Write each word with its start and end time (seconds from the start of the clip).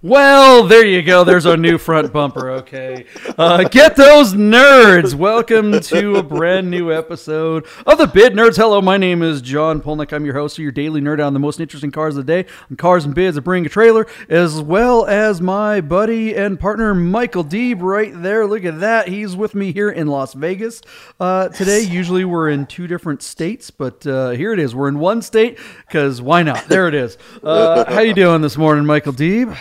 Well, 0.00 0.62
there 0.62 0.86
you 0.86 1.02
go. 1.02 1.24
There's 1.24 1.44
our 1.44 1.56
new 1.56 1.76
front 1.76 2.12
bumper. 2.12 2.50
Okay. 2.50 3.04
Uh, 3.36 3.64
get 3.64 3.96
those 3.96 4.32
nerds. 4.32 5.14
Welcome 5.14 5.80
to 5.80 6.14
a 6.14 6.22
brand 6.22 6.70
new 6.70 6.92
episode 6.92 7.66
of 7.84 7.98
the 7.98 8.06
Bid 8.06 8.32
Nerds. 8.34 8.54
Hello, 8.54 8.80
my 8.80 8.96
name 8.96 9.24
is 9.24 9.42
John 9.42 9.80
Polnick. 9.82 10.12
I'm 10.12 10.24
your 10.24 10.34
host 10.34 10.56
of 10.56 10.62
your 10.62 10.70
daily 10.70 11.00
nerd 11.00 11.26
on 11.26 11.32
the 11.32 11.40
most 11.40 11.58
interesting 11.58 11.90
cars 11.90 12.16
of 12.16 12.26
the 12.26 12.32
day 12.44 12.48
on 12.70 12.76
Cars 12.76 13.06
and 13.06 13.12
Bids. 13.12 13.36
I 13.36 13.40
bring 13.40 13.66
a 13.66 13.68
trailer, 13.68 14.06
as 14.28 14.62
well 14.62 15.04
as 15.04 15.40
my 15.40 15.80
buddy 15.80 16.32
and 16.32 16.60
partner, 16.60 16.94
Michael 16.94 17.44
Deeb, 17.44 17.82
right 17.82 18.12
there. 18.14 18.46
Look 18.46 18.64
at 18.64 18.78
that. 18.78 19.08
He's 19.08 19.34
with 19.34 19.56
me 19.56 19.72
here 19.72 19.90
in 19.90 20.06
Las 20.06 20.32
Vegas 20.32 20.80
uh, 21.18 21.48
today. 21.48 21.80
Usually 21.80 22.24
we're 22.24 22.50
in 22.50 22.66
two 22.66 22.86
different 22.86 23.20
states, 23.20 23.72
but 23.72 24.06
uh, 24.06 24.30
here 24.30 24.52
it 24.52 24.60
is. 24.60 24.76
We're 24.76 24.90
in 24.90 25.00
one 25.00 25.22
state 25.22 25.58
because 25.88 26.22
why 26.22 26.44
not? 26.44 26.68
There 26.68 26.86
it 26.86 26.94
is. 26.94 27.18
Uh, 27.42 27.84
how 27.92 27.98
you 27.98 28.14
doing 28.14 28.42
this 28.42 28.56
morning, 28.56 28.86
Michael 28.86 29.12
Deeb? 29.12 29.58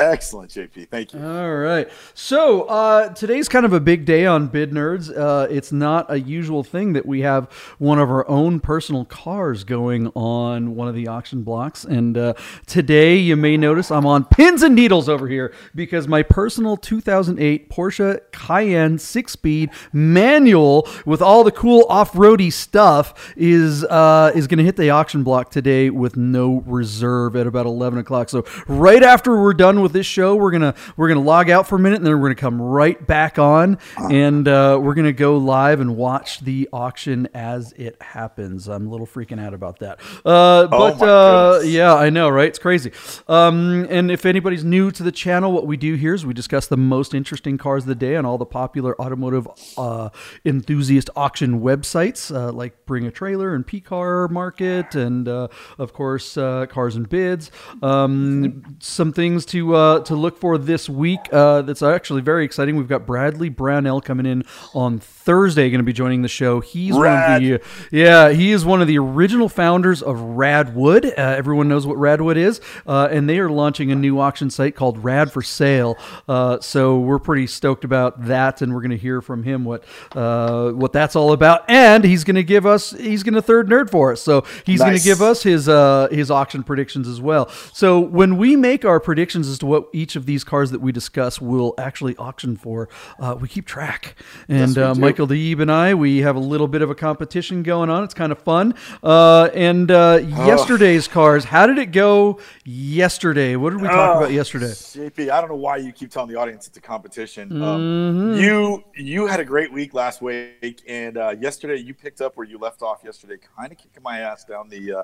Excellent, 0.00 0.50
JP. 0.50 0.88
Thank 0.88 1.12
you. 1.12 1.22
All 1.22 1.54
right. 1.56 1.90
So 2.14 2.62
uh, 2.62 3.10
today's 3.10 3.50
kind 3.50 3.66
of 3.66 3.74
a 3.74 3.80
big 3.80 4.06
day 4.06 4.24
on 4.24 4.46
Bid 4.46 4.70
Nerds. 4.70 5.14
Uh, 5.14 5.46
it's 5.50 5.72
not 5.72 6.10
a 6.10 6.18
usual 6.18 6.64
thing 6.64 6.94
that 6.94 7.04
we 7.04 7.20
have 7.20 7.52
one 7.78 7.98
of 7.98 8.08
our 8.10 8.26
own 8.26 8.60
personal 8.60 9.04
cars 9.04 9.62
going 9.62 10.06
on 10.14 10.74
one 10.74 10.88
of 10.88 10.94
the 10.94 11.06
auction 11.06 11.42
blocks. 11.42 11.84
And 11.84 12.16
uh, 12.16 12.32
today, 12.66 13.16
you 13.16 13.36
may 13.36 13.58
notice 13.58 13.90
I'm 13.90 14.06
on 14.06 14.24
pins 14.24 14.62
and 14.62 14.74
needles 14.74 15.06
over 15.06 15.28
here 15.28 15.52
because 15.74 16.08
my 16.08 16.22
personal 16.22 16.78
2008 16.78 17.68
Porsche 17.68 18.20
Cayenne 18.32 18.98
six-speed 18.98 19.68
manual 19.92 20.88
with 21.04 21.20
all 21.20 21.44
the 21.44 21.52
cool 21.52 21.84
off-roady 21.90 22.50
stuff 22.50 23.34
is 23.36 23.84
uh, 23.84 24.32
is 24.34 24.46
going 24.46 24.58
to 24.58 24.64
hit 24.64 24.76
the 24.76 24.88
auction 24.88 25.22
block 25.22 25.50
today 25.50 25.90
with 25.90 26.16
no 26.16 26.62
reserve 26.64 27.36
at 27.36 27.46
about 27.46 27.66
11 27.66 27.98
o'clock. 27.98 28.30
So 28.30 28.46
right 28.66 29.02
after 29.02 29.38
we're 29.38 29.52
done 29.52 29.82
with 29.82 29.89
this 29.92 30.06
show, 30.06 30.36
we're 30.36 30.50
gonna 30.50 30.74
we're 30.96 31.08
gonna 31.08 31.20
log 31.20 31.50
out 31.50 31.66
for 31.66 31.76
a 31.76 31.78
minute, 31.78 31.96
and 31.96 32.06
then 32.06 32.14
we're 32.14 32.28
gonna 32.28 32.34
come 32.34 32.60
right 32.60 33.04
back 33.06 33.38
on, 33.38 33.78
and 34.10 34.46
uh, 34.46 34.78
we're 34.80 34.94
gonna 34.94 35.12
go 35.12 35.36
live 35.36 35.80
and 35.80 35.96
watch 35.96 36.40
the 36.40 36.68
auction 36.72 37.28
as 37.34 37.72
it 37.72 38.00
happens. 38.02 38.68
I'm 38.68 38.86
a 38.86 38.90
little 38.90 39.06
freaking 39.06 39.40
out 39.40 39.54
about 39.54 39.78
that, 39.80 40.00
uh, 40.24 40.66
but 40.66 40.98
my 40.98 41.06
uh, 41.06 41.62
yeah, 41.64 41.94
I 41.94 42.10
know, 42.10 42.28
right? 42.28 42.48
It's 42.48 42.58
crazy. 42.58 42.92
Um, 43.28 43.86
and 43.90 44.10
if 44.10 44.26
anybody's 44.26 44.64
new 44.64 44.90
to 44.90 45.02
the 45.02 45.12
channel, 45.12 45.52
what 45.52 45.66
we 45.66 45.76
do 45.76 45.94
here 45.94 46.14
is 46.14 46.24
we 46.26 46.34
discuss 46.34 46.66
the 46.66 46.76
most 46.76 47.14
interesting 47.14 47.58
cars 47.58 47.84
of 47.84 47.88
the 47.88 47.94
day 47.94 48.16
on 48.16 48.24
all 48.24 48.38
the 48.38 48.46
popular 48.46 49.00
automotive 49.00 49.46
uh, 49.76 50.10
enthusiast 50.44 51.10
auction 51.16 51.60
websites, 51.60 52.34
uh, 52.34 52.52
like 52.52 52.86
Bring 52.86 53.06
a 53.06 53.10
Trailer 53.10 53.54
and 53.54 53.66
P 53.66 53.80
Car 53.80 54.28
Market, 54.28 54.94
and 54.94 55.28
uh, 55.28 55.48
of 55.78 55.92
course 55.92 56.36
uh, 56.36 56.66
Cars 56.66 56.96
and 56.96 57.08
Bids. 57.08 57.50
Um, 57.82 58.76
some 58.80 59.12
things 59.12 59.44
to 59.46 59.74
uh, 59.80 60.00
to 60.00 60.14
look 60.14 60.38
for 60.38 60.58
this 60.58 60.88
week. 60.88 61.20
Uh, 61.32 61.62
that's 61.62 61.82
actually 61.82 62.20
very 62.20 62.44
exciting. 62.44 62.76
We've 62.76 62.88
got 62.88 63.06
Bradley 63.06 63.48
Brownell 63.48 64.00
coming 64.00 64.26
in 64.26 64.44
on 64.74 64.98
Thursday, 65.30 65.70
going 65.70 65.78
to 65.78 65.84
be 65.84 65.92
joining 65.92 66.22
the 66.22 66.28
show. 66.28 66.58
He's 66.58 66.92
Rad. 66.92 67.40
one 67.40 67.52
of 67.52 67.62
the 67.62 67.96
yeah, 67.96 68.30
he 68.30 68.50
is 68.50 68.64
one 68.64 68.82
of 68.82 68.88
the 68.88 68.98
original 68.98 69.48
founders 69.48 70.02
of 70.02 70.16
Radwood. 70.16 71.06
Uh, 71.06 71.12
everyone 71.16 71.68
knows 71.68 71.86
what 71.86 71.98
Radwood 71.98 72.34
is, 72.34 72.60
uh, 72.84 73.06
and 73.12 73.28
they 73.28 73.38
are 73.38 73.48
launching 73.48 73.92
a 73.92 73.94
new 73.94 74.18
auction 74.18 74.50
site 74.50 74.74
called 74.74 75.04
Rad 75.04 75.32
for 75.32 75.40
Sale. 75.40 75.96
Uh, 76.26 76.58
so 76.58 76.98
we're 76.98 77.20
pretty 77.20 77.46
stoked 77.46 77.84
about 77.84 78.26
that, 78.26 78.60
and 78.60 78.74
we're 78.74 78.80
going 78.80 78.90
to 78.90 78.96
hear 78.96 79.22
from 79.22 79.44
him 79.44 79.64
what 79.64 79.84
uh, 80.16 80.72
what 80.72 80.92
that's 80.92 81.14
all 81.14 81.32
about. 81.32 81.62
And 81.70 82.02
he's 82.02 82.24
going 82.24 82.34
to 82.34 82.42
give 82.42 82.66
us 82.66 82.90
he's 82.90 83.22
going 83.22 83.34
to 83.34 83.42
third 83.42 83.68
nerd 83.68 83.88
for 83.88 84.10
us. 84.10 84.20
So 84.20 84.44
he's 84.66 84.80
going 84.80 84.98
to 84.98 85.04
give 85.04 85.22
us 85.22 85.44
his 85.44 85.68
uh, 85.68 86.08
his 86.10 86.32
auction 86.32 86.64
predictions 86.64 87.06
as 87.06 87.20
well. 87.20 87.48
So 87.72 88.00
when 88.00 88.36
we 88.36 88.56
make 88.56 88.84
our 88.84 88.98
predictions 88.98 89.46
as 89.46 89.60
to 89.60 89.66
what 89.66 89.84
each 89.92 90.16
of 90.16 90.26
these 90.26 90.42
cars 90.42 90.72
that 90.72 90.80
we 90.80 90.90
discuss 90.90 91.40
will 91.40 91.72
actually 91.78 92.16
auction 92.16 92.56
for, 92.56 92.88
uh, 93.20 93.36
we 93.40 93.46
keep 93.46 93.64
track. 93.64 94.16
And 94.48 94.76
uh, 94.76 94.94
do. 94.94 95.19
Michael 95.20 95.36
Deeb 95.36 95.60
and 95.60 95.70
I, 95.70 95.92
we 95.92 96.20
have 96.20 96.34
a 96.34 96.40
little 96.40 96.66
bit 96.66 96.80
of 96.80 96.88
a 96.88 96.94
competition 96.94 97.62
going 97.62 97.90
on. 97.90 98.04
It's 98.04 98.14
kind 98.14 98.32
of 98.32 98.38
fun. 98.38 98.74
Uh, 99.02 99.50
and 99.52 99.90
uh, 99.90 100.20
yesterday's 100.22 101.08
cars, 101.08 101.44
how 101.44 101.66
did 101.66 101.76
it 101.76 101.92
go 101.92 102.40
yesterday? 102.64 103.54
What 103.56 103.74
did 103.74 103.82
we 103.82 103.88
talk 103.88 104.16
Oh, 104.16 104.18
about 104.20 104.32
yesterday? 104.32 104.68
JP, 104.68 105.28
I 105.28 105.42
don't 105.42 105.50
know 105.50 105.56
why 105.56 105.76
you 105.76 105.92
keep 105.92 106.10
telling 106.10 106.30
the 106.30 106.36
audience 106.36 106.68
it's 106.68 106.78
a 106.78 106.80
competition. 106.80 107.50
Mm-hmm. 107.50 107.62
Um, 107.62 108.34
you 108.36 108.82
you 108.96 109.26
had 109.26 109.40
a 109.40 109.44
great 109.44 109.70
week 109.70 109.92
last 109.92 110.22
week, 110.22 110.80
and 110.88 111.18
uh, 111.18 111.34
yesterday 111.38 111.76
you 111.76 111.92
picked 111.92 112.22
up 112.22 112.38
where 112.38 112.46
you 112.46 112.56
left 112.56 112.80
off 112.80 113.04
yesterday, 113.04 113.36
kind 113.58 113.70
of 113.70 113.76
kicking 113.76 114.02
my 114.02 114.20
ass 114.20 114.44
down 114.44 114.70
the 114.70 115.00
uh, 115.00 115.02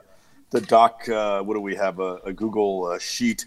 the 0.48 0.62
doc. 0.62 1.06
Uh, 1.10 1.42
what 1.42 1.52
do 1.52 1.60
we 1.60 1.74
have? 1.74 2.00
A, 2.00 2.20
a 2.24 2.32
Google 2.32 2.86
uh, 2.86 2.98
sheet. 2.98 3.44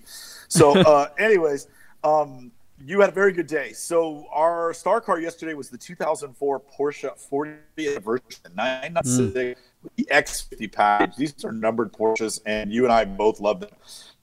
So, 0.49 0.77
uh, 0.79 1.09
anyways, 1.17 1.67
um, 2.03 2.51
you 2.85 3.01
had 3.01 3.09
a 3.09 3.13
very 3.13 3.33
good 3.33 3.47
day. 3.47 3.73
So 3.73 4.25
our 4.31 4.73
star 4.73 5.01
car 5.01 5.19
yesterday 5.19 5.53
was 5.53 5.69
the 5.69 5.77
2004 5.77 6.61
Porsche 6.61 7.29
40th 7.29 8.03
version 8.03 8.55
996 8.55 9.59
with 9.83 9.95
the 9.95 10.07
X50 10.11 10.71
package. 10.71 11.15
These 11.15 11.45
are 11.45 11.51
numbered 11.51 11.91
Porsches, 11.91 12.39
and 12.45 12.71
you 12.71 12.83
and 12.85 12.93
I 12.93 13.05
both 13.05 13.39
love 13.39 13.59
them. 13.59 13.69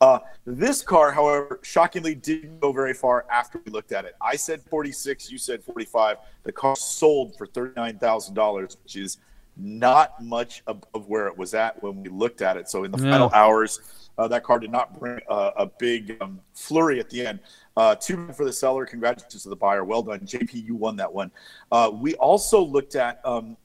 Uh, 0.00 0.20
this 0.46 0.82
car, 0.82 1.12
however, 1.12 1.60
shockingly 1.62 2.14
didn't 2.14 2.60
go 2.60 2.72
very 2.72 2.94
far 2.94 3.26
after 3.30 3.60
we 3.64 3.72
looked 3.72 3.92
at 3.92 4.04
it. 4.04 4.14
I 4.20 4.36
said 4.36 4.62
46, 4.62 5.30
you 5.30 5.38
said 5.38 5.62
45. 5.62 6.18
The 6.42 6.52
car 6.52 6.76
sold 6.76 7.36
for 7.36 7.46
$39,000, 7.46 8.76
which 8.82 8.96
is 8.96 9.18
not 9.56 10.22
much 10.22 10.62
above 10.66 11.08
where 11.08 11.26
it 11.26 11.36
was 11.36 11.54
at 11.54 11.82
when 11.82 12.02
we 12.02 12.08
looked 12.10 12.42
at 12.42 12.56
it. 12.56 12.68
So 12.68 12.84
in 12.84 12.90
the 12.90 13.02
Yeah. 13.02 13.10
final 13.10 13.30
hours, 13.32 13.80
uh, 14.18 14.28
that 14.28 14.44
car 14.44 14.58
did 14.58 14.70
not 14.70 14.98
bring 14.98 15.20
uh, 15.28 15.52
a 15.56 15.66
big 15.66 16.16
um, 16.20 16.40
flurry 16.54 17.00
at 17.00 17.10
the 17.10 17.26
end. 17.26 17.40
Uh, 17.76 17.94
two 17.94 18.28
for 18.32 18.44
the 18.44 18.52
seller. 18.52 18.86
Congratulations 18.86 19.42
to 19.42 19.48
the 19.48 19.56
buyer. 19.56 19.84
Well 19.84 20.02
done, 20.02 20.20
JP. 20.20 20.64
You 20.64 20.74
won 20.74 20.96
that 20.96 21.12
one. 21.12 21.30
Uh, 21.70 21.90
we 21.92 22.14
also 22.14 22.62
looked 22.62 22.96
at 22.96 23.20
um, 23.24 23.56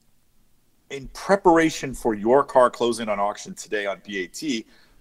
in 0.90 1.08
preparation 1.08 1.94
for 1.94 2.12
your 2.14 2.44
car 2.44 2.70
closing 2.70 3.08
on 3.08 3.18
auction 3.18 3.54
today 3.54 3.86
on 3.86 4.00
BAT, 4.06 4.42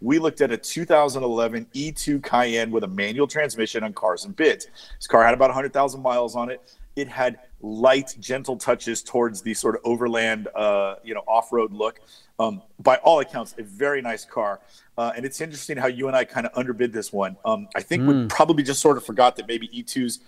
we 0.01 0.17
looked 0.17 0.41
at 0.41 0.49
a 0.51 0.57
2011 0.57 1.67
E2 1.75 2.23
Cayenne 2.23 2.71
with 2.71 2.85
a 2.85 2.87
manual 2.87 3.27
transmission 3.27 3.83
on 3.83 3.93
Cars 3.93 4.25
and 4.25 4.35
Bids. 4.35 4.67
This 4.97 5.05
car 5.05 5.23
had 5.23 5.33
about 5.33 5.49
100,000 5.49 6.01
miles 6.01 6.35
on 6.35 6.49
it. 6.49 6.75
It 6.95 7.07
had 7.07 7.39
light, 7.61 8.15
gentle 8.19 8.57
touches 8.57 9.01
towards 9.03 9.41
the 9.41 9.53
sort 9.53 9.75
of 9.75 9.81
overland, 9.83 10.47
uh, 10.55 10.95
you 11.03 11.13
know, 11.13 11.21
off-road 11.27 11.71
look. 11.71 11.99
Um, 12.39 12.61
by 12.79 12.95
all 12.97 13.19
accounts, 13.19 13.53
a 13.59 13.63
very 13.63 14.01
nice 14.01 14.25
car. 14.25 14.61
Uh, 14.97 15.11
and 15.15 15.25
it's 15.25 15.41
interesting 15.41 15.77
how 15.77 15.87
you 15.87 16.07
and 16.07 16.15
I 16.15 16.23
kind 16.23 16.47
of 16.47 16.57
underbid 16.57 16.91
this 16.91 17.13
one. 17.13 17.37
Um, 17.45 17.67
I 17.75 17.81
think 17.81 18.07
we 18.07 18.25
probably 18.27 18.63
just 18.63 18.81
sort 18.81 18.97
of 18.97 19.05
forgot 19.05 19.35
that 19.35 19.47
maybe 19.47 19.67
E2s 19.67 20.19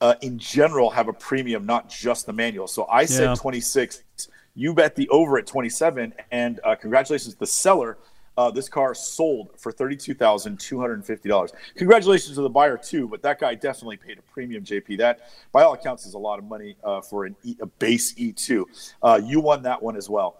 uh, 0.00 0.14
in 0.22 0.38
general 0.38 0.88
have 0.90 1.08
a 1.08 1.12
premium, 1.12 1.66
not 1.66 1.90
just 1.90 2.24
the 2.24 2.32
manual. 2.32 2.66
So 2.66 2.86
I 2.86 3.04
said 3.04 3.24
Yeah. 3.24 3.34
26. 3.34 4.02
You 4.54 4.72
bet 4.74 4.96
the 4.96 5.08
over 5.10 5.38
at 5.38 5.46
27, 5.46 6.14
and 6.32 6.60
uh, 6.64 6.74
congratulations 6.74 7.34
to 7.34 7.38
the 7.40 7.46
seller. 7.46 7.98
Uh, 8.40 8.50
this 8.50 8.70
car 8.70 8.94
sold 8.94 9.50
for 9.58 9.70
thirty-two 9.70 10.14
thousand 10.14 10.58
two 10.58 10.80
hundred 10.80 10.94
and 10.94 11.04
fifty 11.04 11.28
dollars. 11.28 11.52
Congratulations 11.74 12.36
to 12.36 12.40
the 12.40 12.48
buyer 12.48 12.78
too, 12.78 13.06
but 13.06 13.20
that 13.20 13.38
guy 13.38 13.54
definitely 13.54 13.98
paid 13.98 14.16
a 14.16 14.22
premium. 14.22 14.64
JP, 14.64 14.96
that 14.96 15.30
by 15.52 15.62
all 15.62 15.74
accounts 15.74 16.06
is 16.06 16.14
a 16.14 16.18
lot 16.18 16.38
of 16.38 16.46
money 16.46 16.74
uh, 16.82 17.02
for 17.02 17.26
an 17.26 17.36
e, 17.44 17.54
a 17.60 17.66
base 17.66 18.14
E2. 18.14 18.64
Uh, 19.02 19.20
you 19.22 19.40
won 19.40 19.62
that 19.64 19.82
one 19.82 19.94
as 19.94 20.08
well. 20.08 20.38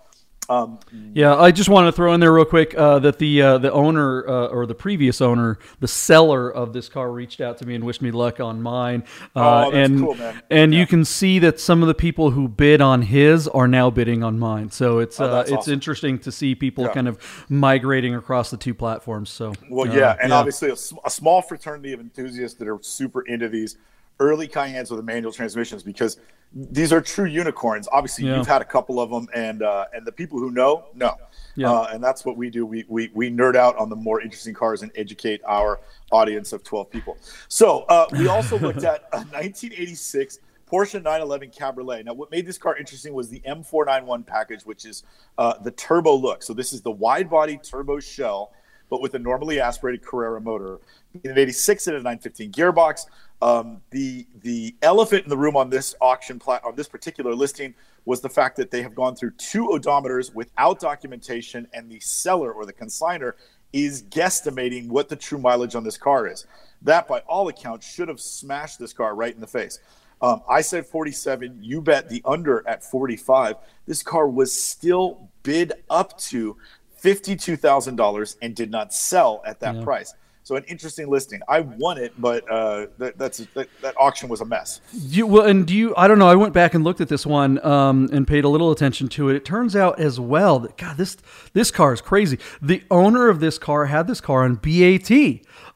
Um, 0.50 0.80
Yeah, 1.14 1.36
I 1.36 1.52
just 1.52 1.68
want 1.68 1.86
to 1.86 1.92
throw 1.92 2.12
in 2.12 2.18
there 2.18 2.32
real 2.32 2.44
quick 2.44 2.74
uh, 2.76 2.98
that 2.98 3.18
the 3.20 3.40
uh, 3.40 3.58
the 3.58 3.72
owner 3.72 4.28
uh, 4.28 4.46
or 4.48 4.66
the 4.66 4.74
previous 4.74 5.20
owner, 5.20 5.58
the 5.78 5.86
seller 5.86 6.50
of 6.52 6.72
this 6.72 6.88
car, 6.88 7.12
reached 7.12 7.40
out 7.40 7.56
to 7.58 7.66
me 7.66 7.76
and 7.76 7.84
wished 7.84 8.02
me 8.02 8.10
luck 8.10 8.40
on 8.40 8.60
mine. 8.60 9.04
Uh, 9.36 9.66
Oh, 9.66 9.70
that's 9.70 9.88
and 9.90 10.00
cool, 10.00 10.14
man. 10.16 10.42
and 10.50 10.74
you 10.74 10.86
can 10.88 11.04
see 11.04 11.38
that 11.38 11.60
some 11.60 11.82
of 11.82 11.88
the 11.88 11.94
people 11.94 12.32
who 12.32 12.48
bid 12.48 12.80
on 12.80 13.02
his 13.02 13.46
are 13.46 13.68
now 13.68 13.90
bidding 13.90 14.24
on 14.24 14.40
mine. 14.40 14.70
So 14.72 14.98
it's 14.98 15.20
Oh, 15.20 15.24
uh, 15.26 15.40
it's 15.42 15.52
awesome. 15.52 15.72
interesting 15.72 16.18
to 16.18 16.32
see 16.32 16.56
people 16.56 16.84
Yeah. 16.84 16.94
kind 16.94 17.06
of 17.06 17.46
migrating 17.48 18.16
across 18.16 18.50
the 18.50 18.56
two 18.56 18.74
platforms. 18.74 19.30
So 19.30 19.52
Well, 19.70 19.88
uh, 19.88 19.94
yeah, 19.94 20.16
and 20.20 20.32
obviously 20.32 20.70
a, 20.70 20.76
a 21.04 21.10
small 21.10 21.42
fraternity 21.42 21.92
of 21.92 22.00
enthusiasts 22.00 22.58
that 22.58 22.66
are 22.66 22.78
super 22.82 23.22
into 23.22 23.48
these 23.48 23.76
early 24.20 24.46
Cayennes 24.46 24.90
with 24.90 24.98
the 24.98 25.02
manual 25.02 25.32
transmissions 25.32 25.82
because 25.82 26.18
these 26.52 26.92
are 26.92 27.00
true 27.00 27.26
unicorns. 27.26 27.88
Obviously, 27.90 28.26
Yeah. 28.26 28.36
you've 28.36 28.46
had 28.46 28.60
a 28.60 28.64
couple 28.64 29.00
of 29.00 29.10
them, 29.10 29.28
and 29.34 29.62
uh, 29.62 29.86
and 29.94 30.06
the 30.06 30.12
people 30.12 30.38
who 30.38 30.50
know 30.50 30.86
know, 30.94 31.16
Yeah. 31.56 31.70
uh, 31.72 31.88
and 31.92 32.02
that's 32.02 32.24
what 32.24 32.36
we 32.36 32.50
do. 32.50 32.66
We, 32.66 32.84
we 32.88 33.10
we 33.14 33.30
nerd 33.30 33.56
out 33.56 33.76
on 33.78 33.88
the 33.88 33.96
more 33.96 34.20
interesting 34.20 34.54
cars 34.54 34.82
and 34.82 34.90
educate 34.96 35.40
our 35.46 35.80
audience 36.12 36.52
of 36.52 36.62
twelve 36.62 36.90
people. 36.90 37.16
So 37.48 37.80
uh, 37.84 38.06
we 38.12 38.28
also 38.28 38.58
looked 38.66 38.84
at 38.84 39.02
a 39.12 39.18
1986 39.18 40.40
Porsche 40.70 40.94
911 41.02 41.50
Cabriolet. 41.50 42.04
Now, 42.04 42.12
what 42.14 42.30
made 42.30 42.46
this 42.46 42.58
car 42.58 42.76
interesting 42.76 43.12
was 43.12 43.28
the 43.28 43.40
M491 43.40 44.24
package, 44.26 44.62
which 44.62 44.84
is 44.84 45.02
uh, 45.38 45.58
the 45.58 45.72
turbo 45.72 46.14
look. 46.14 46.42
So 46.44 46.52
this 46.54 46.72
is 46.72 46.80
the 46.80 46.92
wide 46.92 47.28
body 47.28 47.58
turbo 47.58 47.98
shell, 47.98 48.52
but 48.88 49.00
with 49.00 49.14
a 49.14 49.18
normally 49.18 49.58
aspirated 49.60 50.04
Carrera 50.04 50.40
motor. 50.40 50.78
In 51.24 51.30
an 51.32 51.38
86 51.38 51.86
and 51.88 51.96
a 51.96 51.98
915 51.98 52.52
gearbox. 52.52 53.06
Um, 53.42 53.80
the 53.90 54.26
the 54.42 54.74
elephant 54.82 55.24
in 55.24 55.30
the 55.30 55.36
room 55.36 55.56
on 55.56 55.70
this 55.70 55.94
auction 56.00 56.38
plat 56.38 56.62
on 56.62 56.76
this 56.76 56.88
particular 56.88 57.34
listing 57.34 57.74
was 58.04 58.20
the 58.20 58.28
fact 58.28 58.56
that 58.56 58.70
they 58.70 58.82
have 58.82 58.94
gone 58.94 59.16
through 59.16 59.32
two 59.32 59.68
odometers 59.68 60.34
without 60.34 60.78
documentation, 60.78 61.66
and 61.72 61.90
the 61.90 62.00
seller 62.00 62.52
or 62.52 62.66
the 62.66 62.72
consigner 62.72 63.32
is 63.72 64.02
guesstimating 64.04 64.88
what 64.88 65.08
the 65.08 65.16
true 65.16 65.38
mileage 65.38 65.74
on 65.74 65.84
this 65.84 65.96
car 65.96 66.26
is. 66.26 66.46
that 66.82 67.06
by 67.06 67.20
all 67.20 67.48
accounts 67.48 67.86
should 67.86 68.08
have 68.08 68.20
smashed 68.20 68.78
this 68.78 68.92
car 68.92 69.14
right 69.14 69.34
in 69.34 69.40
the 69.40 69.46
face. 69.46 69.80
Um, 70.22 70.42
I 70.48 70.60
said 70.60 70.86
47. 70.86 71.58
You 71.60 71.80
bet 71.80 72.08
the 72.08 72.22
under 72.24 72.66
at 72.66 72.82
45. 72.82 73.56
This 73.86 74.02
car 74.02 74.28
was 74.28 74.52
still 74.52 75.28
bid 75.42 75.72
up 75.88 76.18
to 76.18 76.56
$52,000 77.02 78.36
and 78.42 78.54
did 78.54 78.70
not 78.70 78.92
sell 78.92 79.42
at 79.46 79.60
that 79.60 79.76
yeah. 79.76 79.84
price. 79.84 80.14
So 80.42 80.56
an 80.56 80.64
interesting 80.64 81.08
listing. 81.08 81.40
I 81.48 81.60
won 81.60 81.98
it, 81.98 82.12
but 82.18 82.50
uh, 82.50 82.86
that, 82.98 83.18
that's 83.18 83.38
that, 83.54 83.68
that, 83.82 83.94
auction 83.96 84.28
was 84.28 84.40
a 84.40 84.44
mess. 84.44 84.80
You, 84.92 85.26
well, 85.26 85.46
and 85.46 85.66
do 85.66 85.74
you? 85.74 85.94
I 85.96 86.08
don't 86.08 86.18
know. 86.18 86.28
I 86.28 86.34
went 86.34 86.54
back 86.54 86.74
and 86.74 86.82
looked 86.82 87.00
at 87.00 87.08
this 87.08 87.26
one 87.26 87.64
um, 87.64 88.08
and 88.12 88.26
paid 88.26 88.44
a 88.44 88.48
little 88.48 88.70
attention 88.70 89.08
to 89.10 89.28
it. 89.28 89.36
It 89.36 89.44
turns 89.44 89.76
out 89.76 90.00
as 90.00 90.18
well 90.18 90.58
that 90.60 90.76
God, 90.76 90.96
this 90.96 91.16
this 91.52 91.70
car 91.70 91.92
is 91.92 92.00
crazy. 92.00 92.38
The 92.62 92.82
owner 92.90 93.28
of 93.28 93.40
this 93.40 93.58
car 93.58 93.86
had 93.86 94.06
this 94.06 94.20
car 94.20 94.44
on 94.44 94.56
BAT 94.56 95.10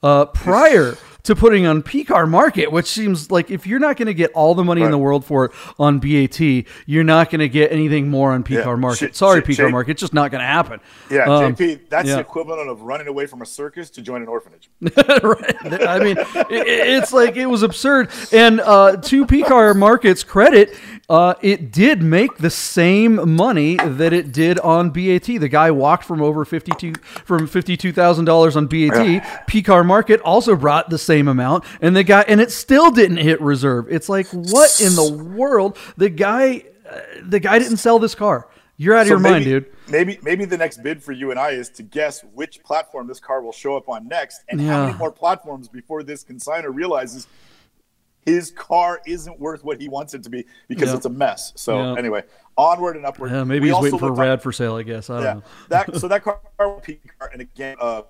uh, 0.02 0.26
prior 0.26 0.96
to 1.24 1.34
putting 1.34 1.66
on 1.66 1.82
PCAR 1.82 2.28
market, 2.28 2.70
which 2.70 2.86
seems 2.86 3.30
like 3.30 3.50
if 3.50 3.66
you're 3.66 3.78
not 3.78 3.96
going 3.96 4.06
to 4.06 4.14
get 4.14 4.30
all 4.32 4.54
the 4.54 4.62
money 4.62 4.82
right. 4.82 4.86
in 4.86 4.90
the 4.90 4.98
world 4.98 5.24
for 5.24 5.46
it 5.46 5.52
on 5.78 5.98
BAT, 5.98 6.38
you're 6.86 7.04
not 7.04 7.30
going 7.30 7.40
to 7.40 7.48
get 7.48 7.72
anything 7.72 8.08
more 8.08 8.32
on 8.32 8.44
PCAR 8.44 8.64
yeah. 8.64 8.74
market. 8.76 9.16
Sorry, 9.16 9.40
J- 9.40 9.48
PCAR 9.48 9.56
J- 9.56 9.70
market, 9.70 9.90
it's 9.92 10.00
just 10.00 10.14
not 10.14 10.30
going 10.30 10.42
to 10.42 10.46
happen. 10.46 10.80
Yeah, 11.10 11.24
um, 11.24 11.56
JP, 11.56 11.88
that's 11.88 12.08
yeah. 12.08 12.16
the 12.16 12.20
equivalent 12.20 12.68
of 12.68 12.82
running 12.82 13.08
away 13.08 13.26
from 13.26 13.40
a 13.40 13.46
circus 13.46 13.88
to 13.90 14.02
join 14.02 14.20
an 14.20 14.28
orphanage. 14.28 14.70
right. 14.80 15.88
I 15.88 15.98
mean, 15.98 16.18
it, 16.18 16.66
it's 16.68 17.12
like 17.12 17.36
it 17.36 17.46
was 17.46 17.62
absurd. 17.62 18.10
And 18.30 18.60
uh, 18.60 18.96
to 18.98 19.24
PCAR 19.24 19.74
market's 19.76 20.24
credit, 20.24 20.76
uh, 21.08 21.34
it 21.42 21.70
did 21.70 22.02
make 22.02 22.38
the 22.38 22.50
same 22.50 23.36
money 23.36 23.76
that 23.76 24.12
it 24.12 24.32
did 24.32 24.58
on 24.60 24.90
BAT. 24.90 25.24
The 25.24 25.48
guy 25.48 25.70
walked 25.70 26.04
from 26.04 26.22
over 26.22 26.44
fifty 26.44 26.72
two 26.78 26.94
from 27.02 27.46
fifty 27.46 27.76
two 27.76 27.92
thousand 27.92 28.24
dollars 28.24 28.56
on 28.56 28.66
BAT. 28.66 28.96
Yeah. 28.96 29.42
PCAR 29.46 29.84
market 29.84 30.20
also 30.22 30.56
brought 30.56 30.88
the 30.88 30.98
same 30.98 31.28
amount, 31.28 31.64
and 31.82 31.94
the 31.94 32.04
guy 32.04 32.24
and 32.26 32.40
it 32.40 32.50
still 32.50 32.90
didn't 32.90 33.18
hit 33.18 33.40
reserve. 33.40 33.86
It's 33.90 34.08
like 34.08 34.26
what 34.28 34.80
in 34.80 34.94
the 34.94 35.12
world? 35.12 35.76
The 35.96 36.08
guy, 36.08 36.64
uh, 36.88 37.00
the 37.22 37.40
guy 37.40 37.58
didn't 37.58 37.78
sell 37.78 37.98
this 37.98 38.14
car. 38.14 38.48
You're 38.76 38.96
out 38.96 39.02
of 39.02 39.06
so 39.06 39.12
your 39.12 39.20
maybe, 39.20 39.32
mind, 39.32 39.44
dude. 39.44 39.72
Maybe 39.88 40.18
maybe 40.22 40.46
the 40.46 40.56
next 40.56 40.82
bid 40.82 41.02
for 41.02 41.12
you 41.12 41.30
and 41.30 41.38
I 41.38 41.50
is 41.50 41.68
to 41.70 41.82
guess 41.82 42.24
which 42.32 42.62
platform 42.62 43.06
this 43.06 43.20
car 43.20 43.42
will 43.42 43.52
show 43.52 43.76
up 43.76 43.88
on 43.88 44.08
next, 44.08 44.42
and 44.48 44.60
yeah. 44.60 44.68
how 44.68 44.86
many 44.86 44.98
more 44.98 45.12
platforms 45.12 45.68
before 45.68 46.02
this 46.02 46.24
consigner 46.24 46.74
realizes 46.74 47.28
his 48.24 48.50
car 48.50 49.00
isn't 49.06 49.38
worth 49.38 49.64
what 49.64 49.80
he 49.80 49.88
wants 49.88 50.14
it 50.14 50.22
to 50.24 50.30
be 50.30 50.46
because 50.68 50.88
yep. 50.88 50.96
it's 50.96 51.06
a 51.06 51.10
mess. 51.10 51.52
So 51.56 51.90
yep. 51.90 51.98
anyway, 51.98 52.22
onward 52.56 52.96
and 52.96 53.06
upward. 53.06 53.30
Yeah, 53.30 53.44
maybe 53.44 53.64
we 53.64 53.72
he's 53.72 53.82
waiting 53.82 53.98
for 53.98 54.08
a 54.08 54.12
rad 54.12 54.42
for 54.42 54.52
sale. 54.52 54.76
I 54.76 54.82
guess. 54.82 55.10
I 55.10 55.22
yeah, 55.22 55.40
that 55.68 55.96
so 56.00 56.08
that 56.08 56.22
car, 56.22 56.40
P 56.82 57.00
car, 57.18 57.30
and 57.32 57.42
again, 57.42 57.76
uh, 57.80 58.02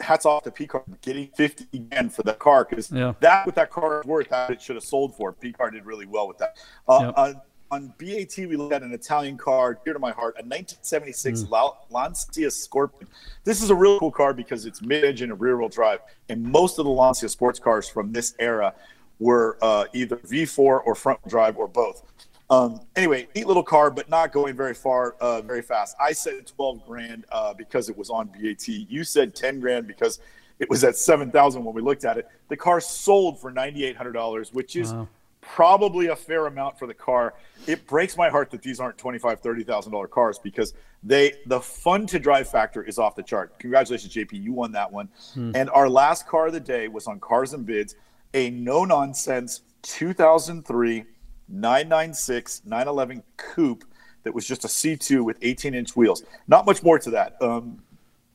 hats 0.00 0.26
off 0.26 0.42
to 0.44 0.50
P 0.50 0.66
car 0.66 0.82
getting 1.02 1.28
fifty 1.34 1.66
again 1.72 2.08
for 2.08 2.22
the 2.22 2.34
car 2.34 2.66
because 2.68 2.90
yeah. 2.90 3.14
that 3.20 3.46
what 3.46 3.54
that 3.54 3.70
car 3.70 4.00
is 4.00 4.06
worth, 4.06 4.28
that 4.30 4.50
it 4.50 4.62
should 4.62 4.76
have 4.76 4.84
sold 4.84 5.14
for. 5.16 5.32
P 5.32 5.52
car 5.52 5.70
did 5.70 5.86
really 5.86 6.06
well 6.06 6.26
with 6.26 6.38
that. 6.38 6.56
Uh, 6.88 6.98
yep. 7.02 7.14
uh, 7.16 7.32
on 7.72 7.94
BAT, 7.98 8.36
we 8.36 8.56
looked 8.56 8.72
at 8.72 8.82
an 8.82 8.92
Italian 8.92 9.38
car 9.38 9.78
dear 9.84 9.92
to 9.92 10.00
my 10.00 10.10
heart, 10.10 10.34
a 10.34 10.42
1976 10.42 11.42
mm. 11.42 11.74
Lancia 11.90 12.50
Scorpion. 12.50 13.08
This 13.44 13.62
is 13.62 13.70
a 13.70 13.74
really 13.76 13.98
cool 14.00 14.10
car 14.10 14.34
because 14.34 14.66
it's 14.66 14.82
mid-engine 14.82 15.30
and 15.30 15.40
rear-wheel 15.40 15.68
drive, 15.68 16.00
and 16.28 16.42
most 16.42 16.80
of 16.80 16.84
the 16.84 16.90
Lancia 16.90 17.28
sports 17.28 17.60
cars 17.60 17.88
from 17.88 18.10
this 18.10 18.34
era 18.40 18.74
were 19.20 19.58
uh, 19.62 19.84
either 19.92 20.16
V4 20.16 20.58
or 20.84 20.94
front 20.96 21.26
drive 21.28 21.56
or 21.56 21.68
both. 21.68 22.02
Um, 22.48 22.80
anyway, 22.96 23.28
neat 23.36 23.46
little 23.46 23.62
car, 23.62 23.92
but 23.92 24.08
not 24.10 24.32
going 24.32 24.56
very 24.56 24.74
far, 24.74 25.12
uh, 25.20 25.40
very 25.40 25.62
fast. 25.62 25.94
I 26.00 26.10
said 26.10 26.48
12 26.48 26.84
grand 26.84 27.24
uh, 27.30 27.54
because 27.54 27.88
it 27.88 27.96
was 27.96 28.10
on 28.10 28.26
BAT. 28.26 28.66
You 28.66 29.04
said 29.04 29.36
10 29.36 29.60
grand 29.60 29.86
because 29.86 30.18
it 30.58 30.68
was 30.68 30.82
at 30.82 30.96
7,000 30.96 31.64
when 31.64 31.74
we 31.74 31.80
looked 31.80 32.04
at 32.04 32.18
it. 32.18 32.28
The 32.48 32.56
car 32.56 32.80
sold 32.80 33.40
for 33.40 33.52
$9,800, 33.52 34.52
which 34.52 34.74
is 34.74 34.92
wow. 34.92 35.06
probably 35.40 36.08
a 36.08 36.16
fair 36.16 36.46
amount 36.46 36.76
for 36.76 36.88
the 36.88 36.94
car. 36.94 37.34
It 37.68 37.86
breaks 37.86 38.16
my 38.16 38.28
heart 38.28 38.50
that 38.50 38.62
these 38.62 38.80
aren't 38.80 38.98
$25,000, 38.98 39.40
$30,000 39.64 40.10
cars 40.10 40.40
because 40.40 40.74
they 41.02 41.32
the 41.46 41.60
fun 41.60 42.06
to 42.08 42.18
drive 42.18 42.50
factor 42.50 42.82
is 42.82 42.98
off 42.98 43.14
the 43.14 43.22
chart. 43.22 43.58
Congratulations, 43.58 44.12
JP. 44.12 44.32
You 44.32 44.52
won 44.52 44.72
that 44.72 44.92
one. 44.92 45.08
Hmm. 45.32 45.52
And 45.54 45.70
our 45.70 45.88
last 45.88 46.26
car 46.26 46.48
of 46.48 46.52
the 46.52 46.60
day 46.60 46.88
was 46.88 47.06
on 47.06 47.20
Cars 47.20 47.54
and 47.54 47.64
Bids 47.64 47.94
a 48.34 48.50
no 48.50 48.84
nonsense 48.84 49.62
2003 49.82 51.04
996 51.48 52.62
911 52.64 53.22
coupe 53.36 53.84
that 54.22 54.34
was 54.34 54.46
just 54.46 54.64
a 54.64 54.68
C2 54.68 55.24
with 55.24 55.38
18 55.42 55.74
inch 55.74 55.96
wheels. 55.96 56.22
Not 56.46 56.66
much 56.66 56.82
more 56.82 56.98
to 56.98 57.10
that. 57.10 57.40
Um, 57.40 57.82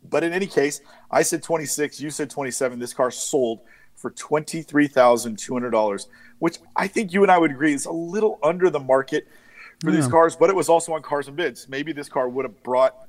but 0.09 0.23
in 0.23 0.33
any 0.33 0.47
case, 0.47 0.81
I 1.11 1.21
said 1.21 1.43
26, 1.43 1.99
you 2.01 2.09
said 2.09 2.29
27. 2.29 2.79
This 2.79 2.93
car 2.93 3.11
sold 3.11 3.61
for 3.95 4.11
$23,200, 4.11 6.07
which 6.39 6.57
I 6.75 6.87
think 6.87 7.13
you 7.13 7.23
and 7.23 7.31
I 7.31 7.37
would 7.37 7.51
agree 7.51 7.73
is 7.73 7.85
a 7.85 7.91
little 7.91 8.39
under 8.43 8.69
the 8.69 8.79
market 8.79 9.27
for 9.81 9.89
yeah. 9.89 9.97
these 9.97 10.07
cars, 10.07 10.35
but 10.35 10.49
it 10.49 10.55
was 10.55 10.69
also 10.69 10.93
on 10.93 11.01
Cars 11.01 11.27
and 11.27 11.35
Bids. 11.35 11.67
Maybe 11.69 11.91
this 11.91 12.09
car 12.09 12.29
would 12.29 12.45
have 12.45 12.63
brought 12.63 13.04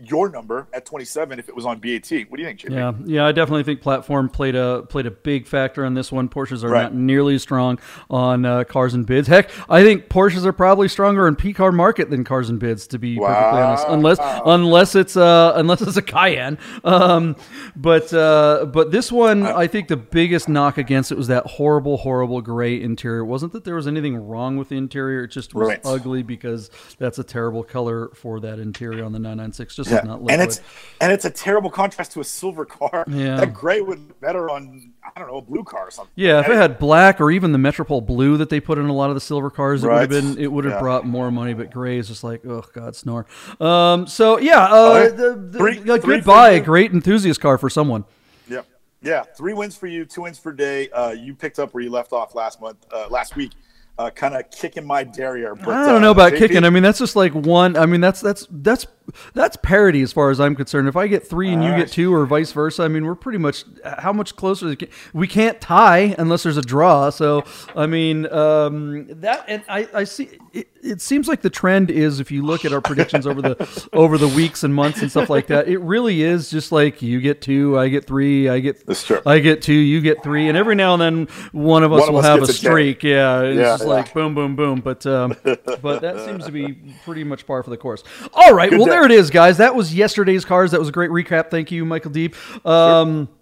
your 0.00 0.28
number 0.28 0.66
at 0.72 0.84
27 0.84 1.38
if 1.38 1.48
it 1.48 1.54
was 1.54 1.64
on 1.64 1.78
BAT. 1.78 2.10
What 2.28 2.36
do 2.36 2.42
you 2.42 2.46
think, 2.46 2.58
Jimmy? 2.58 2.76
Yeah, 2.76 2.92
yeah, 3.04 3.26
I 3.26 3.32
definitely 3.32 3.62
think 3.62 3.80
platform 3.80 4.28
played 4.28 4.56
a 4.56 4.82
played 4.82 5.06
a 5.06 5.10
big 5.10 5.46
factor 5.46 5.84
on 5.84 5.94
this 5.94 6.10
one. 6.10 6.28
Porsches 6.28 6.64
are 6.64 6.68
right. 6.68 6.82
not 6.82 6.94
nearly 6.94 7.36
as 7.36 7.42
strong 7.42 7.78
on 8.10 8.44
uh, 8.44 8.64
cars 8.64 8.94
and 8.94 9.06
bids. 9.06 9.28
Heck, 9.28 9.50
I 9.70 9.82
think 9.82 10.08
Porsches 10.08 10.44
are 10.44 10.52
probably 10.52 10.88
stronger 10.88 11.28
in 11.28 11.36
P 11.36 11.52
car 11.52 11.70
market 11.70 12.10
than 12.10 12.24
cars 12.24 12.50
and 12.50 12.58
bids. 12.58 12.86
To 12.88 12.98
be 12.98 13.18
wow. 13.18 13.28
perfectly 13.28 13.60
honest, 13.62 13.84
unless 13.88 14.18
unless 14.44 14.94
it's 14.94 15.16
uh 15.16 15.52
unless 15.54 15.80
it's 15.80 15.96
a 15.96 16.02
Cayenne. 16.02 16.58
Um, 16.82 17.36
but 17.76 18.12
uh, 18.12 18.66
but 18.66 18.90
this 18.90 19.12
one, 19.12 19.44
I 19.44 19.68
think 19.68 19.88
the 19.88 19.96
biggest 19.96 20.48
knock 20.48 20.76
against 20.76 21.12
it 21.12 21.18
was 21.18 21.28
that 21.28 21.46
horrible, 21.46 21.98
horrible 21.98 22.40
gray 22.40 22.80
interior. 22.80 23.20
It 23.20 23.26
wasn't 23.26 23.52
that 23.52 23.64
there 23.64 23.76
was 23.76 23.86
anything 23.86 24.16
wrong 24.16 24.56
with 24.56 24.70
the 24.70 24.76
interior; 24.76 25.24
it 25.24 25.28
just 25.28 25.54
was 25.54 25.68
right. 25.68 25.80
ugly 25.84 26.22
because 26.22 26.70
that's 26.98 27.18
a 27.18 27.24
terrible 27.24 27.62
color 27.62 28.10
for 28.14 28.40
that 28.40 28.58
interior 28.58 29.04
on 29.04 29.12
the 29.12 29.18
996. 29.18 29.76
Just 29.76 29.83
yeah. 29.90 30.16
And 30.28 30.42
it's 30.42 30.60
and 31.00 31.12
it's 31.12 31.24
a 31.24 31.30
terrible 31.30 31.70
contrast 31.70 32.12
to 32.12 32.20
a 32.20 32.24
silver 32.24 32.64
car. 32.64 33.04
Yeah. 33.14 33.36
That 33.36 33.54
gray 33.54 33.80
would 33.80 34.08
be 34.08 34.14
better 34.20 34.50
on 34.50 34.92
I 35.04 35.18
don't 35.18 35.28
know 35.28 35.36
a 35.36 35.42
blue 35.42 35.62
car 35.62 35.86
or 35.86 35.90
something. 35.90 36.12
Yeah, 36.16 36.40
if 36.40 36.48
it 36.48 36.56
had 36.56 36.78
black 36.78 37.20
or 37.20 37.30
even 37.30 37.52
the 37.52 37.58
Metropole 37.58 38.00
blue 38.00 38.36
that 38.38 38.48
they 38.48 38.60
put 38.60 38.78
in 38.78 38.86
a 38.86 38.92
lot 38.92 39.10
of 39.10 39.14
the 39.14 39.20
silver 39.20 39.50
cars, 39.50 39.84
it 39.84 39.86
right. 39.86 40.00
would 40.00 40.10
have 40.10 40.34
been 40.34 40.42
it 40.42 40.50
would 40.50 40.64
have 40.64 40.74
yeah. 40.74 40.80
brought 40.80 41.06
more 41.06 41.30
money. 41.30 41.54
But 41.54 41.70
gray 41.70 41.98
is 41.98 42.08
just 42.08 42.24
like 42.24 42.44
oh 42.44 42.64
god, 42.72 42.96
snore. 42.96 43.26
Um, 43.60 44.06
so 44.06 44.38
yeah, 44.38 44.64
uh, 44.64 45.10
the, 45.10 45.48
the, 45.50 45.58
three, 45.58 45.78
a 45.78 45.98
good 45.98 46.24
buy, 46.24 46.50
a 46.50 46.60
great 46.60 46.92
enthusiast 46.92 47.40
car 47.40 47.56
for 47.56 47.70
someone. 47.70 48.04
Yeah, 48.48 48.62
yeah, 49.00 49.22
three 49.22 49.52
wins 49.52 49.76
for 49.76 49.86
you, 49.86 50.04
two 50.04 50.22
wins 50.22 50.38
per 50.38 50.52
day. 50.52 50.88
Uh, 50.90 51.10
you 51.10 51.34
picked 51.34 51.58
up 51.58 51.72
where 51.72 51.82
you 51.82 51.90
left 51.90 52.12
off 52.12 52.34
last 52.34 52.60
month, 52.60 52.84
uh, 52.92 53.06
last 53.08 53.36
week 53.36 53.52
uh, 53.98 54.10
kind 54.10 54.34
of 54.34 54.50
kicking 54.50 54.86
my 54.86 55.04
derriere. 55.04 55.54
But, 55.54 55.68
I 55.68 55.86
don't 55.86 56.02
know 56.02 56.08
uh, 56.08 56.12
about 56.12 56.34
kicking. 56.34 56.64
I 56.64 56.70
mean, 56.70 56.82
that's 56.82 56.98
just 56.98 57.16
like 57.16 57.32
one. 57.32 57.76
I 57.76 57.86
mean, 57.86 58.00
that's 58.00 58.20
that's 58.20 58.46
that's 58.50 58.86
that's 59.34 59.56
parity 59.56 60.02
as 60.02 60.12
far 60.12 60.30
as 60.30 60.40
I'm 60.40 60.54
concerned. 60.54 60.88
If 60.88 60.96
I 60.96 61.06
get 61.06 61.26
three 61.26 61.52
and 61.52 61.62
you 61.62 61.70
get 61.76 61.90
two, 61.90 62.14
or 62.14 62.26
vice 62.26 62.52
versa, 62.52 62.82
I 62.82 62.88
mean, 62.88 63.04
we're 63.04 63.14
pretty 63.14 63.38
much 63.38 63.64
how 63.98 64.12
much 64.12 64.36
closer? 64.36 64.76
We 65.12 65.26
can't 65.26 65.60
tie 65.60 66.14
unless 66.18 66.42
there's 66.42 66.56
a 66.56 66.62
draw. 66.62 67.10
So, 67.10 67.44
I 67.76 67.86
mean, 67.86 68.30
um, 68.32 69.06
that 69.20 69.44
and 69.48 69.62
I, 69.68 69.88
I 69.94 70.04
see. 70.04 70.38
It, 70.52 70.68
it 70.84 71.00
seems 71.00 71.28
like 71.28 71.40
the 71.40 71.50
trend 71.50 71.90
is 71.90 72.20
if 72.20 72.30
you 72.30 72.44
look 72.44 72.64
at 72.64 72.72
our 72.72 72.80
predictions 72.80 73.26
over 73.26 73.40
the 73.40 73.88
over 73.92 74.18
the 74.18 74.28
weeks 74.28 74.62
and 74.62 74.74
months 74.74 75.00
and 75.02 75.10
stuff 75.10 75.30
like 75.30 75.46
that, 75.48 75.68
it 75.68 75.78
really 75.78 76.22
is 76.22 76.50
just 76.50 76.72
like 76.72 77.02
you 77.02 77.20
get 77.20 77.40
two, 77.40 77.78
I 77.78 77.88
get 77.88 78.06
three, 78.06 78.48
I 78.48 78.60
get 78.60 78.82
I 79.26 79.38
get 79.38 79.62
two, 79.62 79.72
you 79.72 80.00
get 80.00 80.22
three, 80.22 80.48
and 80.48 80.56
every 80.56 80.74
now 80.74 80.94
and 80.94 81.02
then 81.02 81.28
one 81.52 81.82
of 81.82 81.92
us 81.92 82.02
one 82.02 82.12
will 82.12 82.18
of 82.20 82.24
us 82.24 82.30
have 82.30 82.42
a 82.42 82.52
streak. 82.52 83.02
Yeah, 83.02 83.40
it's 83.42 83.56
yeah, 83.56 83.62
just 83.62 83.84
yeah. 83.84 83.88
like 83.88 84.12
boom, 84.12 84.34
boom, 84.34 84.56
boom. 84.56 84.80
But 84.80 85.06
um, 85.06 85.36
but 85.42 86.02
that 86.02 86.24
seems 86.24 86.44
to 86.46 86.52
be 86.52 86.72
pretty 87.04 87.24
much 87.24 87.46
par 87.46 87.62
for 87.62 87.70
the 87.70 87.76
course. 87.76 88.04
All 88.32 88.54
right, 88.54 88.70
Good 88.70 88.80
well. 88.80 88.88
There 88.94 89.04
it 89.04 89.10
is, 89.10 89.30
guys. 89.30 89.56
That 89.58 89.74
was 89.74 89.92
yesterday's 89.92 90.44
cars. 90.44 90.70
That 90.70 90.78
was 90.78 90.88
a 90.88 90.92
great 90.92 91.10
recap. 91.10 91.50
Thank 91.50 91.72
you, 91.72 91.84
Michael 91.84 92.12
Deeb. 92.12 92.34
Um, 92.64 93.26
sure. 93.26 93.34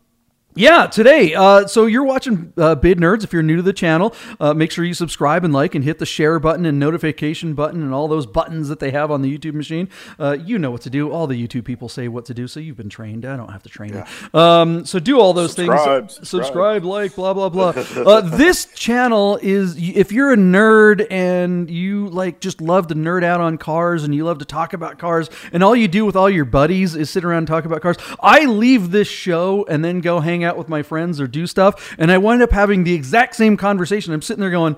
Yeah, 0.54 0.87
today. 0.87 1.35
Uh, 1.35 1.66
so 1.66 1.87
you're 1.87 2.04
watching 2.04 2.52
uh, 2.59 2.75
Bid 2.75 2.99
Nerds. 2.99 3.25
If 3.25 3.32
you're 3.32 3.42
new 3.42 3.56
to 3.56 3.62
the 3.62 3.73
channel, 3.73 4.14
uh, 4.38 4.52
make 4.52 4.71
sure 4.71 4.85
you 4.85 4.92
subscribe 4.92 5.44
and 5.44 5.52
like 5.52 5.75
and 5.75 5.82
hit 5.82 5.99
the 5.99 6.04
share 6.04 6.38
button 6.38 6.66
and 6.66 6.78
notification 6.78 7.54
button 7.54 7.82
and 7.82 7.94
all 7.94 8.06
those 8.06 8.26
buttons 8.26 8.68
that 8.68 8.78
they 8.78 8.90
have 8.90 9.11
on 9.11 9.23
the 9.23 9.38
YouTube 9.38 9.54
machine. 9.54 9.88
Uh, 10.18 10.37
you 10.44 10.59
know 10.59 10.71
what 10.71 10.82
to 10.82 10.90
do. 10.90 11.11
All 11.11 11.26
the 11.26 11.47
YouTube 11.49 11.64
people 11.64 11.88
say 11.88 12.06
what 12.06 12.26
to 12.26 12.35
do, 12.35 12.47
so 12.47 12.61
you've 12.61 12.76
been 12.76 12.90
trained. 12.90 13.25
I 13.25 13.37
don't 13.37 13.50
have 13.50 13.62
to 13.62 13.71
train 13.71 13.94
yeah. 13.94 14.06
you. 14.35 14.38
Um, 14.38 14.85
so 14.85 14.99
do 14.99 15.18
all 15.18 15.32
those 15.32 15.54
subscribe, 15.54 16.11
things. 16.11 16.16
Subscribe. 16.16 16.44
subscribe, 16.44 16.85
like, 16.85 17.14
blah 17.14 17.32
blah 17.32 17.49
blah. 17.49 17.73
Uh, 18.02 18.21
this 18.21 18.66
channel 18.66 19.38
is 19.42 19.76
if 19.76 20.12
you're 20.12 20.32
a 20.32 20.37
nerd 20.37 21.06
and 21.11 21.71
you 21.71 22.09
like 22.09 22.40
just 22.40 22.61
love 22.61 22.88
to 22.88 22.94
nerd 22.94 23.23
out 23.23 23.40
on 23.40 23.56
cars 23.56 24.02
and 24.02 24.14
you 24.14 24.25
love 24.25 24.38
to 24.38 24.44
talk 24.44 24.73
about 24.73 24.99
cars 24.99 25.30
and 25.52 25.62
all 25.62 25.76
you 25.76 25.87
do 25.87 26.04
with 26.04 26.16
all 26.16 26.28
your 26.28 26.44
buddies 26.44 26.97
is 26.97 27.09
sit 27.09 27.25
around 27.25 27.38
and 27.38 27.47
talk 27.47 27.64
about 27.64 27.80
cars. 27.80 27.97
I 28.21 28.44
leave 28.47 28.90
this 28.90 29.09
show 29.09 29.64
and 29.68 29.85
then 29.85 30.00
go 30.00 30.21
hang 30.21 30.42
hang 30.43 30.49
out 30.49 30.59
with 30.59 30.69
my 30.69 30.83
friends 30.83 31.21
or 31.21 31.27
do 31.27 31.47
stuff. 31.47 31.95
And 31.99 32.11
I 32.11 32.19
wind 32.19 32.43
up 32.43 32.51
having 32.51 32.85
the 32.85 32.95
exact 32.95 33.37
same 33.37 33.57
conversation. 33.57 34.13
I'm 34.13 34.23
sitting 34.23 34.41
there 34.41 34.51
going, 34.51 34.77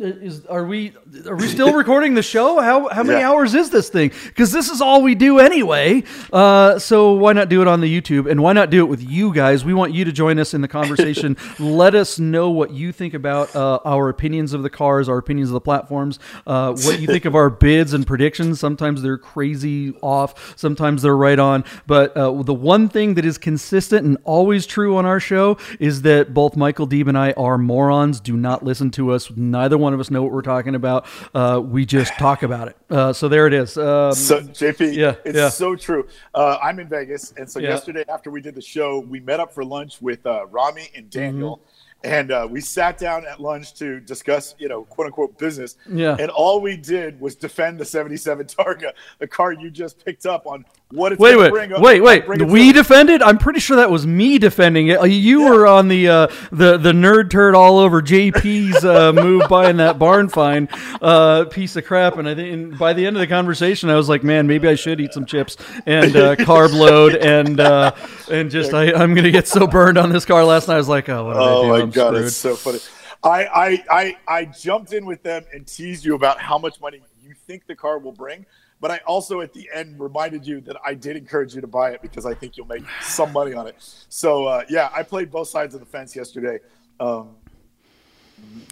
Is 0.00 0.46
are 0.46 0.64
we 0.64 0.92
are 1.26 1.34
we 1.34 1.48
still 1.48 1.72
recording 1.74 2.14
the 2.14 2.22
show? 2.22 2.60
How 2.60 2.86
how 2.88 3.02
many 3.02 3.18
Yeah. 3.18 3.30
hours 3.30 3.52
is 3.56 3.70
this 3.70 3.88
thing? 3.88 4.12
Because 4.26 4.52
this 4.52 4.70
is 4.70 4.80
all 4.80 5.02
we 5.02 5.16
do 5.16 5.40
anyway. 5.40 6.04
Uh, 6.32 6.78
so 6.78 7.14
why 7.14 7.32
not 7.32 7.48
do 7.48 7.62
it 7.62 7.66
on 7.66 7.80
the 7.80 8.00
YouTube 8.00 8.30
and 8.30 8.40
why 8.40 8.52
not 8.52 8.70
do 8.70 8.78
it 8.78 8.88
with 8.88 9.02
you 9.02 9.34
guys? 9.34 9.64
We 9.64 9.74
want 9.74 9.92
you 9.92 10.04
to 10.04 10.12
join 10.12 10.38
us 10.38 10.54
in 10.54 10.60
the 10.60 10.68
conversation. 10.68 11.36
Let 11.58 11.96
us 11.96 12.20
know 12.20 12.48
what 12.48 12.70
you 12.70 12.92
think 12.92 13.12
about 13.12 13.56
uh, 13.56 13.80
our 13.84 14.08
opinions 14.08 14.52
of 14.52 14.62
the 14.62 14.70
cars, 14.70 15.08
our 15.08 15.18
opinions 15.18 15.48
of 15.48 15.54
the 15.54 15.60
platforms, 15.60 16.20
uh, 16.46 16.74
what 16.74 17.00
you 17.00 17.08
think 17.08 17.24
of 17.24 17.34
our 17.34 17.50
bids 17.66 17.92
and 17.92 18.06
predictions. 18.06 18.60
Sometimes 18.60 19.02
they're 19.02 19.18
crazy 19.18 19.94
off, 20.00 20.56
sometimes 20.56 21.02
they're 21.02 21.16
right 21.16 21.40
on. 21.40 21.64
But 21.88 22.16
uh, 22.16 22.40
the 22.44 22.54
one 22.54 22.88
thing 22.88 23.14
that 23.14 23.24
is 23.24 23.36
consistent 23.36 24.06
and 24.06 24.16
always 24.22 24.64
true 24.64 24.96
on 24.96 25.06
our 25.06 25.18
show 25.18 25.56
is 25.80 26.02
that 26.02 26.32
both 26.32 26.54
Michael 26.54 26.86
Deeb 26.86 27.08
and 27.08 27.18
I 27.18 27.32
are 27.32 27.58
morons. 27.58 28.20
Do 28.20 28.36
not 28.36 28.64
listen 28.64 28.92
to 28.92 29.10
us. 29.10 29.28
Neither 29.34 29.76
one 29.76 29.87
of 29.94 30.00
us 30.00 30.10
know 30.10 30.22
what 30.22 30.32
we're 30.32 30.42
talking 30.42 30.74
about. 30.74 31.06
Uh, 31.34 31.60
we 31.64 31.84
just 31.86 32.12
talk 32.18 32.42
about 32.42 32.68
it. 32.68 32.76
Uh, 32.90 33.12
so 33.12 33.28
there 33.28 33.46
it 33.46 33.52
is. 33.54 33.76
Um, 33.76 34.12
So 34.14 34.40
JP, 34.40 34.94
Yeah, 34.94 35.14
it's 35.24 35.36
yeah. 35.36 35.48
so 35.48 35.74
true. 35.76 36.06
Uh, 36.34 36.58
I'm 36.62 36.78
in 36.80 36.88
Vegas, 36.88 37.32
and 37.36 37.48
so 37.50 37.58
Yeah. 37.60 37.70
yesterday 37.70 38.04
after 38.08 38.30
we 38.30 38.40
did 38.40 38.54
the 38.54 38.62
show, 38.62 39.00
we 39.00 39.20
met 39.20 39.40
up 39.40 39.52
for 39.52 39.64
lunch 39.64 40.00
with 40.00 40.24
uh, 40.26 40.46
Rami 40.46 40.88
and 40.94 41.08
Daniel, 41.10 41.58
Mm-hmm. 42.04 42.14
and 42.14 42.30
uh, 42.30 42.46
we 42.48 42.60
sat 42.60 42.96
down 42.96 43.26
at 43.26 43.40
lunch 43.40 43.74
to 43.74 43.98
discuss, 44.00 44.54
you 44.58 44.68
know, 44.68 44.84
quote 44.84 45.06
unquote 45.06 45.36
business. 45.36 45.76
Yeah. 45.90 46.16
And 46.20 46.30
all 46.30 46.60
we 46.60 46.76
did 46.76 47.20
was 47.20 47.34
defend 47.34 47.80
the 47.80 47.84
'77 47.84 48.46
Targa, 48.46 48.92
the 49.18 49.26
car 49.26 49.50
you 49.52 49.68
just 49.70 50.04
picked 50.04 50.24
up 50.24 50.46
on 50.46 50.64
what 50.90 51.18
Wait, 51.18 51.36
wait, 51.36 51.50
bring 51.50 51.70
wait, 51.76 52.00
wait! 52.00 52.24
bring 52.26 52.40
it 52.40 52.48
We 52.50 52.72
defended. 52.72 53.22
I'm 53.22 53.38
pretty 53.38 53.60
sure 53.60 53.76
that 53.76 53.90
was 53.90 54.06
me 54.06 54.38
defending 54.38 54.88
it. 54.88 55.00
Uh, 55.00 55.04
You 55.04 55.42
Yeah. 55.42 55.50
were 55.50 55.66
on 55.66 55.88
the 55.88 56.08
uh, 56.08 56.26
the 56.50 56.78
the 56.78 56.92
nerd 56.92 57.30
turd 57.30 57.54
all 57.54 57.78
over 57.78 58.00
JP's 58.00 58.84
uh, 58.84 59.12
move 59.14 59.48
buying 59.48 59.76
that 59.78 59.98
barn 59.98 60.28
find 60.28 60.68
uh, 61.02 61.44
piece 61.46 61.76
of 61.76 61.84
crap. 61.84 62.16
And 62.18 62.28
I 62.28 62.34
think 62.34 62.78
by 62.78 62.92
the 62.94 63.06
end 63.06 63.16
of 63.16 63.20
the 63.20 63.26
conversation, 63.26 63.90
I 63.90 63.96
was 63.96 64.08
like, 64.08 64.24
man, 64.24 64.46
maybe 64.46 64.68
I 64.68 64.74
should 64.76 65.00
eat 65.00 65.12
some 65.12 65.26
chips 65.26 65.56
and 65.86 66.16
uh, 66.16 66.36
carb 66.40 66.72
load 66.72 67.14
and 67.16 67.60
uh, 67.60 67.92
and 68.30 68.50
just 68.50 68.72
I, 68.72 68.92
I'm 68.92 69.14
gonna 69.14 69.30
get 69.30 69.46
so 69.48 69.66
burned 69.66 69.98
on 69.98 70.10
this 70.10 70.24
car. 70.24 70.44
Last 70.44 70.68
night, 70.68 70.74
I 70.74 70.78
was 70.78 70.88
like, 70.88 71.08
oh, 71.08 71.24
what 71.26 71.36
Oh 71.36 71.66
my 71.68 71.82
I'm 71.82 71.90
god, 71.90 72.16
screwed. 72.16 72.26
it's 72.26 72.36
so 72.36 72.56
funny. 72.56 72.80
I, 73.22 73.46
I 73.46 73.84
I 73.90 74.16
I 74.28 74.44
jumped 74.44 74.92
in 74.92 75.04
with 75.04 75.22
them 75.22 75.44
and 75.52 75.66
teased 75.66 76.04
you 76.04 76.14
about 76.14 76.40
how 76.40 76.58
much 76.58 76.80
money 76.80 77.02
you 77.20 77.34
think 77.46 77.66
the 77.66 77.74
car 77.74 77.98
will 77.98 78.12
bring, 78.12 78.46
but 78.80 78.90
I 78.90 78.98
also 79.06 79.40
at 79.40 79.52
the 79.52 79.68
end 79.74 79.98
reminded 80.00 80.46
you 80.46 80.60
that 80.62 80.76
I 80.84 80.94
did 80.94 81.16
encourage 81.16 81.54
you 81.54 81.60
to 81.60 81.66
buy 81.66 81.90
it 81.90 82.02
because 82.02 82.24
I 82.26 82.34
think 82.34 82.56
you'll 82.56 82.66
make 82.66 82.84
some 83.02 83.32
money 83.32 83.52
on 83.54 83.66
it. 83.66 83.74
So 84.08 84.46
uh, 84.46 84.64
yeah, 84.68 84.90
I 84.94 85.02
played 85.02 85.30
both 85.30 85.48
sides 85.48 85.74
of 85.74 85.80
the 85.80 85.86
fence 85.86 86.14
yesterday. 86.14 86.58
Um, 87.00 87.30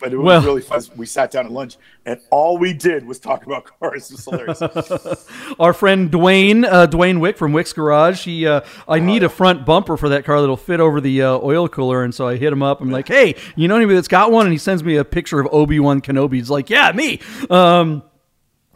but 0.01 0.13
it 0.13 0.17
was 0.17 0.25
Well- 0.25 0.43
really 0.43 0.61
fun. 0.63 0.81
We 0.97 1.07
sat 1.07 1.33
down 1.33 1.47
at 1.47 1.51
lunch, 1.53 1.77
and 2.05 2.21
all 2.31 2.57
we 2.57 2.73
did 2.73 3.05
was 3.05 3.19
talk 3.19 3.47
about 3.47 3.65
cars. 3.81 4.11
It 4.11 4.15
was 4.15 4.25
hilarious. 4.25 5.29
Our 5.59 5.73
friend 5.73 6.09
Dwayne, 6.11 6.65
uh, 6.65 6.87
Dwayne 6.87 7.19
Wick 7.19 7.37
from 7.37 7.53
Wick's 7.53 7.73
Garage. 7.73 8.25
He, 8.25 8.47
uh, 8.47 8.61
I 8.87 9.01
need 9.01 9.25
a 9.25 9.29
front 9.29 9.67
bumper 9.67 9.97
for 9.97 10.09
that 10.11 10.25
car 10.25 10.41
that'll 10.41 10.57
fit 10.57 10.79
over 10.79 11.01
the 11.01 11.21
uh, 11.23 11.39
oil 11.43 11.69
cooler, 11.69 12.05
and 12.05 12.15
so 12.15 12.29
I 12.29 12.37
hit 12.37 12.53
him 12.53 12.63
up. 12.63 12.81
I'm 12.81 12.91
like, 12.93 13.09
"Hey, 13.09 13.35
you 13.57 13.67
know 13.67 13.75
anybody 13.77 13.97
that's 13.97 14.07
got 14.09 14.31
one?" 14.31 14.47
And 14.47 14.53
he 14.53 14.59
sends 14.59 14.85
me 14.85 14.97
a 14.97 15.05
picture 15.05 15.41
of 15.41 15.49
Obi 15.53 15.81
Wan 15.81 16.01
Kenobi. 16.01 16.35
He's 16.35 16.51
like, 16.51 16.71
"Yeah, 16.71 16.93
me." 16.93 17.19
Um, 17.51 18.05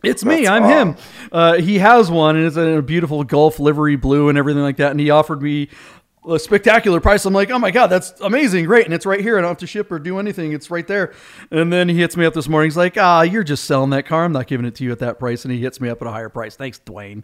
it's 0.02 0.24
me. 0.24 0.44
That's 0.44 0.48
I'm 0.48 0.62
awesome. 0.64 0.88
him. 0.88 0.96
Uh, 1.32 1.54
he 1.54 1.78
has 1.78 2.10
one, 2.10 2.36
and 2.36 2.46
it's 2.46 2.56
in 2.56 2.68
a 2.68 2.82
beautiful 2.82 3.24
Gulf 3.24 3.58
livery 3.58 3.96
blue 3.96 4.28
and 4.28 4.38
everything 4.38 4.62
like 4.62 4.76
that. 4.76 4.90
And 4.90 5.00
he 5.00 5.10
offered 5.10 5.42
me 5.42 5.68
a 6.28 6.38
spectacular 6.38 7.00
price. 7.00 7.24
I'm 7.24 7.32
like, 7.32 7.50
oh 7.50 7.58
my 7.58 7.70
god, 7.70 7.88
that's 7.88 8.18
amazing, 8.20 8.66
great, 8.66 8.84
and 8.84 8.92
it's 8.92 9.06
right 9.06 9.20
here. 9.20 9.38
I 9.38 9.40
don't 9.40 9.48
have 9.48 9.58
to 9.58 9.66
ship 9.66 9.90
or 9.90 9.98
do 9.98 10.18
anything. 10.18 10.52
It's 10.52 10.70
right 10.70 10.86
there. 10.86 11.14
And 11.50 11.72
then 11.72 11.88
he 11.88 11.98
hits 11.98 12.16
me 12.16 12.24
up 12.24 12.34
this 12.34 12.48
morning. 12.48 12.66
He's 12.68 12.76
like, 12.76 12.96
ah, 12.98 13.22
you're 13.22 13.44
just 13.44 13.64
selling 13.64 13.90
that 13.90 14.06
car. 14.06 14.24
I'm 14.24 14.32
not 14.32 14.46
giving 14.46 14.66
it 14.66 14.74
to 14.76 14.84
you 14.84 14.92
at 14.92 14.98
that 14.98 15.18
price. 15.18 15.44
And 15.44 15.52
he 15.52 15.60
hits 15.60 15.80
me 15.80 15.88
up 15.88 16.00
at 16.02 16.08
a 16.08 16.10
higher 16.10 16.28
price. 16.28 16.56
Thanks, 16.56 16.78
Dwayne. 16.78 17.22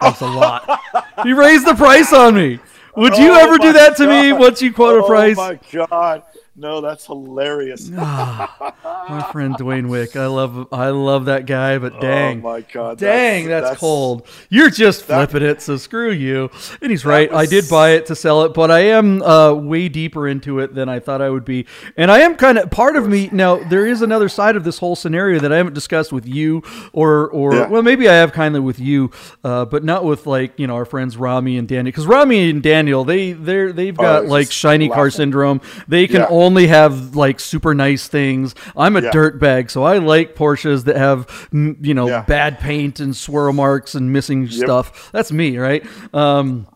Thanks 0.00 0.20
a 0.20 0.26
lot. 0.26 0.80
he 1.22 1.32
raised 1.32 1.66
the 1.66 1.74
price 1.74 2.12
on 2.12 2.34
me. 2.34 2.60
Would 2.96 3.16
you 3.16 3.30
Oh 3.30 3.44
ever 3.44 3.58
do 3.58 3.72
that 3.72 3.96
to 3.98 4.08
me 4.08 4.32
once 4.32 4.60
you 4.60 4.72
quote 4.72 4.98
a 4.98 5.06
price? 5.06 5.36
Oh 5.38 5.52
my 5.52 5.60
god! 5.72 6.22
No, 6.60 6.80
that's 6.80 7.06
hilarious. 7.06 7.88
My 7.88 9.28
friend 9.32 9.54
Dwayne 9.54 9.88
Wick. 9.88 10.16
I 10.16 10.26
love 10.26 10.66
I 10.72 10.90
love 10.90 11.26
that 11.26 11.46
guy, 11.46 11.78
but 11.78 12.00
dang. 12.00 12.38
Oh 12.40 12.42
my 12.52 12.60
god! 12.62 12.98
Dang, 12.98 13.46
that's, 13.46 13.78
cold. 13.78 14.26
You're 14.50 14.68
just 14.70 15.06
that- 15.06 15.30
flipping 15.30 15.48
it, 15.48 15.62
so 15.62 15.76
screw 15.76 16.10
you. 16.10 16.50
And 16.82 16.90
he's 16.90 17.04
right. 17.04 17.32
I 17.32 17.46
did 17.46 17.68
buy 17.68 17.90
it 17.90 18.06
to 18.06 18.16
sell 18.16 18.42
it, 18.42 18.54
but 18.54 18.70
I 18.70 18.80
am 18.80 19.22
uh, 19.22 19.52
way 19.54 19.88
deeper 19.88 20.26
into 20.26 20.58
it 20.58 20.74
than 20.74 20.88
I 20.88 20.98
thought 20.98 21.22
I 21.22 21.30
would 21.30 21.44
be. 21.44 21.66
And 21.96 22.10
I 22.10 22.20
am 22.20 22.34
kind 22.36 22.58
of 22.58 22.70
part 22.70 22.96
of 22.96 23.08
me 23.08 23.28
now. 23.32 23.56
There 23.68 23.86
is 23.86 24.02
another 24.02 24.28
side 24.28 24.56
of 24.56 24.64
this 24.64 24.78
whole 24.78 24.96
scenario 24.96 25.38
that 25.40 25.52
I 25.52 25.56
haven't 25.58 25.74
discussed 25.74 26.12
with 26.12 26.26
you, 26.26 26.62
or 26.92 27.28
or 27.30 27.54
Yeah. 27.54 27.68
well, 27.68 27.82
maybe 27.82 28.08
I 28.08 28.14
have 28.14 28.32
kindly 28.32 28.60
with 28.60 28.80
you, 28.80 29.10
uh, 29.44 29.64
but 29.64 29.84
not 29.84 30.04
with 30.04 30.26
like 30.26 30.58
you 30.58 30.66
know 30.66 30.74
our 30.74 30.84
friends 30.84 31.16
Rami 31.16 31.56
and 31.56 31.68
Daniel, 31.68 31.84
because 31.84 32.06
Rami 32.06 32.50
and 32.50 32.62
Daniel 32.62 33.04
they 33.04 33.32
they 33.32 33.70
they've 33.70 33.96
got 33.96 34.24
it's 34.24 34.30
like 34.30 34.50
shiny 34.50 34.88
car 34.88 35.10
syndrome. 35.10 35.60
They 35.86 36.06
can 36.08 36.22
Yeah. 36.22 36.26
Only 36.48 36.66
have 36.66 37.14
like 37.14 37.38
super 37.40 37.74
nice 37.74 38.08
things. 38.08 38.54
I'm 38.76 38.96
a 38.96 39.02
Yeah. 39.02 39.10
dirt 39.12 39.38
bag, 39.38 39.70
so 39.70 39.84
I 39.84 39.98
like 39.98 40.34
Porsches 40.34 40.84
that 40.84 40.96
have 40.96 41.48
you 41.52 41.94
know 41.94 42.08
Yeah. 42.08 42.22
bad 42.22 42.58
paint 42.58 42.98
and 43.00 43.14
swirl 43.14 43.52
marks 43.52 43.94
and 43.94 44.12
missing 44.12 44.42
Yep. 44.44 44.52
stuff. 44.52 45.10
That's 45.12 45.30
me, 45.30 45.58
right? 45.58 45.84
Um, 46.12 46.66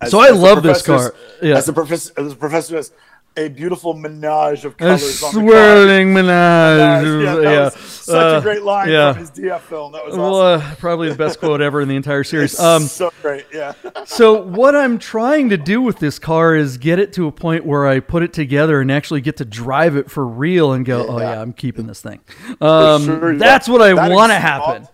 As- 0.00 0.10
so 0.10 0.20
I 0.20 0.28
love 0.30 0.62
this 0.62 0.82
car. 0.82 1.14
Yeah. 1.42 1.56
As 1.56 1.64
the 1.66 1.72
professor, 1.72 2.12
as 2.18 2.28
the 2.30 2.36
professor 2.36 2.76
says, 2.76 2.92
a 3.36 3.48
beautiful 3.48 3.92
menage 3.94 4.64
of 4.64 4.72
a 4.72 4.76
colors 4.76 5.22
on 5.22 5.34
the 5.34 5.40
swirling 5.40 6.14
menage. 6.14 7.04
Yeah, 7.24 7.34
that 7.36 7.42
yeah. 7.42 7.64
was 7.64 7.74
such 7.76 8.14
Uh, 8.34 8.38
a 8.38 8.42
great 8.42 8.62
line 8.62 8.88
yeah. 8.88 9.12
from 9.12 9.20
his 9.20 9.30
DF 9.30 9.60
film. 9.60 9.92
That 9.92 10.06
was 10.06 10.16
Well, 10.16 10.40
uh, 10.40 10.74
probably 10.76 11.08
the 11.10 11.14
best 11.16 11.38
quote 11.40 11.60
ever 11.60 11.80
in 11.80 11.88
the 11.88 11.96
entire 11.96 12.24
series. 12.24 12.58
Um, 12.58 12.82
so 12.84 13.12
great. 13.22 13.46
Yeah. 13.52 13.74
so 14.04 14.40
what 14.42 14.74
I'm 14.74 14.98
trying 14.98 15.50
to 15.50 15.56
do 15.56 15.80
with 15.82 15.98
this 15.98 16.18
car 16.18 16.54
is 16.56 16.78
get 16.78 16.98
it 16.98 17.12
to 17.14 17.26
a 17.26 17.32
point 17.32 17.66
where 17.66 17.86
I 17.86 18.00
put 18.00 18.22
it 18.22 18.32
together 18.32 18.80
and 18.80 18.90
actually 18.90 19.20
get 19.20 19.36
to 19.38 19.44
drive 19.44 19.96
it 19.96 20.10
for 20.10 20.26
real 20.26 20.72
and 20.72 20.84
go, 20.84 21.06
oh 21.06 21.18
Yeah. 21.18 21.32
yeah, 21.34 21.42
I'm 21.42 21.52
keeping 21.52 21.86
this 21.86 22.00
thing. 22.00 22.20
Um, 22.60 23.04
sure, 23.04 23.32
yeah. 23.32 23.38
that's 23.38 23.68
what 23.68 23.82
I 23.82 23.92
That 23.94 24.10
want 24.12 24.32
to 24.32 24.36
happen. 24.38 24.88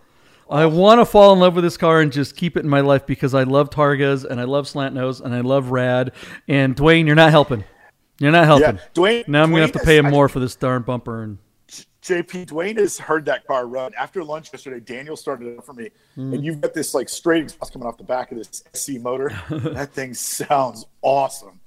I 0.51 0.67
want 0.67 1.01
to 1.01 1.07
fall 1.07 1.33
in 1.33 1.39
love 1.39 1.55
with 1.55 1.65
this 1.65 1.79
car 1.79 2.01
and 2.01 2.13
just 2.13 2.37
keep 2.37 2.59
it 2.59 2.61
in 2.61 2.69
my 2.69 2.81
life 2.81 3.07
because 3.07 3.33
I 3.35 3.45
love 3.45 3.71
Targas 3.71 4.25
and 4.25 4.39
I 4.39 4.45
love 4.45 4.69
slant 4.69 4.95
nose 4.95 5.21
and 5.21 5.35
I 5.35 5.41
love 5.41 5.71
rad. 5.71 6.13
And 6.47 6.77
Dwayne, 6.77 7.07
you're 7.07 7.15
not 7.15 7.31
helping. 7.31 7.65
You're 8.23 8.31
not 8.31 8.45
helping. 8.45 8.77
Yeah, 8.77 8.83
Dwayne. 8.95 9.27
now 9.27 9.43
I'm 9.43 9.51
gonna 9.51 9.63
have 9.63 9.73
to 9.73 9.81
pay 9.81 9.97
him 9.99 10.09
more 10.09 10.29
for 10.29 10.39
this 10.39 10.55
darn 10.55 10.83
bumper. 10.83 11.25
And 11.25 11.39
JP 11.69 12.47
Dwayne 12.47 12.77
has 12.79 12.99
heard 12.99 13.25
that 13.25 13.47
car 13.47 13.67
run 13.67 13.93
after 13.99 14.23
lunch 14.23 14.51
yesterday. 14.53 14.79
Daniel 14.79 15.17
started 15.17 15.49
it 15.49 15.59
up 15.59 15.65
for 15.67 15.73
me, 15.73 15.91
Mm-hmm. 16.17 16.35
and 16.35 16.45
you've 16.45 16.61
got 16.61 16.73
this 16.73 16.95
like 16.95 17.09
straight 17.09 17.43
exhaust 17.43 17.73
coming 17.73 17.87
off 17.89 17.97
the 17.99 18.05
back 18.05 18.31
of 18.33 18.39
this 18.39 18.63
SC 18.75 19.01
motor. 19.01 19.31
that 19.51 19.93
thing 19.93 20.15
sounds 20.15 20.87
awesome. 21.03 21.59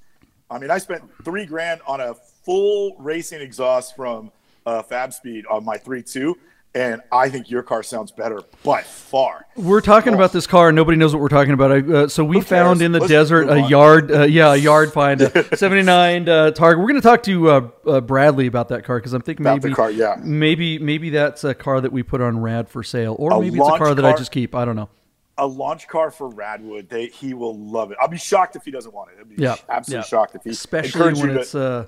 I 0.50 0.58
mean, 0.60 0.72
I 0.72 0.78
spent 0.78 1.04
three 1.26 1.46
grand 1.46 1.82
on 1.88 2.00
a 2.00 2.14
full 2.14 2.96
racing 3.00 3.42
exhaust 3.42 3.96
from 3.96 4.32
uh, 4.66 4.82
Fab 4.84 5.12
Speed 5.14 5.46
on 5.48 5.66
my 5.66 5.78
three 5.78 6.04
two, 6.04 6.38
and 6.76 7.02
I 7.10 7.30
think 7.30 7.50
your 7.50 7.64
car 7.64 7.82
sounds 7.84 8.12
better 8.12 8.42
by 8.64 8.82
far. 8.82 9.48
We're 9.56 9.80
talking 9.80 10.14
about 10.14 10.34
this 10.34 10.46
car, 10.46 10.68
and 10.70 10.76
nobody 10.76 10.98
knows 10.98 11.14
what 11.14 11.22
we're 11.22 11.30
talking 11.30 11.54
about. 11.54 11.72
Uh, 11.72 12.08
so 12.10 12.24
we 12.24 12.42
found 12.42 12.82
in 12.82 12.92
the 12.92 13.00
Let's 13.00 13.10
desert 13.10 13.50
a 13.50 13.62
yard, 13.62 14.12
uh, 14.12 14.24
yeah, 14.24 14.54
a 14.54 14.58
yard 14.58 14.92
find, 14.94 15.22
a 15.22 15.56
'79 15.58 16.28
uh, 16.28 16.52
Targa. 16.52 16.78
We're 16.78 16.84
going 16.84 16.96
to 16.96 17.02
talk 17.02 17.24
to 17.24 17.50
uh, 17.50 17.70
uh, 17.88 18.02
Bradley 18.02 18.48
about 18.48 18.68
that 18.70 18.84
car 18.84 18.98
because 19.00 19.14
I'm 19.14 19.22
thinking 19.22 19.46
About 19.46 19.64
maybe, 19.64 19.74
car, 19.74 19.90
yeah. 19.90 20.18
maybe, 20.22 20.78
maybe 20.78 21.12
that's 21.12 21.46
a 21.46 21.56
car 21.56 21.80
that 21.80 21.94
we 21.94 22.04
put 22.04 22.20
on 22.20 22.42
Rad 22.42 22.68
for 22.68 22.84
sale, 22.84 23.16
or 23.18 23.32
A 23.32 23.36
maybe 23.40 23.48
it's 23.48 23.58
a 23.58 23.62
launch 23.62 23.78
car 23.82 23.96
that 23.96 24.06
I 24.06 24.14
just 24.14 24.32
keep. 24.32 24.54
I 24.54 24.66
don't 24.66 24.76
know. 24.76 24.90
A 25.38 25.48
launch 25.48 25.88
car 25.88 26.12
for 26.12 26.30
Radwood, 26.30 26.90
they 26.90 27.08
he 27.08 27.34
will 27.34 27.58
love 27.58 27.92
it. 27.92 27.98
I'll 28.02 28.08
be 28.10 28.18
shocked 28.18 28.58
if 28.58 28.64
he 28.64 28.72
doesn't 28.72 28.94
want 28.94 29.12
it. 29.12 29.18
I'll 29.20 29.26
be 29.26 29.36
Yeah, 29.42 29.56
absolutely 29.70 30.00
yeah. 30.04 30.08
shocked 30.08 30.36
if 30.36 30.44
he 30.44 30.50
especially 30.50 31.14
when 31.14 31.16
you 31.16 31.28
to- 31.28 31.40
it's. 31.40 31.56
Uh, 31.56 31.86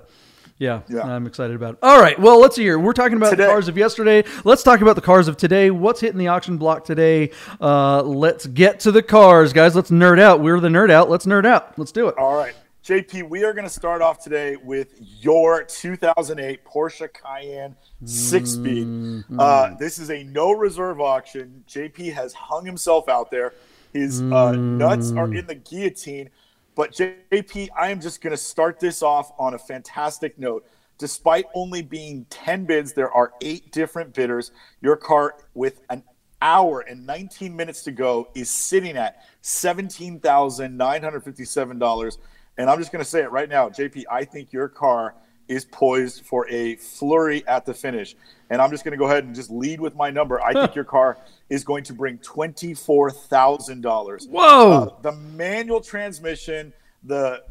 yeah, 0.58 0.80
Yeah. 0.88 1.02
I'm 1.02 1.26
excited 1.26 1.54
about 1.56 1.74
it. 1.74 1.78
All 1.82 2.00
right, 2.00 2.18
well, 2.18 2.40
let's 2.40 2.56
hear. 2.56 2.78
We're 2.78 2.92
talking 2.92 3.16
about 3.16 3.30
Today- 3.30 3.44
the 3.44 3.50
cars 3.50 3.68
of 3.68 3.76
yesterday. 3.76 4.24
Let's 4.44 4.62
talk 4.62 4.80
about 4.80 4.96
the 4.96 5.02
cars 5.02 5.28
of 5.28 5.36
today. 5.36 5.70
What's 5.70 6.00
hitting 6.00 6.18
the 6.18 6.28
auction 6.28 6.56
block 6.58 6.84
today? 6.84 7.30
Uh, 7.60 8.02
let's 8.02 8.46
get 8.46 8.80
to 8.80 8.92
the 8.92 9.02
cars, 9.02 9.52
guys. 9.52 9.74
Let's 9.76 9.90
nerd 9.90 10.18
out. 10.20 10.40
We're 10.40 10.60
the 10.60 10.68
nerd 10.68 10.90
out. 10.90 11.08
Let's 11.10 11.26
nerd 11.26 11.46
out. 11.46 11.78
Let's 11.78 11.92
do 11.92 12.08
it. 12.08 12.16
All 12.18 12.36
right. 12.36 12.54
JP, 12.84 13.28
we 13.28 13.44
are 13.44 13.52
going 13.52 13.66
to 13.66 13.72
start 13.72 14.00
off 14.00 14.18
today 14.22 14.56
with 14.56 14.94
your 15.20 15.62
2008 15.64 16.64
Porsche 16.64 17.08
Cayenne 17.12 17.76
six 18.04 18.50
speed. 18.52 18.86
Mm-hmm. 18.86 19.38
Uh, 19.38 19.74
this 19.78 19.98
is 19.98 20.10
a 20.10 20.22
no 20.24 20.52
reserve 20.52 20.98
auction. 21.00 21.64
JP 21.68 22.14
has 22.14 22.32
hung 22.32 22.64
himself 22.64 23.08
out 23.10 23.30
there. 23.30 23.52
His 23.92 24.22
uh, 24.22 24.52
nuts 24.52 25.12
are 25.12 25.32
in 25.34 25.46
the 25.46 25.54
guillotine. 25.56 26.30
But 26.78 26.92
JP, 26.92 27.68
I 27.76 27.90
am 27.90 28.00
just 28.00 28.20
going 28.20 28.30
to 28.30 28.36
start 28.36 28.78
this 28.78 29.02
off 29.02 29.32
on 29.36 29.54
a 29.54 29.58
fantastic 29.58 30.38
note. 30.38 30.64
Despite 30.96 31.46
only 31.52 31.82
being 31.82 32.24
10 32.30 32.66
bids, 32.66 32.92
there 32.92 33.10
are 33.10 33.32
eight 33.40 33.72
different 33.72 34.14
bidders. 34.14 34.52
Your 34.80 34.94
car, 34.94 35.34
with 35.54 35.80
an 35.90 36.04
hour 36.40 36.82
and 36.82 37.04
19 37.04 37.56
minutes 37.56 37.82
to 37.82 37.90
go, 37.90 38.28
is 38.36 38.48
sitting 38.48 38.96
at 38.96 39.24
$17,957. 39.42 42.18
And 42.58 42.70
I'm 42.70 42.78
just 42.78 42.92
going 42.92 43.04
to 43.04 43.10
say 43.10 43.22
it 43.22 43.32
right 43.32 43.48
now, 43.48 43.68
JP, 43.68 44.04
I 44.08 44.24
think 44.24 44.52
your 44.52 44.68
car 44.68 45.16
is 45.48 45.64
poised 45.64 46.24
for 46.24 46.48
a 46.48 46.76
flurry 46.76 47.44
at 47.46 47.66
the 47.66 47.74
finish. 47.74 48.14
And 48.50 48.62
I'm 48.62 48.70
just 48.70 48.84
going 48.84 48.92
to 48.92 48.98
go 48.98 49.06
ahead 49.06 49.24
and 49.24 49.34
just 49.34 49.50
lead 49.50 49.80
with 49.80 49.96
my 49.96 50.10
number. 50.10 50.40
I 50.42 50.52
think 50.52 50.74
your 50.74 50.84
car 50.84 51.18
is 51.48 51.64
going 51.64 51.84
to 51.84 51.92
bring 51.92 52.18
$24,000. 52.18 54.28
Whoa. 54.28 54.72
Uh, 54.72 54.90
the 55.02 55.12
manual 55.12 55.80
transmission, 55.80 56.72
the 57.04 57.42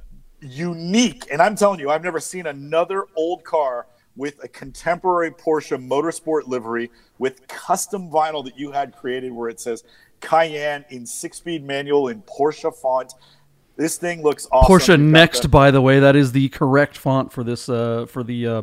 unique, 0.42 1.26
and 1.32 1.42
I'm 1.42 1.56
telling 1.56 1.80
you, 1.80 1.90
I've 1.90 2.04
never 2.04 2.20
seen 2.20 2.48
another 2.48 3.06
old 3.16 3.44
car 3.44 3.88
with 4.16 4.44
a 4.44 4.48
contemporary 4.48 5.32
Porsche 5.32 5.78
Motorsport 5.78 6.48
livery 6.48 6.90
with 7.20 7.48
custom 7.48 8.10
vinyl 8.10 8.44
that 8.44 8.58
you 8.58 8.72
had 8.72 8.96
created 8.96 9.32
where 9.32 9.50
it 9.50 9.60
says 9.60 9.84
Cayenne 10.22 10.86
in 10.90 11.06
six 11.06 11.38
speed 11.38 11.64
manual 11.64 12.08
in 12.10 12.22
Porsche 12.24 12.76
font. 12.76 13.14
This 13.78 13.98
thing 13.98 14.24
looks 14.24 14.48
awesome. 14.52 14.74
Porsche 14.80 15.00
next, 15.00 15.42
the- 15.44 15.48
by 15.50 15.72
the 15.72 15.82
way, 15.82 16.00
that 16.00 16.16
is 16.16 16.32
the 16.32 16.50
correct 16.50 16.98
font 16.98 17.32
for 17.32 17.44
this 17.44 17.70
uh, 17.70 18.06
for 18.10 18.24
the 18.24 18.48
uh, 18.48 18.62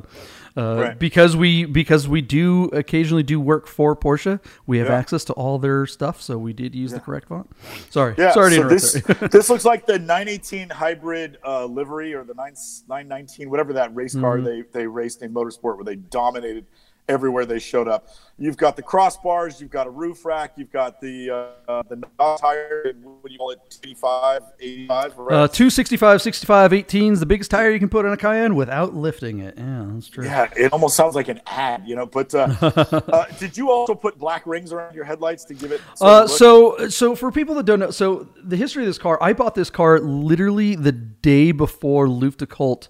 uh, 0.56 0.76
Right. 0.80 0.98
because 0.98 1.36
we 1.36 1.64
because 1.64 2.06
we 2.08 2.20
do 2.20 2.64
occasionally 2.66 3.22
do 3.22 3.40
work 3.40 3.66
for 3.66 3.94
Porsche. 3.96 4.40
We 4.66 4.78
have 4.78 4.88
Yeah. 4.88 4.94
access 4.98 5.24
to 5.26 5.32
all 5.32 5.58
their 5.58 5.86
stuff, 5.86 6.20
so 6.22 6.36
we 6.38 6.52
did 6.52 6.74
use 6.74 6.92
the 6.92 7.00
correct 7.00 7.28
font. 7.28 7.48
Sorry, 7.90 8.14
Yeah, 8.18 8.32
sorry 8.32 8.50
to 8.50 8.56
so 8.56 8.62
interrupt. 8.98 9.20
this 9.20 9.32
this 9.32 9.50
looks 9.50 9.64
like 9.64 9.86
the 9.86 9.98
918 9.98 10.70
hybrid 10.70 11.38
uh, 11.44 11.64
livery 11.64 12.12
or 12.14 12.24
the 12.24 12.34
9, 12.34 12.54
919, 12.88 13.50
whatever 13.50 13.72
that 13.74 13.94
race 13.94 14.14
car 14.14 14.36
Mm-hmm. 14.38 14.46
they, 14.46 14.62
they 14.80 14.86
raced 14.86 15.22
in 15.22 15.32
motorsport 15.34 15.76
where 15.76 15.84
they 15.84 15.96
dominated 15.96 16.66
everywhere 17.08 17.44
they 17.44 17.58
showed 17.58 17.88
up. 17.88 18.08
You've 18.36 18.56
got 18.56 18.74
the 18.74 18.82
crossbars, 18.82 19.60
you've 19.60 19.70
got 19.70 19.86
a 19.86 19.90
roof 19.90 20.24
rack, 20.24 20.54
you've 20.56 20.72
got 20.72 21.00
the 21.00 21.30
uh, 21.30 21.70
uh, 21.70 21.82
the 21.88 22.02
tire, 22.18 22.92
what 23.02 23.24
do 23.24 23.32
you 23.32 23.38
call 23.38 23.50
it, 23.50 23.60
85, 23.84 24.42
85, 24.58 25.18
right? 25.18 25.34
Uh, 25.34 25.48
265, 25.48 26.20
65, 26.20 26.70
18s, 26.72 27.20
the 27.20 27.26
biggest 27.26 27.50
tire 27.52 27.70
you 27.70 27.78
can 27.78 27.88
put 27.88 28.04
on 28.04 28.12
a 28.12 28.16
Cayenne 28.16 28.56
without 28.56 28.94
lifting 28.94 29.38
it. 29.38 29.54
Yeah, 29.56 29.86
that's 29.88 30.08
true. 30.08 30.24
yeah, 30.24 30.50
it 30.56 30.72
almost 30.72 30.96
sounds 30.96 31.14
like 31.14 31.28
an 31.28 31.40
ad, 31.46 31.84
you 31.86 31.94
know. 31.94 32.06
But 32.06 32.34
uh, 32.34 32.54
uh, 32.60 33.26
did 33.38 33.56
you 33.56 33.70
also 33.70 33.94
put 33.94 34.18
black 34.18 34.46
rings 34.46 34.72
around 34.72 34.96
your 34.96 35.04
headlights 35.04 35.44
to 35.44 35.54
give 35.54 35.70
it? 35.70 35.80
Uh, 36.00 36.26
so, 36.26 36.88
so 36.88 37.14
for 37.14 37.30
people 37.30 37.54
that 37.54 37.66
don't 37.66 37.78
know, 37.78 37.92
so 37.92 38.28
the 38.42 38.56
history 38.56 38.82
of 38.82 38.88
this 38.88 38.98
car, 38.98 39.16
I 39.22 39.32
bought 39.32 39.54
this 39.54 39.70
car 39.70 40.00
literally 40.00 40.74
the 40.74 40.92
day 40.92 41.52
before 41.52 42.08
Luftgekühlt, 42.08 42.88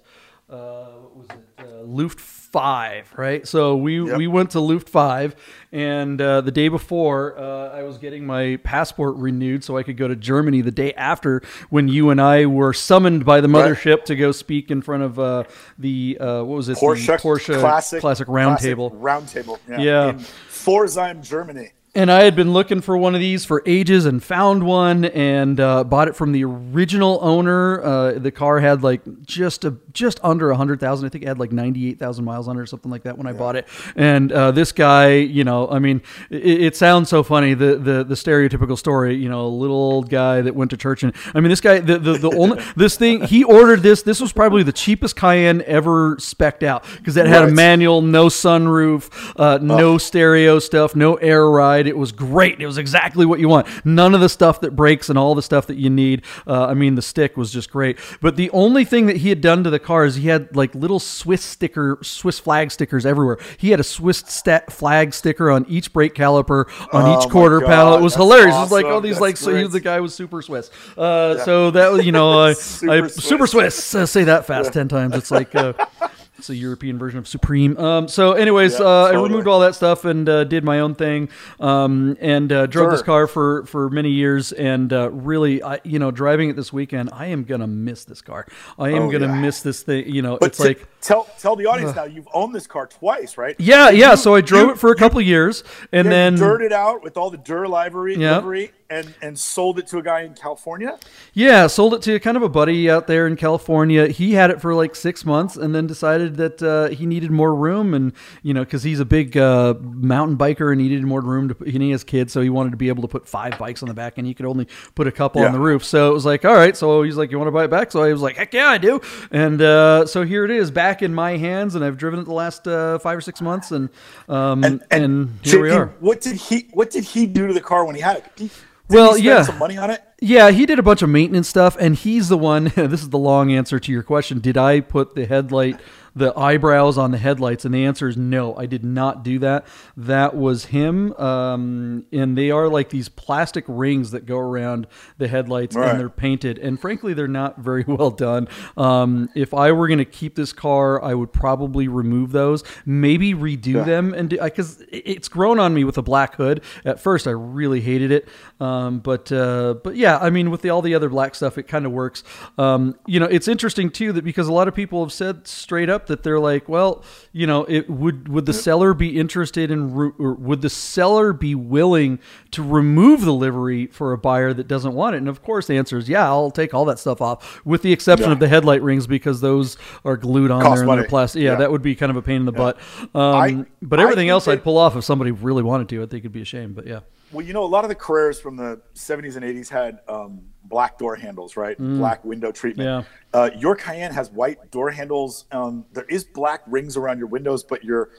uh, 0.48 0.84
what 0.84 1.16
was 1.16 1.26
it, 1.28 1.36
uh, 1.58 1.82
Luft 1.82 2.18
Five, 2.54 3.12
right? 3.16 3.46
So 3.48 3.74
we 3.76 4.00
Yep. 4.00 4.16
we 4.16 4.28
went 4.28 4.50
to 4.52 4.60
Luft 4.60 4.88
Five, 4.88 5.34
and 5.72 6.20
uh, 6.20 6.40
the 6.40 6.52
day 6.52 6.68
before, 6.68 7.36
uh, 7.36 7.70
I 7.76 7.82
was 7.82 7.98
getting 7.98 8.24
my 8.24 8.60
passport 8.62 9.16
renewed 9.16 9.64
so 9.64 9.76
I 9.76 9.82
could 9.82 9.96
go 9.96 10.06
to 10.06 10.14
Germany. 10.14 10.60
The 10.60 10.70
day 10.70 10.92
after, 10.92 11.42
when 11.70 11.88
you 11.88 12.10
and 12.10 12.20
I 12.20 12.46
were 12.46 12.72
summoned 12.72 13.24
by 13.24 13.40
the 13.40 13.48
Right. 13.48 13.72
mothership 13.72 14.04
to 14.04 14.14
go 14.14 14.30
speak 14.30 14.70
in 14.70 14.82
front 14.82 15.02
of 15.02 15.18
uh, 15.18 15.44
the 15.80 16.16
uh, 16.20 16.44
what 16.44 16.54
was 16.56 16.68
it, 16.68 16.76
Porsche, 16.78 17.06
the 17.06 17.12
Porsche 17.14 17.58
classic 17.58 18.00
classic 18.00 18.28
roundtable. 18.28 18.92
roundtable, 19.00 19.58
yeah, 19.68 19.80
Yeah. 19.80 20.08
in 20.10 20.18
Pforzheim, 20.48 21.22
Germany. 21.22 21.70
And 21.96 22.10
I 22.10 22.24
had 22.24 22.34
been 22.34 22.52
looking 22.52 22.80
for 22.80 22.96
one 22.96 23.14
of 23.14 23.20
these 23.20 23.44
for 23.44 23.62
ages 23.66 24.04
and 24.04 24.22
found 24.22 24.66
one 24.66 25.04
and 25.04 25.60
uh, 25.60 25.84
bought 25.84 26.08
it 26.08 26.16
from 26.16 26.32
the 26.32 26.44
original 26.44 27.20
owner. 27.22 27.80
Uh, 27.82 28.12
the 28.12 28.32
car 28.32 28.58
had 28.58 28.82
like 28.82 29.02
just 29.22 29.64
a 29.64 29.76
just 29.92 30.18
under 30.24 30.50
a 30.50 30.56
hundred 30.56 30.80
thousand. 30.80 31.06
I 31.06 31.08
think 31.08 31.22
it 31.22 31.28
had 31.28 31.38
like 31.38 31.52
ninety 31.52 31.88
eight 31.88 32.00
thousand 32.00 32.24
miles 32.24 32.48
on 32.48 32.56
it 32.56 32.60
or 32.60 32.66
something 32.66 32.90
like 32.90 33.04
that 33.04 33.16
when 33.16 33.28
I 33.28 33.32
bought 33.32 33.54
it. 33.54 33.68
And 33.94 34.32
uh, 34.32 34.50
this 34.50 34.72
guy, 34.72 35.14
you 35.14 35.44
know, 35.44 35.68
I 35.68 35.78
mean, 35.78 36.02
it, 36.30 36.62
it 36.62 36.76
sounds 36.76 37.08
so 37.08 37.22
funny 37.22 37.54
the, 37.54 37.76
the 37.76 38.02
the 38.02 38.14
stereotypical 38.16 38.76
story. 38.76 39.14
You 39.14 39.28
know, 39.28 39.46
a 39.46 39.48
little 39.48 39.76
old 39.76 40.10
guy 40.10 40.40
that 40.40 40.54
went 40.54 40.72
to 40.72 40.76
church 40.76 41.04
and 41.04 41.14
I 41.32 41.38
mean, 41.38 41.50
this 41.50 41.60
guy, 41.60 41.78
the 41.78 41.98
the, 41.98 42.18
the 42.18 42.30
only 42.36 42.60
this 42.76 42.96
thing 42.96 43.22
he 43.22 43.44
ordered 43.44 43.82
this. 43.82 44.02
This 44.02 44.20
was 44.20 44.32
probably 44.32 44.64
the 44.64 44.72
cheapest 44.72 45.14
Cayenne 45.14 45.62
ever 45.62 46.16
specced 46.16 46.64
out 46.64 46.84
because 46.96 47.16
it 47.16 47.26
had 47.26 47.44
a 47.44 47.52
manual, 47.52 48.02
no 48.02 48.26
sunroof, 48.26 49.32
uh, 49.36 49.58
no 49.62 49.96
stereo 49.96 50.58
stuff, 50.58 50.96
no 50.96 51.14
air 51.16 51.48
ride. 51.48 51.83
It 51.86 51.96
was 51.96 52.12
great. 52.12 52.60
It 52.60 52.66
was 52.66 52.78
exactly 52.78 53.26
what 53.26 53.40
you 53.40 53.48
want. 53.48 53.66
None 53.84 54.14
of 54.14 54.20
the 54.20 54.28
stuff 54.28 54.60
that 54.62 54.74
breaks 54.76 55.08
and 55.08 55.18
all 55.18 55.34
the 55.34 55.42
stuff 55.42 55.66
that 55.68 55.76
you 55.76 55.90
need. 55.90 56.24
Uh, 56.46 56.66
I 56.66 56.74
mean, 56.74 56.94
the 56.94 57.02
stick 57.02 57.36
was 57.36 57.52
just 57.52 57.70
great. 57.70 57.98
But 58.20 58.36
the 58.36 58.50
only 58.50 58.84
thing 58.84 59.06
that 59.06 59.16
he 59.18 59.28
had 59.28 59.40
done 59.40 59.64
to 59.64 59.70
the 59.70 59.78
car 59.78 60.04
is 60.04 60.16
he 60.16 60.28
had 60.28 60.54
like 60.56 60.74
little 60.74 61.00
Swiss 61.00 61.44
sticker, 61.44 61.98
Swiss 62.02 62.38
flag 62.38 62.70
stickers 62.70 63.04
everywhere. 63.06 63.38
He 63.58 63.70
had 63.70 63.80
a 63.80 63.84
Swiss 63.84 64.18
stat 64.26 64.72
flag 64.72 65.14
sticker 65.14 65.50
on 65.50 65.64
each 65.68 65.92
brake 65.92 66.14
caliper, 66.14 66.66
on 66.92 67.04
Oh 67.04 67.20
each 67.22 67.30
quarter 67.30 67.60
God, 67.60 67.66
panel. 67.66 67.94
It 67.96 68.02
was 68.02 68.14
hilarious. 68.14 68.54
It 68.54 68.58
was 68.60 68.72
like 68.72 68.86
all 68.86 69.00
these 69.00 69.14
That's 69.16 69.20
like 69.20 69.36
so 69.36 69.54
he 69.54 69.66
the 69.66 69.80
guy 69.80 70.00
was 70.00 70.14
super 70.14 70.42
Swiss. 70.42 70.70
Uh, 70.96 71.38
So 71.44 71.70
that 71.72 71.92
was 71.92 72.04
you 72.06 72.12
know 72.12 72.40
I, 72.44 72.52
Super 72.54 72.92
I 72.92 73.00
Swiss. 73.08 73.14
super 73.24 73.46
Swiss. 73.46 73.94
Uh, 73.94 74.06
say 74.06 74.24
that 74.24 74.46
fast 74.46 74.72
ten 74.72 74.88
times. 74.88 75.14
It's 75.14 75.30
like. 75.30 75.52
It's 76.44 76.50
a 76.50 76.56
European 76.56 76.98
version 76.98 77.18
of 77.18 77.26
Supreme. 77.26 77.74
Um, 77.78 78.06
so, 78.06 78.32
anyways, 78.32 78.78
Yeah, 78.78 78.84
uh, 78.84 79.04
I 79.14 79.14
removed 79.14 79.48
all 79.48 79.60
that 79.60 79.74
stuff 79.74 80.04
and 80.04 80.28
uh, 80.28 80.44
did 80.44 80.62
my 80.62 80.80
own 80.80 80.94
thing, 80.94 81.30
um, 81.58 82.18
and 82.20 82.52
uh, 82.52 82.66
drove 82.66 82.90
this 82.90 83.00
car 83.00 83.26
for 83.26 83.64
for 83.64 83.88
many 83.88 84.10
years. 84.10 84.52
And 84.52 84.92
uh, 84.92 85.10
really, 85.10 85.62
I, 85.62 85.80
you 85.84 85.98
know, 85.98 86.10
driving 86.10 86.50
it 86.50 86.56
this 86.56 86.70
weekend, 86.70 87.08
I 87.14 87.28
am 87.28 87.44
gonna 87.44 87.66
miss 87.66 88.04
this 88.04 88.20
car. 88.20 88.44
I 88.78 88.90
am 88.90 89.04
Oh, 89.04 89.10
gonna 89.10 89.28
yeah. 89.28 89.40
miss 89.40 89.62
this 89.62 89.80
thing. 89.82 90.06
You 90.06 90.20
know, 90.20 90.36
But 90.38 90.48
it's 90.48 90.58
t- 90.58 90.64
like. 90.64 90.86
tell 91.00 91.26
tell 91.38 91.56
the 91.56 91.64
audience 91.64 91.96
now 91.96 92.04
you've 92.04 92.28
owned 92.34 92.54
this 92.54 92.66
car 92.66 92.88
twice, 92.88 93.38
right? 93.38 93.56
Yeah, 93.58 93.88
You- 93.88 94.00
yeah. 94.00 94.14
So 94.14 94.34
I 94.34 94.42
drove 94.42 94.66
you- 94.66 94.72
it 94.72 94.78
for 94.78 94.90
a 94.90 94.96
couple 94.96 95.22
years, 95.22 95.64
and 95.92 96.12
then 96.12 96.34
dirted 96.34 96.74
out 96.74 97.02
with 97.02 97.16
all 97.16 97.30
the 97.30 97.38
Dur 97.38 97.66
livery, 97.68 98.16
Yeah. 98.18 98.36
livery 98.36 98.70
and 98.90 99.14
and 99.22 99.38
sold 99.38 99.78
it 99.78 99.86
to 99.88 99.98
a 99.98 100.02
guy 100.02 100.22
in 100.22 100.34
California. 100.34 100.98
Yeah, 101.32 101.66
sold 101.66 101.94
it 101.94 102.02
to 102.02 102.18
kind 102.20 102.36
of 102.36 102.42
a 102.42 102.48
buddy 102.48 102.90
out 102.90 103.06
there 103.06 103.26
in 103.26 103.36
California. 103.36 104.08
He 104.08 104.34
had 104.34 104.50
it 104.50 104.60
for 104.60 104.74
like 104.74 104.94
six 104.94 105.24
months, 105.24 105.56
and 105.56 105.74
then 105.74 105.86
decided 105.86 106.36
that 106.36 106.62
uh, 106.62 106.88
he 106.88 107.06
needed 107.06 107.30
more 107.30 107.54
room, 107.54 107.94
and 107.94 108.12
you 108.42 108.54
know, 108.54 108.64
because 108.64 108.82
he's 108.82 109.00
a 109.00 109.04
big 109.04 109.36
uh, 109.36 109.74
mountain 109.80 110.36
biker 110.36 110.72
and 110.72 110.80
he 110.80 110.88
needed 110.88 111.04
more 111.04 111.20
room 111.20 111.48
to. 111.48 111.54
Put, 111.54 111.68
and 111.68 111.82
he 111.82 111.90
has 111.90 112.04
kids, 112.04 112.32
so 112.32 112.40
he 112.40 112.50
wanted 112.50 112.70
to 112.70 112.76
be 112.76 112.88
able 112.88 113.02
to 113.02 113.08
put 113.08 113.28
five 113.28 113.58
bikes 113.58 113.82
on 113.82 113.88
the 113.88 113.94
back, 113.94 114.18
and 114.18 114.26
he 114.26 114.34
could 114.34 114.46
only 114.46 114.68
put 114.94 115.06
a 115.06 115.12
couple 115.12 115.42
on 115.42 115.52
the 115.52 115.60
roof. 115.60 115.84
So 115.84 116.10
it 116.10 116.14
was 116.14 116.24
like, 116.24 116.44
all 116.44 116.54
right. 116.54 116.76
So 116.76 117.02
he's 117.02 117.16
like, 117.16 117.30
you 117.30 117.38
want 117.38 117.48
to 117.48 117.52
buy 117.52 117.64
it 117.64 117.70
back? 117.70 117.90
So 117.90 118.02
I 118.02 118.12
was 118.12 118.22
like, 118.22 118.36
heck 118.36 118.54
yeah, 118.54 118.68
I 118.68 118.78
do. 118.78 119.00
And 119.30 119.60
uh, 119.60 120.06
so 120.06 120.24
here 120.24 120.44
it 120.44 120.50
is, 120.50 120.70
back 120.70 121.02
in 121.02 121.14
my 121.14 121.36
hands, 121.36 121.74
and 121.74 121.84
I've 121.84 121.96
driven 121.96 122.20
it 122.20 122.24
the 122.24 122.32
last 122.32 122.66
uh, 122.66 122.98
five 122.98 123.18
or 123.18 123.20
six 123.20 123.40
months, 123.40 123.70
and 123.70 123.88
um, 124.28 124.64
and, 124.90 125.38
here 125.42 125.62
we 125.62 125.68
JP, 125.68 125.76
are. 125.76 125.86
What 126.00 126.20
did 126.20 126.36
he 126.36 126.68
What 126.72 126.90
did 126.90 127.04
he 127.04 127.26
do 127.26 127.46
to 127.46 127.52
the 127.52 127.60
car 127.60 127.84
when 127.84 127.94
he 127.94 128.00
had 128.00 128.16
it? 128.16 128.50
Did 128.88 128.96
Well, 128.96 129.16
yeah. 129.16 129.42
some 129.42 129.58
money 129.58 129.76
on 129.78 129.90
it. 129.90 130.02
Yeah, 130.20 130.50
he 130.50 130.66
did 130.66 130.78
a 130.78 130.82
bunch 130.82 131.02
of 131.02 131.08
maintenance 131.08 131.48
stuff, 131.48 131.76
and 131.80 131.94
he's 131.94 132.28
the 132.28 132.38
one. 132.38 132.64
This 132.76 133.02
is 133.02 133.10
the 133.10 133.18
long 133.18 133.52
answer 133.52 133.78
to 133.78 133.92
your 133.92 134.02
question. 134.02 134.40
Did 134.40 134.56
I 134.56 134.80
put 134.80 135.14
the 135.14 135.26
headlight, 135.26 135.80
the 136.16 136.32
eyebrows 136.38 136.96
on 136.98 137.10
the 137.10 137.18
headlights? 137.18 137.64
And 137.64 137.74
the 137.74 137.84
answer 137.84 138.08
is 138.08 138.16
no, 138.16 138.54
I 138.56 138.66
did 138.66 138.84
not 138.84 139.22
do 139.24 139.38
that. 139.40 139.66
That 139.96 140.36
was 140.36 140.66
him. 140.66 141.12
Um, 141.14 142.06
and 142.12 142.36
they 142.38 142.50
are 142.50 142.68
like 142.68 142.90
these 142.90 143.08
plastic 143.08 143.64
rings 143.68 144.10
that 144.12 144.26
go 144.26 144.38
around 144.38 144.86
the 145.18 145.28
headlights, 145.28 145.74
Right. 145.76 145.90
and 145.90 146.00
they're 146.00 146.08
painted. 146.08 146.58
And 146.58 146.78
frankly, 146.80 147.14
they're 147.14 147.26
not 147.28 147.58
very 147.58 147.84
well 147.88 148.10
done. 148.10 148.48
Um, 148.76 149.28
if 149.34 149.52
I 149.54 149.72
were 149.72 149.88
going 149.88 149.98
to 149.98 150.04
keep 150.04 150.34
this 150.34 150.52
car, 150.52 151.02
I 151.02 151.14
would 151.14 151.32
probably 151.32 151.88
remove 151.88 152.32
those, 152.32 152.62
maybe 152.86 153.34
redo 153.34 153.84
them, 153.84 154.14
and 154.14 154.28
because 154.30 154.82
it's 154.90 155.28
grown 155.28 155.58
on 155.58 155.74
me 155.74 155.84
with 155.84 155.98
a 155.98 156.02
black 156.02 156.36
hood. 156.36 156.62
At 156.84 157.00
first, 157.00 157.26
I 157.26 157.30
really 157.32 157.80
hated 157.80 158.10
it, 158.12 158.28
um, 158.60 159.00
but 159.00 159.30
uh, 159.32 159.74
but 159.82 159.96
yeah, 159.96 160.18
I 160.18 160.30
mean, 160.30 160.50
with 160.50 160.62
the, 160.62 160.70
all 160.70 160.82
the 160.82 160.94
other 160.94 161.08
black 161.08 161.34
stuff, 161.34 161.58
it 161.58 161.64
kind 161.64 161.86
of 161.86 161.92
works. 161.92 162.22
Um, 162.58 162.96
you 163.06 163.18
know, 163.20 163.26
it's 163.26 163.48
interesting 163.48 163.90
too 163.90 164.12
that 164.12 164.24
because 164.24 164.48
a 164.48 164.52
lot 164.52 164.68
of 164.68 164.74
people 164.74 165.02
have 165.04 165.12
said 165.12 165.46
straight 165.46 165.88
up 165.90 166.03
that 166.08 166.22
they're 166.22 166.38
like, 166.40 166.68
well, 166.68 167.02
you 167.32 167.46
know, 167.46 167.64
it 167.64 167.88
would 167.90 168.28
would 168.28 168.46
the 168.46 168.52
seller 168.52 168.94
be 168.94 169.18
interested 169.18 169.70
in 169.70 170.12
would 170.18 170.62
the 170.62 170.70
seller 170.70 171.32
be 171.32 171.54
willing 171.54 172.18
to 172.52 172.62
remove 172.62 173.22
the 173.22 173.32
livery 173.32 173.86
for 173.86 174.12
a 174.12 174.18
buyer 174.18 174.52
that 174.52 174.68
doesn't 174.68 174.94
want 174.94 175.14
it? 175.14 175.18
And 175.18 175.28
of 175.28 175.42
course, 175.42 175.66
the 175.66 175.76
answer 175.76 175.98
is 175.98 176.08
yeah, 176.08 176.24
I'll 176.26 176.50
take 176.50 176.74
all 176.74 176.84
that 176.86 176.98
stuff 176.98 177.20
off, 177.20 177.64
with 177.64 177.82
the 177.82 177.92
exception 177.92 178.28
Yeah. 178.28 178.32
of 178.32 178.38
the 178.40 178.48
headlight 178.48 178.82
rings 178.82 179.06
because 179.06 179.40
those 179.40 179.76
are 180.04 180.16
glued 180.16 180.50
on 180.50 180.62
Cost 180.62 180.80
there 180.82 180.88
and 180.88 180.98
they're 181.00 181.08
plastic. 181.08 181.42
Yeah, 181.42 181.52
Yeah. 181.52 181.56
that 181.58 181.70
would 181.72 181.82
be 181.82 181.94
kind 181.94 182.10
of 182.10 182.16
a 182.16 182.22
pain 182.22 182.36
in 182.36 182.44
the 182.44 182.52
butt. 182.52 182.78
Um, 183.14 183.20
I- 183.34 183.64
but 183.82 184.00
everything 184.00 184.28
else 184.28 184.48
I'd 184.48 184.62
pull 184.64 184.78
off 184.78 184.96
if 184.96 185.04
somebody 185.04 185.30
really 185.30 185.62
wanted 185.62 185.88
to. 185.90 185.96
I 186.02 186.06
think 186.06 186.20
it'd 186.20 186.32
be 186.32 186.42
a 186.42 186.44
shame. 186.46 186.72
But 186.72 186.86
yeah. 186.86 187.00
Well, 187.34 187.44
you 187.44 187.52
know, 187.52 187.64
a 187.64 187.66
lot 187.66 187.84
of 187.84 187.88
the 187.88 187.96
Carreras 187.96 188.40
from 188.40 188.56
the 188.56 188.80
70s 188.94 189.36
and 189.36 189.44
80s 189.44 189.68
had 189.68 189.98
um, 190.08 190.40
black 190.64 190.98
door 190.98 191.16
handles, 191.16 191.56
right? 191.56 191.76
Black 191.76 192.24
window 192.24 192.52
treatment. 192.52 192.88
Mm. 192.88 193.06
Yeah. 193.34 193.40
Uh, 193.40 193.50
your 193.56 193.74
Cayenne 193.74 194.12
has 194.12 194.30
white 194.30 194.70
door 194.70 194.90
handles. 194.90 195.46
Um, 195.50 195.84
there 195.92 196.06
is 196.08 196.24
black 196.24 196.62
rings 196.66 196.96
around 196.96 197.18
your 197.18 197.26
windows, 197.26 197.64
but 197.64 197.84
your 197.84 198.10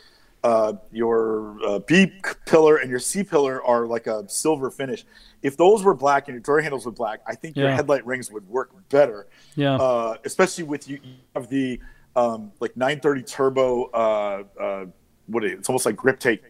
uh, 0.44 0.74
your 0.92 1.58
uh, 1.66 1.80
B 1.80 2.12
pillar 2.46 2.78
and 2.78 2.90
your 2.90 3.00
C 3.00 3.24
pillar 3.24 3.64
are 3.66 3.88
like 3.88 4.06
a 4.06 4.30
silver 4.30 4.70
finish. 4.70 5.04
If 5.42 5.58
those 5.58 5.82
were 5.82 5.96
black 5.96 6.28
and 6.28 6.36
your 6.36 6.42
door 6.42 6.62
handles 6.62 6.86
were 6.86 6.92
black, 6.92 7.22
I 7.26 7.34
think 7.34 7.56
your 7.56 7.72
headlight 7.72 8.06
rings 8.06 8.32
would 8.32 8.48
work 8.48 8.72
better. 8.90 9.28
Yeah. 9.56 9.76
Uh, 9.76 10.18
especially 10.24 10.66
with 10.66 10.88
you, 10.88 11.00
you 11.04 11.14
have 11.36 11.50
the 11.50 11.80
um, 12.16 12.52
like 12.60 12.78
930 12.78 13.24
turbo. 13.24 13.86
Uh, 13.86 14.44
uh, 14.60 14.86
what 15.28 15.44
is 15.44 15.54
it? 15.54 15.60
It's 15.60 15.70
almost 15.70 15.88
like 15.88 15.96
grip 15.96 16.20
tape 16.20 16.44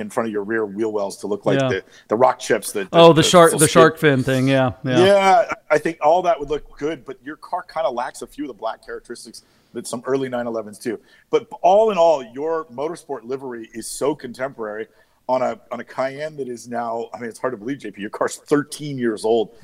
in 0.00 0.10
front 0.10 0.28
of 0.28 0.32
your 0.32 0.42
rear 0.44 0.64
wheel 0.66 0.92
wells 0.92 1.16
to 1.18 1.26
look 1.26 1.46
like 1.46 1.60
Yeah. 1.60 1.68
the, 1.68 1.84
the 2.08 2.16
rock 2.16 2.38
chips 2.38 2.72
that. 2.72 2.88
Oh, 2.92 3.12
the 3.12 3.22
shark, 3.22 3.56
the 3.58 3.68
shark 3.68 3.98
fin 3.98 4.22
thing. 4.22 4.48
Yeah, 4.48 4.72
yeah. 4.84 5.04
Yeah. 5.04 5.52
I 5.70 5.78
think 5.78 5.98
all 6.00 6.22
that 6.22 6.38
would 6.38 6.50
look 6.50 6.78
good, 6.78 7.04
but 7.04 7.18
your 7.22 7.36
car 7.36 7.62
kind 7.66 7.86
of 7.86 7.94
lacks 7.94 8.22
a 8.22 8.26
few 8.26 8.44
of 8.44 8.48
the 8.48 8.54
black 8.54 8.84
characteristics 8.84 9.42
that 9.74 9.86
some 9.86 10.02
early 10.06 10.28
911s 10.30 10.80
do. 10.80 10.98
But 11.30 11.46
all 11.62 11.90
in 11.90 11.98
all, 11.98 12.22
your 12.22 12.64
motorsport 12.66 13.24
livery 13.24 13.68
is 13.74 13.86
so 13.86 14.14
contemporary 14.14 14.86
on 15.28 15.42
a 15.42 15.60
on 15.70 15.80
a 15.80 15.84
Cayenne 15.84 16.36
that 16.36 16.48
is 16.48 16.68
now. 16.68 17.08
I 17.12 17.18
mean, 17.18 17.28
it's 17.28 17.38
hard 17.38 17.52
to 17.52 17.58
believe, 17.58 17.78
JP. 17.78 17.98
Your 17.98 18.10
car's 18.10 18.36
13 18.36 18.98
years 18.98 19.24
old. 19.24 19.54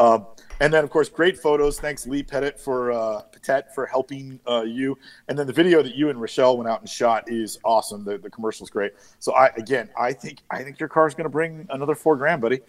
Um, 0.00 0.26
and 0.60 0.72
then, 0.72 0.84
of 0.84 0.90
course, 0.90 1.08
great 1.08 1.38
photos. 1.38 1.78
Thanks, 1.78 2.06
Lee 2.06 2.22
Pettit 2.22 2.58
for 2.58 2.92
uh, 2.92 3.22
Pettit 3.22 3.72
for 3.74 3.86
helping 3.86 4.40
uh, 4.48 4.62
you. 4.62 4.98
And 5.28 5.38
then 5.38 5.46
the 5.46 5.52
video 5.52 5.82
that 5.82 5.94
you 5.94 6.10
and 6.10 6.20
Rochelle 6.20 6.56
went 6.56 6.68
out 6.68 6.80
and 6.80 6.88
shot 6.88 7.24
is 7.28 7.58
awesome. 7.64 8.04
The 8.04 8.18
the 8.18 8.30
commercial's 8.30 8.70
great. 8.70 8.92
So 9.18 9.32
I 9.34 9.48
again, 9.56 9.88
I 9.98 10.12
think 10.12 10.40
I 10.50 10.62
think 10.62 10.80
your 10.80 10.88
car's 10.88 11.14
going 11.14 11.24
to 11.24 11.30
bring 11.30 11.66
another 11.70 11.94
four 11.94 12.16
grand, 12.16 12.42
buddy. 12.42 12.60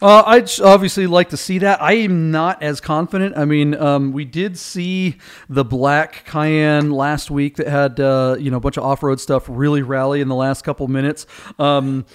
Uh, 0.00 0.22
I'd 0.26 0.60
obviously 0.60 1.06
like 1.06 1.30
to 1.30 1.36
see 1.36 1.58
that. 1.58 1.82
I 1.82 1.94
am 1.94 2.30
not 2.30 2.62
as 2.62 2.80
confident. 2.80 3.36
I 3.36 3.44
mean, 3.44 3.74
um, 3.74 4.12
we 4.12 4.24
did 4.24 4.56
see 4.56 5.16
the 5.48 5.64
black 5.64 6.24
Cayenne 6.24 6.90
last 6.90 7.30
week 7.30 7.56
that 7.56 7.66
had 7.66 7.98
uh, 7.98 8.36
you 8.38 8.50
know 8.50 8.58
a 8.58 8.60
bunch 8.60 8.76
of 8.76 8.84
off 8.84 9.02
road 9.02 9.20
stuff 9.20 9.46
really 9.48 9.82
rally 9.82 10.20
in 10.20 10.28
the 10.28 10.36
last 10.36 10.62
couple 10.62 10.86
minutes. 10.86 11.26
Um, 11.58 12.06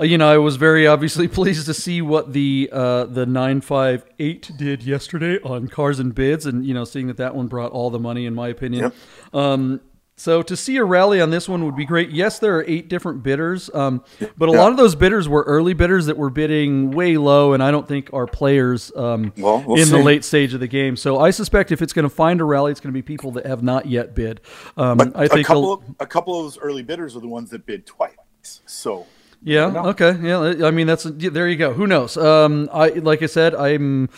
uh, 0.00 0.04
you 0.04 0.16
know, 0.16 0.28
I 0.28 0.38
was 0.38 0.56
very 0.56 0.86
obviously 0.86 1.28
pleased 1.28 1.66
to 1.66 1.74
see 1.74 2.02
what 2.02 2.32
the 2.32 2.68
uh, 2.72 3.04
the 3.04 3.26
nine 3.26 3.60
five 3.60 4.04
eight 4.18 4.50
did 4.56 4.82
yesterday 4.82 5.38
on 5.42 5.68
Cars 5.68 5.98
and 5.98 6.14
Bids, 6.14 6.46
and 6.46 6.64
you 6.64 6.74
know, 6.74 6.84
seeing 6.84 7.06
that 7.08 7.16
that 7.18 7.34
one 7.34 7.46
brought 7.46 7.72
all 7.72 7.90
the 7.90 7.98
money, 7.98 8.26
in 8.26 8.34
my 8.34 8.48
opinion. 8.48 8.92
Um, 9.32 9.80
so 10.18 10.42
to 10.42 10.56
see 10.56 10.76
a 10.76 10.84
rally 10.84 11.20
on 11.20 11.30
this 11.30 11.48
one 11.48 11.64
would 11.64 11.76
be 11.76 11.84
great. 11.84 12.10
Yes, 12.10 12.40
there 12.40 12.56
are 12.56 12.64
eight 12.66 12.88
different 12.88 13.22
bidders, 13.22 13.70
um, 13.72 14.02
but 14.36 14.48
a 14.48 14.52
lot 14.52 14.72
of 14.72 14.76
those 14.76 14.96
bidders 14.96 15.28
were 15.28 15.44
early 15.44 15.74
bidders 15.74 16.06
that 16.06 16.16
were 16.16 16.28
bidding 16.28 16.90
way 16.90 17.16
low, 17.16 17.52
and 17.52 17.62
I 17.62 17.70
don't 17.70 17.86
think 17.86 18.10
are 18.12 18.26
players 18.26 18.90
um, 18.96 19.32
Well, 19.38 19.62
we'll 19.64 19.80
in 19.80 19.90
the 19.90 19.98
late 19.98 20.24
stage 20.24 20.54
of 20.54 20.60
the 20.60 20.66
game. 20.66 20.96
So 20.96 21.20
I 21.20 21.30
suspect 21.30 21.70
if 21.70 21.82
it's 21.82 21.92
going 21.92 22.02
to 22.02 22.10
find 22.14 22.40
a 22.40 22.44
rally, 22.44 22.72
it's 22.72 22.80
going 22.80 22.92
to 22.92 22.98
be 22.98 23.02
people 23.02 23.30
that 23.32 23.46
have 23.46 23.62
not 23.62 23.86
yet 23.86 24.14
bid. 24.14 24.40
Um, 24.76 25.00
I 25.14 25.24
a 25.24 25.28
think 25.28 25.46
couple 25.46 25.72
of, 25.72 25.82
a 26.00 26.06
couple 26.06 26.36
of 26.36 26.46
those 26.46 26.58
early 26.58 26.82
bidders 26.82 27.14
are 27.16 27.20
the 27.20 27.28
ones 27.28 27.50
that 27.50 27.64
bid 27.64 27.86
twice. 27.86 28.16
So 28.42 29.06
Yeah. 29.42 29.66
Okay. 29.90 30.16
Yeah. 30.20 30.66
I 30.66 30.70
mean, 30.70 30.86
that's 30.86 31.06
yeah, 31.06 31.30
there. 31.30 31.48
You 31.48 31.56
go. 31.56 31.72
Who 31.72 31.86
knows? 31.86 32.16
Um, 32.16 32.68
I 32.72 32.88
like 32.88 33.22
I 33.22 33.26
said, 33.26 33.54
I'm. 33.54 34.08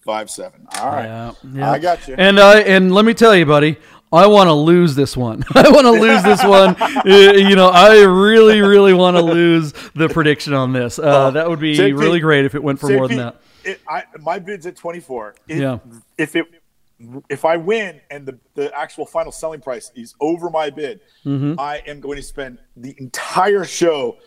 5, 0.00 0.30
7. 0.30 0.66
All 0.80 0.90
right. 0.90 1.04
Yeah, 1.04 1.32
yeah. 1.52 1.70
I 1.70 1.78
got 1.78 2.08
you. 2.08 2.14
And 2.16 2.40
I 2.40 2.60
and 2.60 2.94
let 2.94 3.04
me 3.04 3.12
tell 3.12 3.36
you, 3.36 3.44
buddy, 3.44 3.76
I 4.12 4.26
want 4.26 4.48
to 4.48 4.52
lose 4.52 4.94
this 4.94 5.16
one. 5.16 5.44
I 5.54 5.70
want 5.70 5.86
to 5.86 5.92
lose 5.92 6.22
this 6.22 6.44
one. 6.44 6.76
Uh, 6.80 7.02
you 7.04 7.56
know, 7.56 7.68
I 7.68 8.02
really, 8.02 8.60
really 8.60 8.92
want 8.92 9.16
to 9.16 9.22
lose 9.22 9.72
the 9.94 10.08
prediction 10.08 10.52
on 10.52 10.72
this. 10.72 10.98
Uh, 10.98 11.30
that 11.30 11.48
would 11.48 11.60
be 11.60 11.76
JP, 11.76 11.98
really 11.98 12.20
great 12.20 12.44
if 12.44 12.54
it 12.54 12.62
went 12.62 12.78
for 12.78 12.90
more 12.90 13.08
than 13.08 13.18
that. 13.18 13.40
It, 13.64 13.80
I, 13.88 14.04
my 14.20 14.38
bid's 14.38 14.66
at 14.66 14.76
24. 14.76 15.34
If, 15.48 15.58
Yeah. 15.58 15.78
If 16.18 16.36
it 16.36 16.46
if 17.28 17.44
I 17.44 17.56
win 17.56 18.00
and 18.12 18.24
the, 18.26 18.38
the 18.54 18.72
actual 18.78 19.06
final 19.06 19.32
selling 19.32 19.60
price 19.60 19.90
is 19.96 20.14
over 20.20 20.50
my 20.50 20.70
bid, 20.70 21.00
Mm-hmm. 21.24 21.58
I 21.58 21.82
am 21.86 22.00
going 22.00 22.16
to 22.16 22.22
spend 22.22 22.58
the 22.76 22.94
entire 22.98 23.64
show 23.64 24.18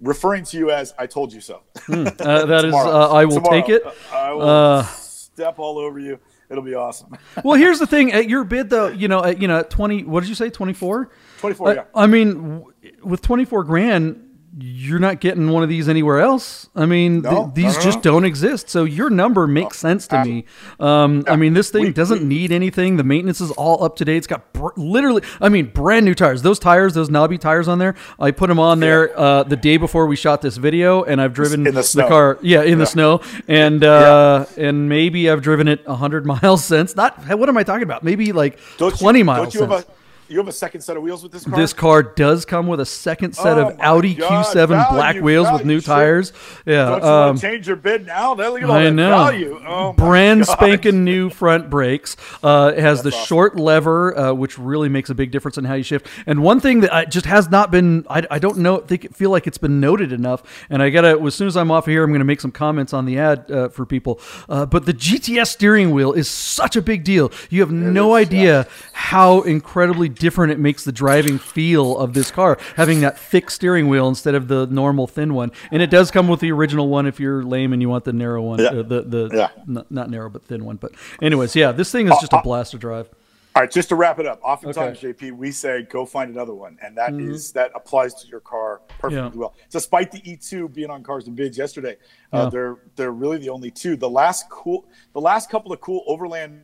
referring 0.00 0.44
to 0.44 0.56
you 0.58 0.70
as 0.72 0.94
I 0.98 1.06
told 1.06 1.32
you 1.32 1.40
so. 1.40 1.62
Uh, 1.88 2.04
that 2.44 2.64
is, 2.64 2.74
uh, 2.74 3.10
I 3.12 3.24
will 3.24 3.36
Tomorrow, 3.36 3.60
take 3.60 3.68
it. 3.68 3.82
I 4.12 4.32
will 4.32 4.42
Uh, 4.48 4.82
step 4.84 5.58
all 5.58 5.78
over 5.78 5.98
you. 6.00 6.18
It'll 6.50 6.64
be 6.64 6.74
awesome. 6.74 7.16
Well, 7.44 7.56
here's 7.58 7.78
the 7.78 7.86
thing: 7.86 8.10
at 8.12 8.28
your 8.28 8.42
bid, 8.42 8.70
though, 8.70 8.88
you 8.88 9.06
know, 9.06 9.22
at, 9.22 9.40
you 9.40 9.46
know, 9.46 9.58
at 9.58 9.70
twenty, 9.70 10.02
what 10.02 10.20
did 10.20 10.28
you 10.28 10.34
say, 10.34 10.48
twenty 10.50 10.72
four? 10.72 11.10
24, 11.40 11.74
yeah. 11.74 11.84
I 11.94 12.06
mean, 12.08 12.34
w- 12.60 12.72
with 13.04 13.20
twenty 13.22 13.44
four 13.44 13.62
grand, 13.64 14.27
you're 14.60 14.98
not 14.98 15.20
getting 15.20 15.50
one 15.50 15.62
of 15.62 15.68
these 15.68 15.88
anywhere 15.88 16.18
else. 16.20 16.68
I 16.74 16.84
mean, 16.86 17.22
No, 17.22 17.30
no, 17.30 17.52
these 17.54 17.76
no, 17.76 17.82
just 17.82 17.98
no. 17.98 18.02
don't 18.02 18.24
exist. 18.24 18.68
So 18.68 18.84
your 18.84 19.08
number 19.10 19.46
makes 19.46 19.78
sense 19.78 20.06
to 20.08 20.24
me. 20.24 20.46
Um, 20.80 21.22
I 21.28 21.36
mean, 21.36 21.54
this 21.54 21.70
thing 21.70 21.84
We- 21.84 21.92
doesn't 21.92 22.22
need 22.26 22.50
anything. 22.50 22.96
The 22.96 23.04
maintenance 23.04 23.40
is 23.40 23.50
all 23.52 23.84
up 23.84 23.96
to 23.96 24.04
date. 24.04 24.16
It's 24.16 24.26
got 24.26 24.52
br- 24.52 24.68
literally, 24.76 25.22
I 25.40 25.48
mean, 25.48 25.66
brand 25.66 26.04
new 26.06 26.14
tires. 26.14 26.42
Those 26.42 26.58
tires, 26.58 26.94
those 26.94 27.08
knobby 27.10 27.38
tires 27.38 27.68
on 27.68 27.78
there, 27.78 27.94
I 28.18 28.30
put 28.30 28.48
them 28.48 28.58
on 28.58 28.80
there 28.80 29.16
uh, 29.18 29.42
the 29.44 29.56
day 29.56 29.76
before 29.76 30.06
we 30.06 30.16
shot 30.16 30.42
this 30.42 30.56
video, 30.56 31.02
and 31.04 31.20
I've 31.20 31.34
driven 31.34 31.66
In 31.66 31.74
the 31.74 31.82
snow. 31.82 32.08
car, 32.08 32.38
yeah, 32.42 32.62
in 32.62 32.78
the 32.78 32.86
snow, 32.86 33.20
and 33.46 33.84
uh, 33.84 34.46
and 34.56 34.88
maybe 34.88 35.30
I've 35.30 35.42
driven 35.42 35.68
it 35.68 35.86
hundred 35.86 36.26
miles 36.42 36.64
since. 36.64 36.96
Not 36.96 37.16
what 37.38 37.48
am 37.48 37.56
I 37.56 37.62
talking 37.62 37.82
about? 37.84 38.02
Maybe 38.02 38.32
like 38.32 38.58
Don't 38.78 38.92
you- 38.92 38.98
twenty 38.98 39.22
miles 39.22 39.52
Don't 39.52 39.54
you 39.54 39.60
have 39.60 39.84
a 39.84 39.84
you 40.28 40.38
have 40.38 40.48
a 40.48 40.52
second 40.52 40.80
set 40.82 40.96
of 40.96 41.02
wheels 41.02 41.22
with 41.22 41.32
this 41.32 41.44
car? 41.44 41.58
This 41.58 41.72
car 41.72 42.02
does 42.02 42.44
come 42.44 42.66
with 42.66 42.80
a 42.80 42.86
second 42.86 43.34
set 43.34 43.58
Oh 43.58 43.68
of 43.68 43.80
Audi 43.80 44.14
God, 44.14 44.46
Q7 44.46 44.68
black 44.68 44.90
value, 45.14 45.22
wheels 45.22 45.48
with 45.52 45.64
new 45.64 45.80
sure. 45.80 45.94
tires. 45.94 46.32
Yeah, 46.66 46.84
Don't 46.84 47.02
you 47.02 47.08
um, 47.08 47.38
change 47.38 47.66
your 47.66 47.76
bid 47.76 48.06
now? 48.06 48.34
Look 48.34 48.62
at 48.62 48.68
all 48.68 48.76
I 48.76 48.84
that 48.84 48.92
know. 48.92 49.10
value. 49.10 49.60
Oh 49.66 49.92
Brand 49.92 50.44
God. 50.46 50.52
spanking 50.52 51.04
new 51.04 51.30
front 51.38 51.70
brakes. 51.70 52.16
Uh, 52.42 52.72
it 52.76 52.80
has 52.80 53.02
the 53.02 53.10
awesome. 53.10 53.24
short 53.26 53.56
lever, 53.56 54.16
uh, 54.16 54.32
which 54.32 54.58
really 54.58 54.88
makes 54.88 55.10
a 55.10 55.14
big 55.14 55.30
difference 55.30 55.58
in 55.58 55.64
how 55.64 55.74
you 55.74 55.82
shift. 55.82 56.06
And 56.26 56.42
one 56.42 56.60
thing 56.60 56.80
that 56.80 56.94
I, 56.94 57.04
just 57.04 57.26
has 57.26 57.48
not 57.50 57.70
been, 57.70 58.06
I, 58.10 58.26
I 58.30 58.38
don't 58.38 58.58
know, 58.58 58.78
think, 58.78 59.14
feel 59.14 59.30
like 59.30 59.46
it's 59.46 59.58
been 59.58 59.80
noted 59.80 60.12
enough. 60.12 60.42
And 60.70 60.82
I 60.82 60.90
gotta, 60.90 61.18
as 61.20 61.34
soon 61.34 61.48
as 61.48 61.56
I'm 61.56 61.70
off 61.70 61.86
of 61.86 61.90
here, 61.90 62.04
I'm 62.04 62.12
gonna 62.12 62.24
make 62.24 62.40
some 62.40 62.52
comments 62.52 62.92
on 62.92 63.04
the 63.06 63.18
ad 63.18 63.50
uh, 63.50 63.68
for 63.68 63.86
people. 63.86 64.20
Uh, 64.48 64.66
but 64.66 64.86
the 64.86 64.94
GTS 64.94 65.48
steering 65.48 65.90
wheel 65.92 66.12
is 66.12 66.28
such 66.28 66.76
a 66.76 66.82
big 66.82 67.04
deal. 67.04 67.32
You 67.50 67.60
have 67.60 67.72
no 67.72 68.16
is, 68.16 68.26
idea 68.26 68.66
how 68.92 69.42
incredibly 69.42 70.08
different 70.18 70.52
it 70.52 70.58
makes 70.58 70.84
the 70.84 70.92
driving 70.92 71.38
feel 71.38 71.96
of 71.98 72.12
this 72.14 72.30
car, 72.30 72.58
having 72.76 73.00
that 73.00 73.18
thick 73.18 73.50
steering 73.50 73.88
wheel 73.88 74.08
instead 74.08 74.34
of 74.34 74.48
the 74.48 74.66
normal 74.66 75.06
thin 75.06 75.34
one. 75.34 75.52
And 75.70 75.80
it 75.82 75.90
does 75.90 76.10
come 76.10 76.28
with 76.28 76.40
the 76.40 76.52
original 76.52 76.88
one 76.88 77.06
if 77.06 77.18
you're 77.20 77.42
lame 77.42 77.72
and 77.72 77.80
you 77.82 77.88
want 77.88 78.04
the 78.04 78.12
narrow 78.12 78.42
one, 78.42 78.58
Yeah. 78.58 78.66
uh, 78.70 78.82
the 78.82 79.02
the 79.02 79.30
Yeah. 79.32 79.48
n- 79.68 79.84
not 79.90 80.10
narrow 80.10 80.28
but 80.30 80.44
thin 80.44 80.64
one. 80.64 80.76
But 80.76 80.92
anyways, 81.22 81.54
yeah, 81.56 81.72
this 81.72 81.90
thing 81.92 82.06
is 82.08 82.16
just 82.20 82.32
a 82.32 82.40
blast 82.42 82.72
to 82.72 82.78
drive. 82.78 83.08
All 83.56 83.62
right, 83.62 83.70
just 83.72 83.88
to 83.88 83.96
wrap 83.96 84.20
it 84.20 84.26
up. 84.26 84.38
Oftentimes, 84.44 84.98
Okay. 84.98 85.12
JP, 85.12 85.32
we 85.32 85.50
say 85.50 85.82
go 85.90 86.04
find 86.06 86.30
another 86.30 86.54
one, 86.54 86.78
and 86.80 86.96
that 86.96 87.12
is 87.14 87.50
that 87.52 87.72
applies 87.74 88.14
to 88.22 88.28
your 88.28 88.38
car 88.38 88.82
perfectly 89.00 89.16
Mm-hmm. 89.30 89.34
Yeah. 89.36 89.40
well. 89.40 89.54
Despite 89.70 90.12
the 90.12 90.20
E2 90.20 90.68
being 90.72 90.90
on 90.90 91.02
Cars 91.02 91.26
and 91.26 91.34
Bids 91.34 91.58
yesterday, 91.58 91.96
uh, 92.32 92.50
they're 92.50 92.76
they're 92.94 93.10
really 93.10 93.38
the 93.38 93.48
only 93.48 93.72
two. 93.72 93.96
The 93.96 94.08
last 94.08 94.48
cool, 94.48 94.84
the 95.12 95.20
last 95.20 95.50
couple 95.50 95.72
of 95.72 95.80
cool 95.80 96.04
Overland 96.06 96.62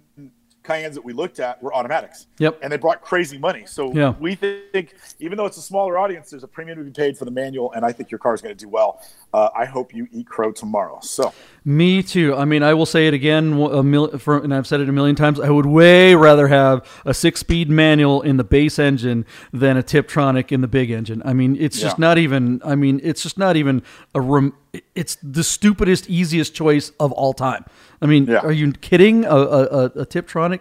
Cayennes 0.64 0.94
that 0.94 1.05
we 1.05 1.12
looked 1.12 1.38
at 1.40 1.62
were 1.62 1.72
automatics. 1.74 2.27
Yep. 2.38 2.59
and 2.62 2.72
they 2.72 2.77
brought 2.77 3.00
crazy 3.03 3.38
money. 3.38 3.64
So 3.66 3.92
Yeah. 3.92 4.14
we 4.18 4.35
think, 4.35 4.94
even 5.20 5.37
though 5.37 5.44
it's 5.46 5.59
a 5.59 5.62
smaller 5.62 5.98
audience, 5.98 6.31
there's 6.31 6.42
a 6.42 6.48
premium 6.48 6.79
to 6.79 6.85
be 6.85 6.90
paid 6.90 7.16
for 7.16 7.24
the 7.27 7.31
manual, 7.31 7.72
and 7.72 7.85
I 7.85 7.92
think 7.92 8.11
your 8.11 8.18
car 8.18 8.35
is 8.35 8.40
going 8.40 8.57
to 8.57 8.64
do 8.64 8.68
well. 8.68 9.00
Uh, 9.35 9.51
I 9.57 9.64
hope 9.64 9.92
you 9.92 10.07
eat 10.12 10.29
crow 10.29 10.53
tomorrow. 10.53 11.01
So. 11.03 11.33
Me 11.64 12.05
too. 12.05 12.37
I 12.37 12.44
mean, 12.44 12.62
I 12.62 12.73
will 12.73 12.87
say 12.87 13.09
it 13.09 13.14
again, 13.14 13.53
a 13.55 13.83
mil- 13.83 14.16
for, 14.18 14.38
and 14.38 14.55
I've 14.55 14.66
said 14.66 14.81
it 14.81 14.88
a 14.88 14.92
million 14.92 15.16
times. 15.16 15.40
I 15.40 15.51
would 15.51 15.66
way 15.66 16.14
rather 16.14 16.47
have 16.47 16.87
a 17.05 17.12
six-speed 17.12 17.68
manual 17.68 18.23
in 18.23 18.37
the 18.37 18.44
base 18.44 18.79
engine 18.79 19.27
than 19.53 19.77
a 19.77 19.83
Tiptronic 19.83 20.53
in 20.53 20.61
the 20.61 20.68
big 20.68 20.92
engine. 20.92 21.20
I 21.25 21.33
mean, 21.33 21.57
it's 21.59 21.81
just 21.81 21.99
not 21.99 22.16
even. 22.16 22.62
I 22.64 22.77
mean, 22.77 23.01
it's 23.03 23.25
just 23.25 23.37
not 23.37 23.57
even 23.57 23.83
a. 24.14 24.20
Rem- 24.20 24.55
it's 24.94 25.16
the 25.20 25.42
stupidest, 25.42 26.09
easiest 26.09 26.55
choice 26.55 26.92
of 27.01 27.11
all 27.11 27.33
time. 27.33 27.64
I 28.01 28.07
mean, 28.07 28.27
Yeah. 28.27 28.38
are 28.38 28.53
you 28.53 28.70
kidding? 28.73 29.25
A, 29.25 29.29
a, 29.31 29.62
a, 29.64 29.85
a 29.87 30.07
Tiptronic 30.07 30.61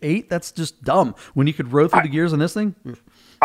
eight? 0.00 0.30
That's 0.30 0.50
just 0.50 0.82
dumb. 0.82 1.14
When 1.34 1.46
you 1.46 1.52
could 1.52 1.72
row 1.74 1.88
through 1.88 2.02
the 2.02 2.08
gears 2.08 2.32
on 2.32 2.38
this 2.38 2.54
thing. 2.54 2.74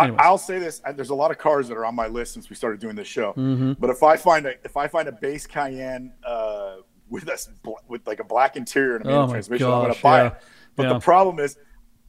Anyways. 0.04 0.20
I'll 0.24 0.38
say 0.38 0.60
this: 0.60 0.82
there's 0.96 1.10
a 1.10 1.16
lot 1.16 1.32
of 1.32 1.38
cars 1.38 1.68
that 1.68 1.78
are 1.78 1.86
on 1.86 1.96
my 1.96 2.08
list 2.08 2.34
since 2.34 2.50
we 2.50 2.56
started 2.56 2.80
doing 2.80 2.96
this 2.96 3.08
show. 3.08 3.32
Mm-hmm. 3.34 3.74
But 3.74 3.90
if 3.90 4.04
I 4.04 4.18
find 4.18 4.46
a 4.46 4.54
if 4.64 4.78
I 4.78 4.88
find 4.88 5.08
a 5.08 5.12
base 5.12 5.46
Cayenne 5.48 6.14
uh, 6.26 6.78
with 7.10 7.28
a 7.28 7.34
s- 7.34 7.50
bl- 7.64 7.72
with 7.88 8.06
like 8.08 8.20
a 8.20 8.24
black 8.24 8.56
interior 8.56 8.96
and 8.96 9.06
a 9.06 9.08
manual 9.08 9.26
Oh 9.26 9.32
transmission, 9.32 9.68
I'm 9.68 9.82
going 9.84 9.94
to 9.94 10.02
buy 10.02 10.22
yeah. 10.22 10.28
it. 10.28 10.34
But 10.76 10.84
Yeah. 10.88 10.94
the 10.94 11.00
problem 11.00 11.40
is. 11.40 11.58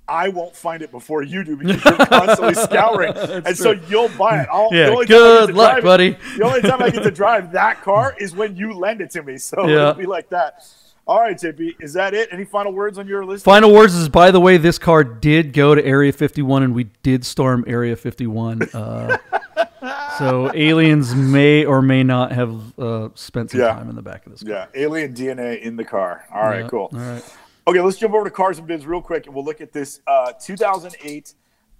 I 0.09 0.29
won't 0.31 0.57
find 0.57 0.83
it 0.83 0.91
before 0.91 1.23
you 1.23 1.45
do 1.45 1.57
because 1.57 1.85
you're 1.85 1.97
constantly 2.07 2.55
scouring, 2.55 3.13
and 3.17 3.57
so 3.57 3.71
you'll 3.89 4.09
buy 4.09 4.41
it. 4.43 4.49
I'll, 4.51 4.69
Yeah, 4.73 4.87
the 4.87 4.91
only 4.93 5.07
time 5.07 5.15
I 5.15 5.19
good 5.47 5.55
luck, 5.55 5.71
drive 5.75 5.85
buddy. 5.85 6.17
The 6.37 6.43
only 6.45 6.63
time 6.63 6.83
I 6.83 6.91
get 6.91 7.05
to 7.05 7.11
drive 7.23 7.53
that 7.53 7.81
car 7.83 8.17
is 8.19 8.35
when 8.35 8.57
you 8.57 8.73
lend 8.73 9.03
it 9.03 9.11
to 9.13 9.23
me. 9.23 9.37
So 9.39 9.69
Yeah. 9.69 9.91
it'll 9.91 9.95
be 9.95 10.07
like 10.07 10.29
that. 10.31 10.65
All 11.11 11.19
right, 11.19 11.37
JP, 11.37 11.75
is 11.81 11.93
that 11.95 12.15
it? 12.15 12.29
Any 12.31 12.45
final 12.45 12.73
words 12.73 12.97
on 12.97 13.09
your 13.09 13.25
list? 13.25 13.45
Final 13.45 13.73
words 13.75 13.97
is, 13.97 14.09
by 14.09 14.31
the 14.31 14.39
way, 14.39 14.59
this 14.59 14.79
car 14.79 15.03
did 15.03 15.53
go 15.53 15.75
to 15.75 15.85
Area 15.85 16.13
51, 16.13 16.63
and 16.63 16.73
we 16.73 16.85
did 17.03 17.25
storm 17.27 17.65
Area 17.67 17.97
51. 17.97 18.63
Uh, 18.73 19.19
so 20.21 20.53
aliens 20.55 21.13
may 21.13 21.65
or 21.65 21.83
may 21.83 22.05
not 22.05 22.31
have 22.31 22.79
uh, 22.79 23.09
spent 23.17 23.51
some 23.51 23.59
Yeah. 23.59 23.73
time 23.73 23.91
in 23.91 23.97
the 23.97 24.03
back 24.03 24.25
of 24.25 24.31
this 24.31 24.45
car. 24.45 24.53
Yeah, 24.53 24.67
alien 24.81 25.13
DNA 25.13 25.61
in 25.61 25.75
the 25.75 25.83
car. 25.85 26.27
All 26.33 26.43
right, 26.45 26.61
Yeah. 26.61 26.69
cool. 26.69 26.91
All 26.95 27.01
right. 27.01 27.35
Okay, 27.67 27.81
let's 27.81 27.99
jump 27.99 28.15
over 28.15 28.23
to 28.23 28.31
cars 28.31 28.59
and 28.59 28.69
bids 28.69 28.87
real 28.87 29.03
quick, 29.03 29.27
and 29.27 29.35
we'll 29.35 29.45
look 29.45 29.61
at 29.61 29.73
this 29.73 30.03
uh, 30.07 30.33
2008 30.41 31.35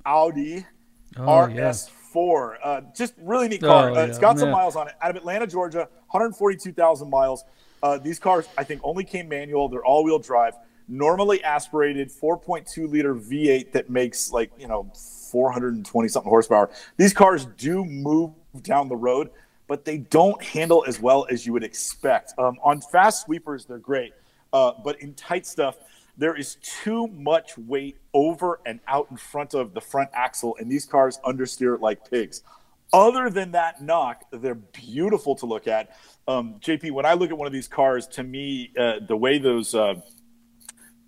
Audi 0.07 0.67
Oh. 1.17 1.23
RS4, 1.23 2.57
uh, 2.65 2.81
just 2.97 3.15
really 3.23 3.47
neat 3.47 3.61
car. 3.61 3.91
Oh, 3.91 3.95
uh, 3.95 4.07
it's 4.07 4.19
yeah, 4.19 4.23
got 4.23 4.41
some 4.41 4.51
miles 4.51 4.75
on 4.75 4.89
it. 4.89 4.95
Out 5.01 5.11
of 5.11 5.17
Atlanta, 5.17 5.47
Georgia, 5.47 5.89
142,000 6.09 7.09
miles. 7.09 7.45
Uh, 7.83 7.99
these 7.99 8.19
cars, 8.19 8.47
I 8.59 8.65
think, 8.65 8.81
only 8.85 9.05
came 9.05 9.29
manual. 9.29 9.69
They're 9.69 9.85
all-wheel 9.85 10.19
drive, 10.19 10.55
normally 10.89 11.43
aspirated, 11.43 12.11
4.2 12.11 12.91
liter 12.91 13.15
V8 13.15 13.73
that 13.73 13.89
makes 13.89 14.33
like 14.33 14.51
you 14.59 14.69
know 14.69 14.91
420 15.31 16.09
something 16.09 16.29
horsepower. 16.29 16.71
These 16.97 17.15
cars 17.15 17.47
do 17.57 17.85
move 17.85 18.33
down 18.63 18.89
the 18.89 18.97
road, 18.97 19.31
but 19.67 19.85
they 19.85 19.99
don't 19.99 20.43
handle 20.43 20.85
as 20.87 21.01
well 21.01 21.27
as 21.31 21.47
you 21.47 21.53
would 21.53 21.65
expect. 21.65 22.35
Um, 22.39 22.59
on 22.63 22.81
fast 22.81 23.25
sweepers, 23.25 23.65
they're 23.65 23.79
great, 23.79 24.13
uh, 24.53 24.73
but 24.85 25.01
in 25.01 25.15
tight 25.15 25.47
stuff, 25.47 25.77
there 26.19 26.37
is 26.37 26.57
too 26.57 27.07
much 27.07 27.57
weight 27.57 27.97
over 28.13 28.61
and 28.67 28.81
out 28.87 29.07
in 29.11 29.17
front 29.17 29.55
of 29.55 29.73
the 29.73 29.81
front 29.81 30.11
axle, 30.13 30.57
and 30.61 30.71
these 30.71 30.85
cars 30.85 31.19
understeer 31.25 31.81
like 31.81 32.11
pigs. 32.11 32.43
Other 32.93 33.31
than 33.31 33.53
that 33.53 33.83
knock, 33.83 34.25
they're 34.33 34.55
beautiful 34.55 35.37
to 35.37 35.47
look 35.47 35.69
at. 35.69 35.97
Um, 36.27 36.57
JP, 36.61 36.91
when 36.91 37.07
I 37.07 37.15
look 37.15 37.31
at 37.31 37.39
one 37.39 37.47
of 37.47 37.53
these 37.53 37.69
cars, 37.69 38.07
to 38.09 38.23
me, 38.23 38.73
uh, 38.79 38.95
the 39.07 39.17
way 39.17 39.39
those 39.39 39.75
uh, 39.75 39.95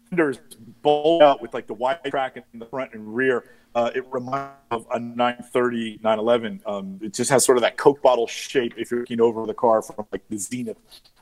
fenders 0.09 0.39
bolt 0.83 1.23
out 1.23 1.43
with 1.43 1.55
like 1.55 1.67
the 1.67 1.75
wide 1.75 1.99
track 2.05 2.37
in 2.37 2.59
the 2.59 2.67
front 2.67 2.93
and 2.95 3.15
rear, 3.15 3.45
uh, 3.75 3.91
it 3.95 4.05
reminds 4.11 4.53
me 4.71 4.77
of 4.77 4.87
a 4.93 5.01
930, 5.01 6.01
911. 6.03 6.63
Um, 6.67 7.01
it 7.03 7.15
just 7.15 7.31
has 7.31 7.45
sort 7.45 7.59
of 7.59 7.63
that 7.63 7.77
Coke 7.77 8.03
bottle 8.03 8.27
shape 8.27 8.75
if 8.77 8.91
you're 8.91 9.01
looking 9.01 9.21
over 9.21 9.45
the 9.47 9.55
car 9.55 9.83
from 9.83 10.07
like 10.13 10.23
the 10.29 10.39
Zenith. 10.39 10.77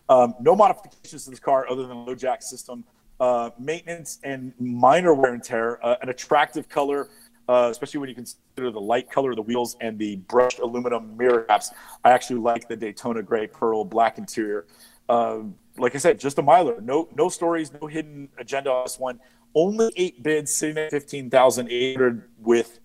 Um, 0.09 0.35
no 0.41 0.57
modifications 0.57 1.25
to 1.25 1.31
this 1.31 1.41
car 1.41 1.71
other 1.71 1.87
than 1.87 2.05
LoJack 2.05 2.43
system. 2.43 2.85
Uh, 3.21 3.51
maintenance 3.59 4.19
and 4.25 4.53
minor 4.59 5.15
wear 5.15 5.35
and 5.35 5.45
tear. 5.45 5.85
Uh, 5.85 5.97
an 6.03 6.09
attractive 6.09 6.69
color, 6.69 7.09
uh, 7.51 7.69
especially 7.69 7.99
when 7.99 8.09
you 8.09 8.15
consider 8.15 8.71
the 8.71 8.81
light 8.81 9.11
color 9.11 9.31
of 9.31 9.37
the 9.37 9.43
wheels 9.43 9.77
and 9.81 9.99
the 9.99 10.15
brushed 10.17 10.61
aluminum 10.61 11.17
mirror 11.17 11.43
caps. 11.43 11.73
I 12.05 12.13
actually 12.13 12.39
like 12.39 12.69
the 12.69 12.77
Daytona 12.77 13.25
gray 13.25 13.49
pearl 13.49 13.85
black 13.85 14.19
interior. 14.19 14.67
Um, 15.09 15.57
like 15.77 15.97
I 15.97 15.99
said, 15.99 16.21
just 16.21 16.39
a 16.39 16.43
miler. 16.43 16.81
No, 16.81 17.09
no 17.17 17.29
stories, 17.29 17.73
no 17.73 17.89
hidden 17.89 18.29
agenda 18.39 18.71
on 18.71 18.85
this 18.85 19.01
one. 19.01 19.19
Only 19.53 19.91
eight 19.97 20.23
bids, 20.23 20.55
sitting 20.55 20.79
at 20.79 20.93
fifteen 20.93 21.29
thousand 21.29 21.73
eight 21.73 21.97
hundred 21.97 22.29
with 22.39 22.79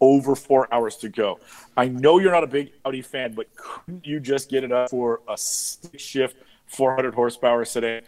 over 0.00 0.34
four 0.34 0.72
hours 0.72 0.96
to 0.96 1.10
go. 1.10 1.38
I 1.76 1.88
know 1.88 2.18
you're 2.18 2.32
not 2.32 2.44
a 2.44 2.46
big 2.48 2.72
Audi 2.86 3.02
fan, 3.02 3.34
but 3.34 3.54
couldn't 3.56 4.06
you 4.06 4.20
just 4.20 4.48
get 4.48 4.64
it 4.64 4.72
up 4.72 4.88
for 4.88 5.20
a 5.28 5.36
stick 5.36 6.00
shift, 6.00 6.36
400 6.66 7.14
horsepower 7.14 7.66
sedan? 7.66 8.02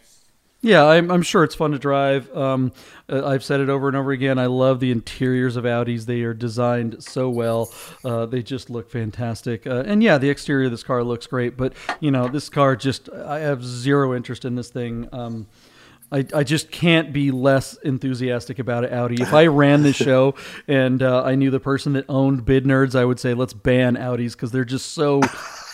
Yeah, 0.63 0.85
I'm, 0.85 1.09
I'm 1.09 1.23
sure 1.23 1.43
it's 1.43 1.55
fun 1.55 1.71
to 1.71 1.79
drive. 1.79 2.35
Um, 2.37 2.71
uh, 3.09 3.25
I've 3.25 3.43
said 3.43 3.61
it 3.61 3.69
over 3.69 3.87
and 3.87 3.97
over 3.97 4.11
again. 4.11 4.37
I 4.37 4.45
love 4.45 4.79
the 4.79 4.91
interiors 4.91 5.55
of 5.55 5.63
Audis. 5.63 6.05
They 6.05 6.21
are 6.21 6.35
designed 6.35 7.03
so 7.03 7.31
well. 7.31 7.73
Uh, 8.05 8.27
they 8.27 8.43
just 8.43 8.69
look 8.69 8.89
fantastic. 8.89 9.65
Uh, 9.65 9.83
and 9.87 10.03
yeah, 10.03 10.19
the 10.19 10.29
exterior 10.29 10.65
of 10.65 10.71
this 10.71 10.83
car 10.83 11.03
looks 11.03 11.25
great. 11.25 11.57
But 11.57 11.73
you 11.99 12.11
know, 12.11 12.27
this 12.27 12.47
car 12.47 12.75
just 12.75 13.09
I 13.09 13.39
have 13.39 13.63
zero 13.63 14.13
interest 14.13 14.45
in 14.45 14.53
this 14.53 14.69
thing. 14.69 15.09
Um, 15.11 15.47
I, 16.11 16.25
I 16.35 16.43
just 16.43 16.69
can't 16.71 17.13
be 17.13 17.31
less 17.31 17.75
enthusiastic 17.77 18.59
about 18.59 18.83
it, 18.83 18.91
Audi. 18.91 19.21
If 19.21 19.33
I 19.33 19.47
ran 19.47 19.81
this 19.81 19.95
show 19.95 20.35
and 20.67 21.01
uh, 21.01 21.23
I 21.23 21.35
knew 21.35 21.49
the 21.49 21.59
person 21.59 21.93
that 21.93 22.05
owned 22.09 22.45
Bid 22.45 22.65
Nerds, 22.65 22.95
I 22.95 23.05
would 23.05 23.19
say 23.19 23.33
let's 23.33 23.53
ban 23.53 23.95
Audis 23.95 24.33
because 24.33 24.51
they're 24.51 24.65
just 24.65 24.93
so 24.93 25.21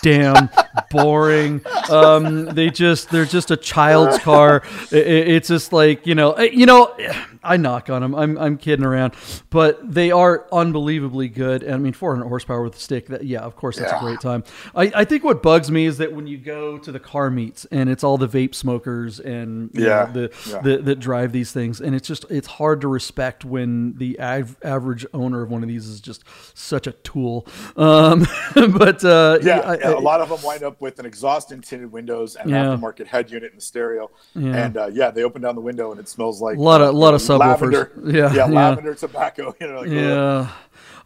damn 0.03 0.49
boring. 0.89 1.61
Um, 1.89 2.45
they 2.45 2.69
just 2.69 3.09
they're 3.09 3.25
just 3.25 3.51
a 3.51 3.57
child's 3.57 4.17
car. 4.23 4.63
It, 4.91 5.07
it- 5.07 5.27
it's 5.37 5.47
just 5.49 5.73
like 5.73 6.05
you 6.07 6.15
know, 6.15 6.33
eh, 6.33 6.49
you 6.53 6.65
know. 6.65 6.95
I 7.43 7.55
knock 7.55 7.89
on 7.89 8.01
them. 8.01 8.13
I'm 8.13 8.37
I'm 8.37 8.57
kidding 8.57 8.83
around, 8.85 9.13
but 9.49 9.79
they 9.93 10.11
are 10.11 10.47
unbelievably 10.51 11.29
good. 11.29 11.63
And 11.63 11.75
I 11.75 11.77
mean, 11.77 11.93
400 11.93 12.27
horsepower 12.27 12.61
with 12.61 12.75
a 12.75 12.79
stick. 12.79 13.07
That 13.07 13.23
yeah, 13.23 13.39
of 13.39 13.55
course, 13.55 13.77
that's 13.77 13.91
a 13.93 13.99
great 13.99 14.19
time. 14.19 14.43
I, 14.75 14.91
I 14.93 15.05
think 15.05 15.23
what 15.23 15.41
bugs 15.41 15.71
me 15.71 15.85
is 15.85 15.97
that 15.99 16.11
when 16.11 16.27
you 16.27 16.37
go 16.37 16.77
to 16.77 16.91
the 16.91 16.99
car 16.99 17.29
meets 17.29 17.63
and 17.65 17.89
it's 17.89 18.03
all 18.03 18.17
the 18.17 18.27
vape 18.27 18.53
smokers 18.53 19.21
and 19.21 19.69
Yeah, 19.73 20.09
know, 20.13 20.27
the, 20.27 20.33
yeah. 20.49 20.61
the 20.61 20.77
that 20.79 20.99
drive 20.99 21.31
these 21.31 21.53
things, 21.53 21.79
and 21.79 21.95
it's 21.95 22.07
just 22.07 22.25
it's 22.29 22.47
hard 22.47 22.81
to 22.81 22.89
respect 22.89 23.45
when 23.45 23.93
the 23.97 24.19
av- 24.19 24.57
average 24.61 25.05
owner 25.13 25.41
of 25.41 25.49
one 25.49 25.63
of 25.63 25.69
these 25.69 25.87
is 25.87 26.01
just 26.01 26.25
such 26.53 26.85
a 26.85 26.91
tool. 26.91 27.47
Um, 27.77 28.27
but 28.55 29.05
uh, 29.05 29.39
Yeah, 29.41 29.59
I- 29.59 29.77
yeah, 29.77 29.87
I- 29.89 29.91
a 29.93 29.99
lot 29.99 30.19
of 30.19 30.27
them 30.27 30.39
wind 30.43 30.63
up 30.63 30.76
with 30.79 30.99
an 30.99 31.05
exhaust 31.05 31.51
and 31.51 31.63
tinted 31.63 31.91
windows 31.91 32.35
and 32.35 32.49
Yeah. 32.49 32.65
aftermarket 32.65 33.07
head 33.07 33.29
unit 33.31 33.51
and 33.53 33.61
stereo. 33.61 34.09
And 34.35 34.77
uh, 34.77 34.87
yeah, 34.93 35.11
they 35.11 35.23
open 35.23 35.41
down 35.41 35.55
the 35.55 35.61
window 35.61 35.91
and 35.91 35.99
it 35.99 36.07
smells 36.07 36.41
like 36.41 36.57
A 36.57 36.61
lot 36.61 36.81
of- 36.81 36.89
uh, 36.89 36.93
lot 36.97 37.13
of 37.13 37.21
you 37.27 37.35
lavender. 37.35 37.91
subwoofers. 37.95 38.13
Yeah, 38.13 38.33
yeah, 38.33 38.33
yeah. 38.33 38.45
lavender 38.45 38.93
tobacco. 38.95 39.55
You 39.61 39.67
know, 39.67 39.79
like. 39.81 39.89
Yeah. 39.89 40.49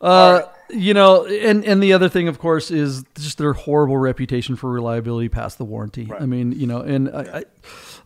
Uh, 0.02 0.42
you 0.72 0.94
know, 0.96 1.26
and 1.26 1.64
and 1.64 1.82
the 1.84 1.94
other 1.94 2.10
thing, 2.10 2.28
of 2.28 2.40
course, 2.40 2.72
is 2.72 3.04
just 3.20 3.38
their 3.38 3.54
horrible 3.54 3.98
reputation 3.98 4.56
for 4.56 4.72
reliability 4.72 5.30
past 5.30 5.58
the 5.60 5.66
warranty. 5.66 6.10
I 6.20 6.26
mean, 6.26 6.54
you 6.54 6.66
know, 6.66 6.80
and 6.82 7.08
I, 7.10 7.22
I 7.40 7.44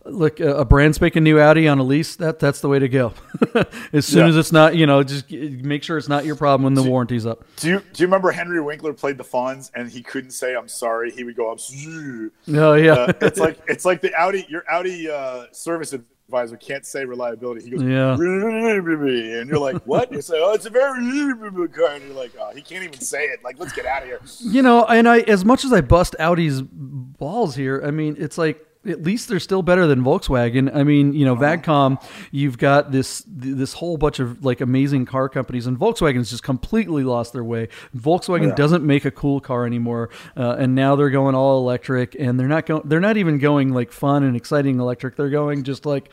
look 0.08 0.40
a 0.40 0.64
brand 0.64 0.94
spanking 0.94 1.22
new 1.24 1.38
Audi 1.40 1.66
on 1.68 1.78
a 1.78 1.82
lease. 1.82 2.16
That 2.16 2.38
that's 2.38 2.60
the 2.60 2.68
way 2.68 2.78
to 2.78 2.88
go. 2.88 3.12
as 3.92 4.06
soon 4.06 4.20
Yeah. 4.20 4.28
as 4.28 4.36
it's 4.36 4.52
not, 4.52 4.76
you 4.76 4.86
know, 4.86 5.02
just 5.02 5.30
make 5.30 5.82
sure 5.82 5.98
it's 5.98 6.08
not 6.08 6.24
your 6.24 6.36
problem 6.36 6.64
when 6.64 6.74
the 6.74 6.82
warranty's 6.88 7.26
up. 7.26 7.44
Do 7.56 7.68
you 7.68 7.78
do 7.92 8.02
you 8.02 8.06
remember 8.06 8.30
Henry 8.30 8.60
Winkler 8.60 8.92
played 8.92 9.18
the 9.18 9.24
Fonz 9.24 9.70
and 9.74 9.90
he 9.90 10.02
couldn't 10.02 10.30
say 10.32 10.54
I'm 10.54 10.68
sorry? 10.68 11.10
He 11.10 11.24
would 11.24 11.36
go 11.36 11.50
I'm 11.50 11.58
sorry. 11.58 12.30
Oh 12.54 12.74
yeah, 12.74 12.92
Uh, 12.92 13.12
it's 13.22 13.38
like 13.40 13.58
it's 13.68 13.84
like 13.84 14.00
the 14.00 14.14
Audi 14.14 14.46
your 14.48 14.64
Audi 14.70 15.10
uh, 15.10 15.44
service 15.52 15.92
advisor 15.92 16.56
can't 16.56 16.84
say 16.84 17.04
reliability. 17.04 17.64
He 17.64 17.70
goes 17.70 17.82
Yeah. 17.82 18.14
and 18.14 19.48
you're 19.48 19.58
like 19.58 19.82
what? 19.86 20.12
You 20.12 20.20
say 20.20 20.34
oh 20.38 20.52
it's 20.54 20.66
a 20.66 20.70
very 20.70 21.02
reliable 21.32 21.68
car 21.74 21.94
and 21.94 22.04
you're 22.04 22.14
like 22.16 22.32
oh 22.40 22.50
he 22.54 22.62
can't 22.62 22.84
even 22.84 23.00
say 23.00 23.24
it. 23.24 23.42
Like 23.44 23.58
let's 23.58 23.72
get 23.72 23.86
out 23.86 24.02
of 24.02 24.08
here. 24.08 24.20
you 24.40 24.62
know, 24.62 24.84
and 24.84 25.08
I 25.08 25.20
as 25.20 25.44
much 25.44 25.64
as 25.64 25.72
I 25.72 25.80
bust 25.80 26.16
Audi's 26.18 26.62
balls 26.62 27.54
here, 27.54 27.82
I 27.84 27.90
mean, 27.90 28.16
it's 28.18 28.36
like 28.38 28.64
at 28.88 29.02
least 29.02 29.28
they're 29.28 29.40
still 29.40 29.62
better 29.62 29.86
than 29.86 30.02
Volkswagen. 30.02 30.74
I 30.74 30.82
mean, 30.84 31.12
you 31.12 31.24
know, 31.24 31.36
Vagcom, 31.36 32.02
you've 32.30 32.58
got 32.58 32.92
this 32.92 33.22
this 33.26 33.72
whole 33.74 33.96
bunch 33.96 34.18
of 34.18 34.44
like 34.44 34.60
amazing 34.60 35.06
car 35.06 35.28
companies, 35.28 35.66
and 35.66 35.78
Volkswagen's 35.78 36.30
just 36.30 36.42
completely 36.42 37.04
lost 37.04 37.32
their 37.32 37.44
way. 37.44 37.68
Volkswagen 37.96 38.48
Yeah. 38.48 38.54
doesn't 38.54 38.84
make 38.84 39.04
a 39.04 39.10
cool 39.10 39.40
car 39.40 39.66
anymore, 39.66 40.10
uh, 40.36 40.56
and 40.58 40.74
now 40.74 40.96
they're 40.96 41.10
going 41.10 41.34
all 41.34 41.58
electric, 41.60 42.16
and 42.18 42.38
they're 42.38 42.48
not 42.48 42.66
going. 42.66 42.82
They're 42.84 43.00
not 43.00 43.16
even 43.16 43.38
going 43.38 43.72
like 43.72 43.92
fun 43.92 44.22
and 44.22 44.36
exciting 44.36 44.78
electric. 44.80 45.16
They're 45.16 45.30
going 45.30 45.64
just 45.64 45.86
like, 45.86 46.10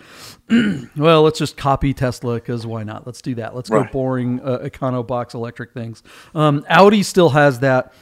well, 0.98 1.24
let's 1.24 1.40
just 1.40 1.58
copy 1.58 1.94
Tesla 1.94 2.36
because 2.36 2.66
why 2.66 2.84
not? 2.84 3.06
Let's 3.06 3.22
do 3.22 3.36
that. 3.36 3.56
Let's 3.56 3.70
go 3.70 3.84
boring 3.92 4.40
uh, 4.42 4.60
econo 4.60 5.06
box 5.06 5.34
electric 5.34 5.74
things. 5.74 6.04
Um, 6.36 6.66
Audi 6.70 7.04
still 7.04 7.30
has 7.30 7.60
that 7.60 7.94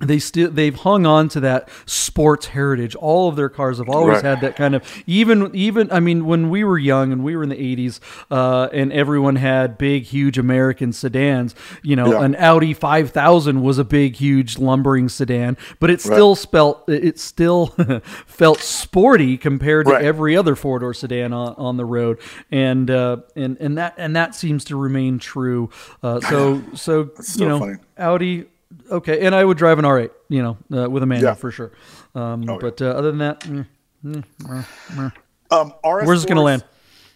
they 0.00 0.18
still 0.18 0.50
they've 0.50 0.74
hung 0.74 1.06
on 1.06 1.28
to 1.30 1.40
that 1.40 1.68
sports 1.86 2.46
heritage. 2.48 2.94
All 2.94 3.28
of 3.28 3.36
their 3.36 3.48
cars 3.48 3.78
have 3.78 3.88
always 3.88 4.16
Right. 4.16 4.24
had 4.24 4.40
that 4.42 4.56
kind 4.56 4.74
of 4.74 4.82
even 5.06 5.50
even 5.54 5.90
I 5.90 6.00
mean 6.00 6.24
when 6.26 6.50
we 6.50 6.64
were 6.64 6.78
young 6.78 7.12
and 7.12 7.24
we 7.24 7.36
were 7.36 7.42
in 7.42 7.48
the 7.48 7.56
80s 7.56 8.00
uh, 8.30 8.68
and 8.72 8.92
everyone 8.92 9.36
had 9.36 9.76
big 9.78 10.04
huge 10.04 10.38
American 10.38 10.92
sedans, 10.92 11.54
you 11.82 11.96
know, 11.96 12.12
Yeah. 12.12 12.22
an 12.24 12.36
Audi 12.36 12.74
5000 12.74 13.62
was 13.62 13.78
a 13.78 13.84
big 13.84 14.16
huge 14.16 14.58
lumbering 14.58 15.08
sedan, 15.08 15.56
but 15.80 15.90
it 15.90 16.00
still 16.00 16.34
spelt 16.34 16.84
it 16.88 17.18
still 17.18 17.66
felt 18.26 18.60
sporty 18.60 19.36
compared 19.36 19.86
to 19.86 19.92
Right. 19.92 20.04
every 20.04 20.36
other 20.36 20.54
four-door 20.54 20.94
sedan 20.94 21.32
on, 21.32 21.54
on 21.56 21.76
the 21.76 21.84
road. 21.84 22.18
And 22.50 22.90
uh, 22.90 23.18
and 23.36 23.56
and 23.60 23.78
that 23.78 23.94
and 23.98 24.14
that 24.16 24.34
seems 24.34 24.64
to 24.66 24.76
remain 24.76 25.18
true. 25.18 25.70
Uh, 26.02 26.20
so 26.20 26.62
so 26.74 27.10
you 27.36 27.46
know 27.48 27.58
funny. 27.58 27.74
Audi 27.98 28.44
okay, 28.90 29.24
and 29.24 29.34
I 29.34 29.44
would 29.44 29.56
drive 29.58 29.78
an 29.78 29.84
R8, 29.84 30.10
you 30.28 30.42
know, 30.42 30.82
uh, 30.82 30.88
with 30.90 31.02
a 31.02 31.06
manual 31.06 31.30
Yeah. 31.30 31.34
for 31.34 31.50
sure. 31.50 31.72
Um, 32.14 32.42
yeah. 32.42 32.58
but 32.60 32.80
uh, 32.82 32.86
other 32.86 33.10
than 33.10 33.18
that, 33.18 33.40
mm, 33.40 33.66
mm. 34.04 35.12
Um, 35.50 35.72
RS4s, 35.84 36.06
Where's 36.06 36.24
it 36.24 36.28
gonna 36.28 36.42
land? 36.42 36.64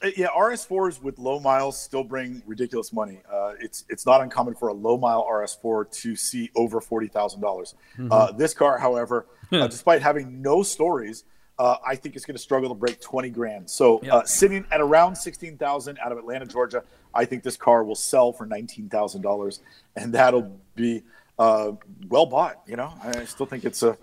uh, 0.03 0.09
Yeah, 0.17 0.29
RS4s 0.29 1.03
with 1.03 1.19
low 1.19 1.38
miles 1.38 1.79
still 1.81 2.03
bring 2.05 2.43
ridiculous 2.47 2.93
money. 2.93 3.21
Uh, 3.31 3.53
it's 3.61 3.85
it's 3.88 4.07
not 4.07 4.21
uncommon 4.21 4.55
for 4.55 4.69
a 4.69 4.73
low 4.73 4.97
mile 4.97 5.27
RS4 5.31 5.91
to 6.03 6.17
see 6.17 6.51
over 6.57 6.81
forty 6.81 7.09
thousand 7.09 7.41
dollars. 7.41 7.75
Mm-hmm. 7.99 8.11
Uh, 8.11 8.33
this 8.33 8.55
car, 8.55 8.79
however, 8.79 9.27
uh, 9.53 9.67
despite 9.67 10.01
having 10.03 10.41
no 10.41 10.62
stories, 10.62 11.25
uh, 11.59 11.77
I 11.87 11.95
think 11.97 12.17
it's 12.17 12.25
going 12.25 12.37
to 12.37 12.43
struggle 12.43 12.71
to 12.71 12.75
break 12.75 13.01
twenty 13.01 13.29
grand. 13.31 13.69
So 13.69 13.99
uh, 14.11 14.25
sitting 14.25 14.65
at 14.71 14.81
around 14.81 15.17
sixteen 15.17 15.59
thousand 15.59 15.99
out 15.99 16.11
of 16.11 16.19
Atlanta, 16.19 16.47
Georgia, 16.47 16.83
I 17.15 17.27
think 17.27 17.43
this 17.43 17.59
car 17.59 17.85
will 17.85 17.95
sell 17.95 18.33
for 18.33 18.47
nineteen 18.47 18.88
thousand 18.88 19.21
dollars, 19.21 19.61
and 19.95 20.15
that'll 20.15 20.59
be 20.75 21.03
uh, 21.38 21.73
well 22.09 22.27
bought. 22.27 22.62
You 22.66 22.77
know, 22.77 22.92
I 23.03 23.25
still 23.25 23.47
think 23.47 23.64
it's 23.64 23.83
a. 23.83 23.97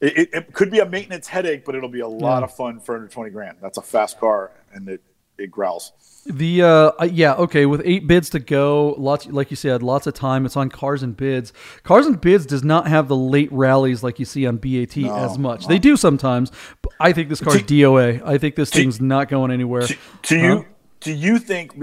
It, 0.00 0.30
it, 0.32 0.52
could 0.54 0.70
be 0.70 0.78
a 0.78 0.86
maintenance 0.86 1.28
headache, 1.28 1.66
but 1.66 1.74
it'll 1.74 1.90
be 1.90 2.00
a 2.00 2.08
lot 2.08 2.42
of 2.42 2.56
fun 2.56 2.80
for 2.80 2.94
under 2.94 3.08
twenty 3.08 3.30
grand. 3.30 3.58
That's 3.60 3.76
a 3.76 3.82
fast 3.82 4.18
car, 4.18 4.50
and 4.72 4.88
it 4.88 5.02
it 5.40 5.50
growls. 5.50 5.92
The 6.26 6.62
uh, 6.62 6.66
uh, 7.00 7.08
yeah 7.10 7.34
okay 7.34 7.64
with 7.64 7.80
eight 7.84 8.06
bids 8.06 8.28
to 8.30 8.38
go 8.38 8.94
lots 8.98 9.26
like 9.26 9.50
you 9.50 9.56
said 9.56 9.82
lots 9.82 10.06
of 10.06 10.12
time 10.12 10.44
it's 10.44 10.54
on 10.54 10.68
cars 10.68 11.02
and 11.02 11.16
bids 11.16 11.50
cars 11.82 12.04
and 12.04 12.20
bids 12.20 12.44
does 12.44 12.62
not 12.62 12.86
have 12.86 13.08
the 13.08 13.16
late 13.16 13.50
rallies 13.50 14.02
like 14.02 14.18
you 14.18 14.26
see 14.26 14.46
on 14.46 14.58
BAT 14.58 14.98
as 14.98 15.38
much 15.38 15.66
they 15.66 15.78
do 15.78 15.96
sometimes 15.96 16.52
but 16.82 16.92
I 17.00 17.12
think 17.12 17.30
this 17.30 17.40
car's 17.40 17.62
DOA 17.62 18.22
I 18.22 18.36
think 18.36 18.54
this 18.54 18.68
thing's 18.68 19.00
not 19.00 19.30
going 19.30 19.50
anywhere 19.50 19.86
To 20.24 20.38
you, 20.38 20.66
do 21.00 21.12
you 21.12 21.38
think 21.38 21.74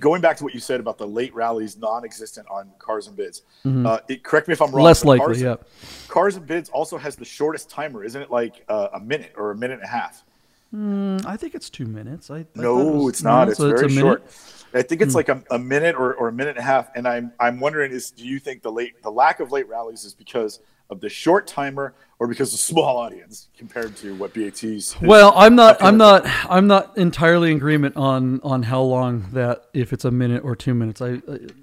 going 0.00 0.20
back 0.20 0.36
to 0.36 0.44
what 0.44 0.52
you 0.54 0.60
said 0.60 0.80
about 0.80 0.98
the 0.98 1.06
late 1.06 1.34
rallies 1.34 1.76
non-existent 1.78 2.46
on 2.50 2.70
cars 2.78 3.06
and 3.06 3.16
bids? 3.16 3.42
Mm-hmm. 3.64 3.86
Uh, 3.86 3.98
it, 4.08 4.22
correct 4.22 4.48
me 4.48 4.52
if 4.52 4.60
I'm 4.62 4.70
wrong. 4.70 4.84
Less 4.84 5.04
likely, 5.04 5.26
cars, 5.26 5.42
yeah. 5.42 5.56
Cars 6.08 6.36
and 6.36 6.46
bids 6.46 6.68
also 6.68 6.98
has 6.98 7.16
the 7.16 7.24
shortest 7.24 7.70
timer, 7.70 8.04
isn't 8.04 8.20
it? 8.20 8.30
Like 8.30 8.64
uh, 8.68 8.88
a 8.94 9.00
minute 9.00 9.32
or 9.36 9.50
a 9.50 9.56
minute 9.56 9.74
and 9.80 9.84
a 9.84 9.88
half. 9.88 10.24
I 10.74 11.38
think 11.38 11.54
it's 11.54 11.70
two 11.70 11.86
minutes. 11.86 12.30
I, 12.30 12.38
I 12.38 12.42
thought 12.42 12.48
it 12.56 12.60
No, 12.62 12.74
was- 12.76 13.14
it's 13.14 13.22
not. 13.22 13.44
no, 13.44 13.50
it's 13.50 13.58
so 13.58 13.68
very 13.70 13.86
a 13.86 13.88
minute? 13.88 14.00
short. 14.00 14.24
I 14.74 14.82
think 14.82 15.00
it's 15.00 15.14
like 15.14 15.30
a, 15.30 15.42
a 15.50 15.58
minute 15.58 15.94
or, 15.96 16.12
or 16.14 16.28
a 16.28 16.32
minute 16.32 16.50
and 16.50 16.58
a 16.58 16.62
half. 16.62 16.90
And 16.94 17.08
I'm 17.08 17.32
I'm 17.40 17.60
wondering 17.60 17.92
is 17.92 18.10
do 18.10 18.26
you 18.26 18.38
think 18.38 18.60
the 18.62 18.70
late 18.70 19.02
the 19.02 19.10
lack 19.10 19.40
of 19.40 19.52
late 19.52 19.66
rallies 19.68 20.04
is 20.04 20.12
because 20.12 20.60
of 20.90 21.00
the 21.00 21.08
short 21.08 21.46
timer 21.46 21.94
or 22.18 22.26
because 22.26 22.52
of 22.54 22.60
small 22.60 22.96
audience 23.04 23.48
compared 23.58 23.96
to 23.96 24.14
what 24.16 24.32
BAT's 24.34 24.96
Well, 25.02 25.32
I'm 25.36 25.54
not. 25.54 25.82
I'm 25.82 25.96
not. 25.96 26.24
I'm 26.48 26.66
not 26.66 26.96
entirely 26.96 27.50
in 27.50 27.56
agreement 27.56 27.96
on 27.96 28.40
on 28.42 28.62
how 28.64 28.82
long 28.82 29.26
that 29.32 29.66
if 29.74 29.92
it's 29.92 30.04
a 30.04 30.10
minute 30.10 30.42
or 30.44 30.56
two 30.56 30.74
minutes. 30.74 31.00
I 31.02 31.20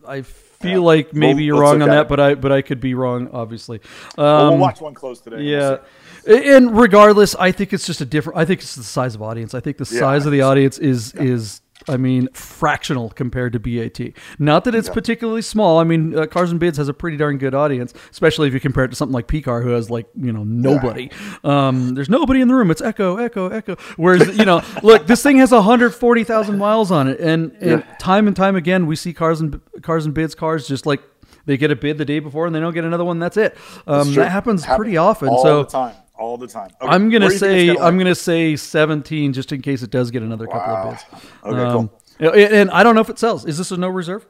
I, 0.07 0.17
I 0.17 0.21
feel 0.21 0.71
Yeah. 0.81 0.85
like 0.85 1.13
maybe 1.13 1.33
Well, 1.35 1.41
you're 1.41 1.59
wrong 1.61 1.81
on 1.81 1.89
that, 1.89 2.07
but 2.07 2.19
I 2.19 2.35
but 2.35 2.51
I 2.51 2.61
could 2.61 2.79
be 2.79 2.93
wrong. 2.93 3.29
Obviously. 3.33 3.79
Well, 4.17 4.27
Um, 4.47 4.49
we'll 4.53 4.59
watch 4.59 4.81
one 4.81 4.93
close 4.93 5.19
today. 5.19 5.37
we'll 5.37 5.45
yeah. 5.45 5.77
And 6.25 6.77
regardless, 6.79 7.35
I 7.35 7.51
think 7.51 7.73
it's 7.73 7.85
just 7.85 7.99
a 8.01 8.05
different. 8.05 8.37
I 8.39 8.45
think 8.45 8.61
it's 8.61 8.75
the 8.75 8.83
size 8.83 9.13
of 9.15 9.21
audience. 9.21 9.53
I 9.53 9.59
think 9.59 9.77
the 9.77 9.89
Yeah, 9.91 9.99
size 9.99 10.25
of 10.25 10.31
the 10.31 10.41
audience 10.41 10.77
is 10.77 11.13
is. 11.15 11.61
I 11.87 11.97
mean, 11.97 12.29
fractional 12.33 13.09
compared 13.09 13.53
to 13.53 13.59
BAT. 13.59 14.13
Not 14.39 14.63
that 14.63 14.73
it's 14.75 14.87
Yeah. 14.87 14.93
particularly 14.93 15.41
small. 15.41 15.79
I 15.79 15.83
mean, 15.83 16.17
uh, 16.17 16.25
Cars 16.27 16.51
and 16.51 16.59
Bids 16.59 16.77
has 16.77 16.87
a 16.87 16.93
pretty 16.93 17.17
darn 17.17 17.37
good 17.37 17.53
audience, 17.53 17.93
especially 18.11 18.47
if 18.47 18.53
you 18.53 18.59
compare 18.59 18.85
it 18.85 18.89
to 18.89 18.95
something 18.95 19.13
like 19.13 19.27
PCAR, 19.27 19.63
who 19.63 19.69
has 19.69 19.89
like 19.89 20.05
you 20.15 20.31
know 20.31 20.43
nobody. 20.43 21.09
Um, 21.43 21.93
there's 21.95 22.09
nobody 22.09 22.41
in 22.41 22.47
the 22.47 22.55
room. 22.55 22.71
It's 22.71 22.81
echo, 22.81 23.17
echo, 23.17 23.49
echo. 23.49 23.75
Whereas 23.97 24.37
you 24.37 24.45
know, 24.45 24.61
look, 24.83 25.07
this 25.07 25.21
thing 25.23 25.37
has 25.37 25.51
140,000 25.51 26.57
miles 26.57 26.91
on 26.91 27.07
it, 27.07 27.19
and 27.19 27.51
and 27.59 27.83
Yeah. 27.87 27.95
time 27.99 28.27
and 28.27 28.35
time 28.35 28.55
again, 28.55 28.85
we 28.85 28.95
see 28.95 29.13
Cars 29.13 29.41
and 29.41 29.59
Cars 29.81 30.05
and 30.05 30.13
Bids 30.13 30.35
cars 30.35 30.67
just 30.67 30.85
like. 30.85 31.01
They 31.45 31.57
get 31.57 31.71
a 31.71 31.75
bid 31.75 31.97
the 31.97 32.05
day 32.05 32.19
before 32.19 32.45
and 32.45 32.55
they 32.55 32.61
don't 32.61 32.73
get 32.73 32.85
another 32.85 33.03
one. 33.03 33.19
That's 33.19 33.35
it. 33.35 33.57
Um, 33.85 34.13
that 34.13 34.31
happens 34.31 34.63
Happen- 34.63 34.77
pretty 34.81 34.95
often. 34.95 35.27
All 35.27 35.43
so 35.43 35.63
the 35.63 35.69
time. 35.69 35.93
All 36.17 36.37
the 36.37 36.47
time. 36.47 36.69
Okay, 36.81 36.91
I'm 36.93 37.09
gonna 37.09 37.27
do 37.27 37.33
you 37.33 37.39
think 37.39 37.77
say 37.77 37.83
I'm 37.83 37.97
gonna 37.97 38.13
say 38.15 38.55
17 38.55 39.33
just 39.33 39.51
in 39.51 39.61
case 39.61 39.81
it 39.81 39.89
does 39.89 40.11
get 40.11 40.21
another 40.21 40.45
couple 40.45 40.73
of 40.75 40.91
bids. 40.91 41.05
Okay, 41.43 41.61
Um, 41.63 41.89
and, 42.19 42.35
and 42.35 42.71
I 42.71 42.83
don't 42.83 42.95
know 42.95 43.01
if 43.01 43.09
it 43.09 43.17
sells. 43.17 43.45
Is 43.45 43.57
this 43.57 43.71
a 43.71 43.77
no 43.77 43.89
reserve? 43.89 44.25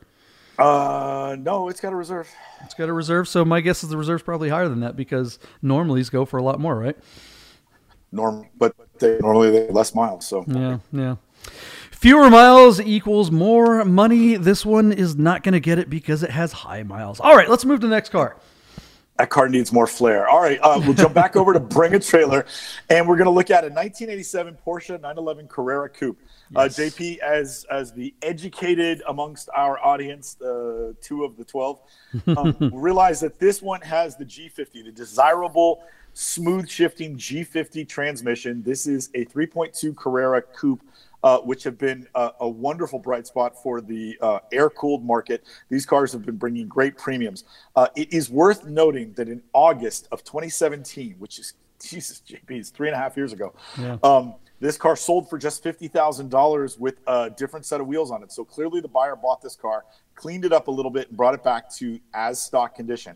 Uh, 0.58 1.36
no, 1.40 1.68
it's 1.68 1.82
got 1.82 1.94
a 1.94 1.96
reserve. 1.96 2.30
It's 2.64 2.74
got 2.74 2.88
a 2.88 2.94
reserve, 2.94 3.28
so 3.28 3.44
my 3.44 3.60
guess 3.60 3.84
is 3.84 3.90
the 3.90 3.98
reserve's 3.98 4.24
probably 4.24 4.50
higher 4.50 4.70
than 4.70 4.80
that 4.82 4.96
because 4.96 5.40
normallys 5.64 6.10
go 6.12 6.26
for 6.26 6.38
a 6.38 6.44
lot 6.44 6.60
more, 6.60 6.78
right? 6.78 6.96
Norm, 8.12 8.48
but 8.58 8.76
they 9.00 9.18
normally 9.20 9.50
they 9.50 9.68
less 9.70 9.96
miles. 9.96 10.28
So 10.28 10.46
Yeah, 10.48 10.78
yeah. 10.92 11.16
Fewer 11.92 12.30
miles 12.30 12.80
equals 12.80 13.32
more 13.32 13.84
money. 13.86 14.36
This 14.36 14.66
one 14.66 14.92
is 14.92 15.16
not 15.16 15.42
going 15.42 15.54
to 15.54 15.60
get 15.60 15.80
it 15.80 15.90
because 15.90 16.22
it 16.22 16.30
has 16.30 16.52
high 16.52 16.84
miles. 16.84 17.20
All 17.20 17.36
right, 17.36 17.50
let's 17.50 17.66
move 17.66 17.80
to 17.80 17.88
the 17.88 17.96
next 17.96 18.10
car. 18.10 18.38
That 19.18 19.30
car 19.30 19.48
needs 19.48 19.72
more 19.72 19.88
flair. 19.88 20.28
All 20.28 20.42
right, 20.42 20.60
uh, 20.62 20.82
we'll 20.84 20.96
jump 20.96 21.14
back 21.14 21.36
over 21.36 21.54
to 21.54 21.60
Bring 21.74 21.94
a 21.94 22.00
Trailer, 22.00 22.46
and 22.90 23.08
we're 23.08 23.18
going 23.18 23.26
to 23.26 23.32
look 23.32 23.52
at 23.52 23.64
a 23.64 23.70
1987 23.70 24.58
Porsche 24.66 24.90
911 24.90 25.48
Carrera 25.48 25.90
Coupe. 25.90 26.20
Uh, 26.56 26.62
JP, 26.62 27.20
as 27.20 27.66
as 27.72 27.92
the 27.94 28.14
educated 28.22 29.04
amongst 29.08 29.50
our 29.56 29.80
audience, 29.84 30.40
uh, 30.42 30.94
two 31.02 31.24
of 31.24 31.38
the 31.38 31.44
12, 31.44 31.80
um, 32.38 32.56
realize 32.74 33.20
that 33.20 33.40
this 33.40 33.62
one 33.62 33.82
has 33.82 34.16
the 34.16 34.26
G50, 34.26 34.86
the 34.86 34.92
desirable 34.92 35.84
smooth 36.14 36.70
shifting 36.70 37.18
G50 37.18 37.88
transmission. 37.88 38.62
This 38.64 38.88
is 38.88 39.10
a 39.16 39.26
3.2 39.26 39.96
Carrera 39.96 40.42
Coupe. 40.42 40.84
Uh, 41.24 41.40
which 41.40 41.64
have 41.64 41.78
been 41.78 42.06
uh, 42.16 42.32
a 42.42 42.50
wonderful 42.50 43.00
bright 43.00 43.26
spot 43.26 43.56
for 43.64 43.80
the 43.80 44.18
uh, 44.22 44.40
air 44.52 44.70
cooled 44.70 45.06
market. 45.06 45.46
These 45.70 45.86
cars 45.86 46.12
have 46.12 46.26
been 46.26 46.36
bringing 46.36 46.68
great 46.68 46.98
premiums. 46.98 47.46
Uh, 47.78 47.88
it 47.96 48.12
is 48.12 48.30
worth 48.30 48.66
noting 48.66 49.14
that 49.14 49.30
in 49.30 49.42
August 49.54 50.10
of 50.12 50.26
2017, 50.26 51.16
which 51.20 51.40
is 51.40 51.54
Jesus, 51.82 52.22
JP, 52.28 52.52
it's 52.52 52.72
three 52.72 52.90
and 52.90 52.96
a 52.96 52.98
half 53.00 53.16
years 53.16 53.32
ago, 53.32 53.54
Yeah. 53.80 53.98
um, 54.04 54.36
this 54.60 54.76
car 54.78 54.98
sold 54.98 55.30
for 55.30 55.38
just 55.38 55.64
$50,000 55.64 56.78
with 56.78 56.96
a 57.08 57.30
different 57.30 57.66
set 57.66 57.80
of 57.80 57.88
wheels 57.88 58.12
on 58.12 58.22
it. 58.22 58.32
So 58.34 58.44
clearly 58.44 58.82
the 58.82 58.90
buyer 58.90 59.16
bought 59.16 59.42
this 59.42 59.56
car, 59.56 59.86
cleaned 60.16 60.44
it 60.44 60.52
up 60.52 60.68
a 60.68 60.72
little 60.72 60.92
bit, 60.92 61.08
and 61.08 61.16
brought 61.16 61.34
it 61.36 61.44
back 61.44 61.74
to 61.76 62.02
as 62.14 62.42
stock 62.42 62.76
condition. 62.76 63.16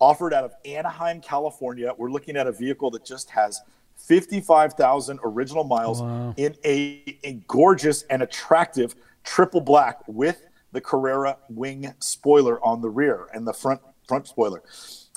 Offered 0.00 0.32
out 0.32 0.44
of 0.44 0.54
Anaheim, 0.64 1.20
California. 1.20 1.92
We're 1.98 2.10
looking 2.10 2.36
at 2.36 2.46
a 2.46 2.52
vehicle 2.52 2.90
that 2.92 3.04
just 3.04 3.30
has 3.30 3.62
55,000 4.08 5.20
original 5.22 5.64
miles 5.64 6.00
Wow. 6.02 6.34
in 6.36 6.54
a, 6.64 7.18
a 7.24 7.34
gorgeous 7.46 8.02
and 8.04 8.22
attractive 8.22 8.94
triple 9.22 9.60
black 9.60 10.00
with 10.06 10.42
the 10.72 10.80
Carrera 10.80 11.36
wing 11.50 11.92
spoiler 12.00 12.62
on 12.64 12.80
the 12.80 12.88
rear 12.88 13.26
and 13.34 13.46
the 13.46 13.52
front 13.52 13.80
front 14.06 14.26
spoiler. 14.26 14.62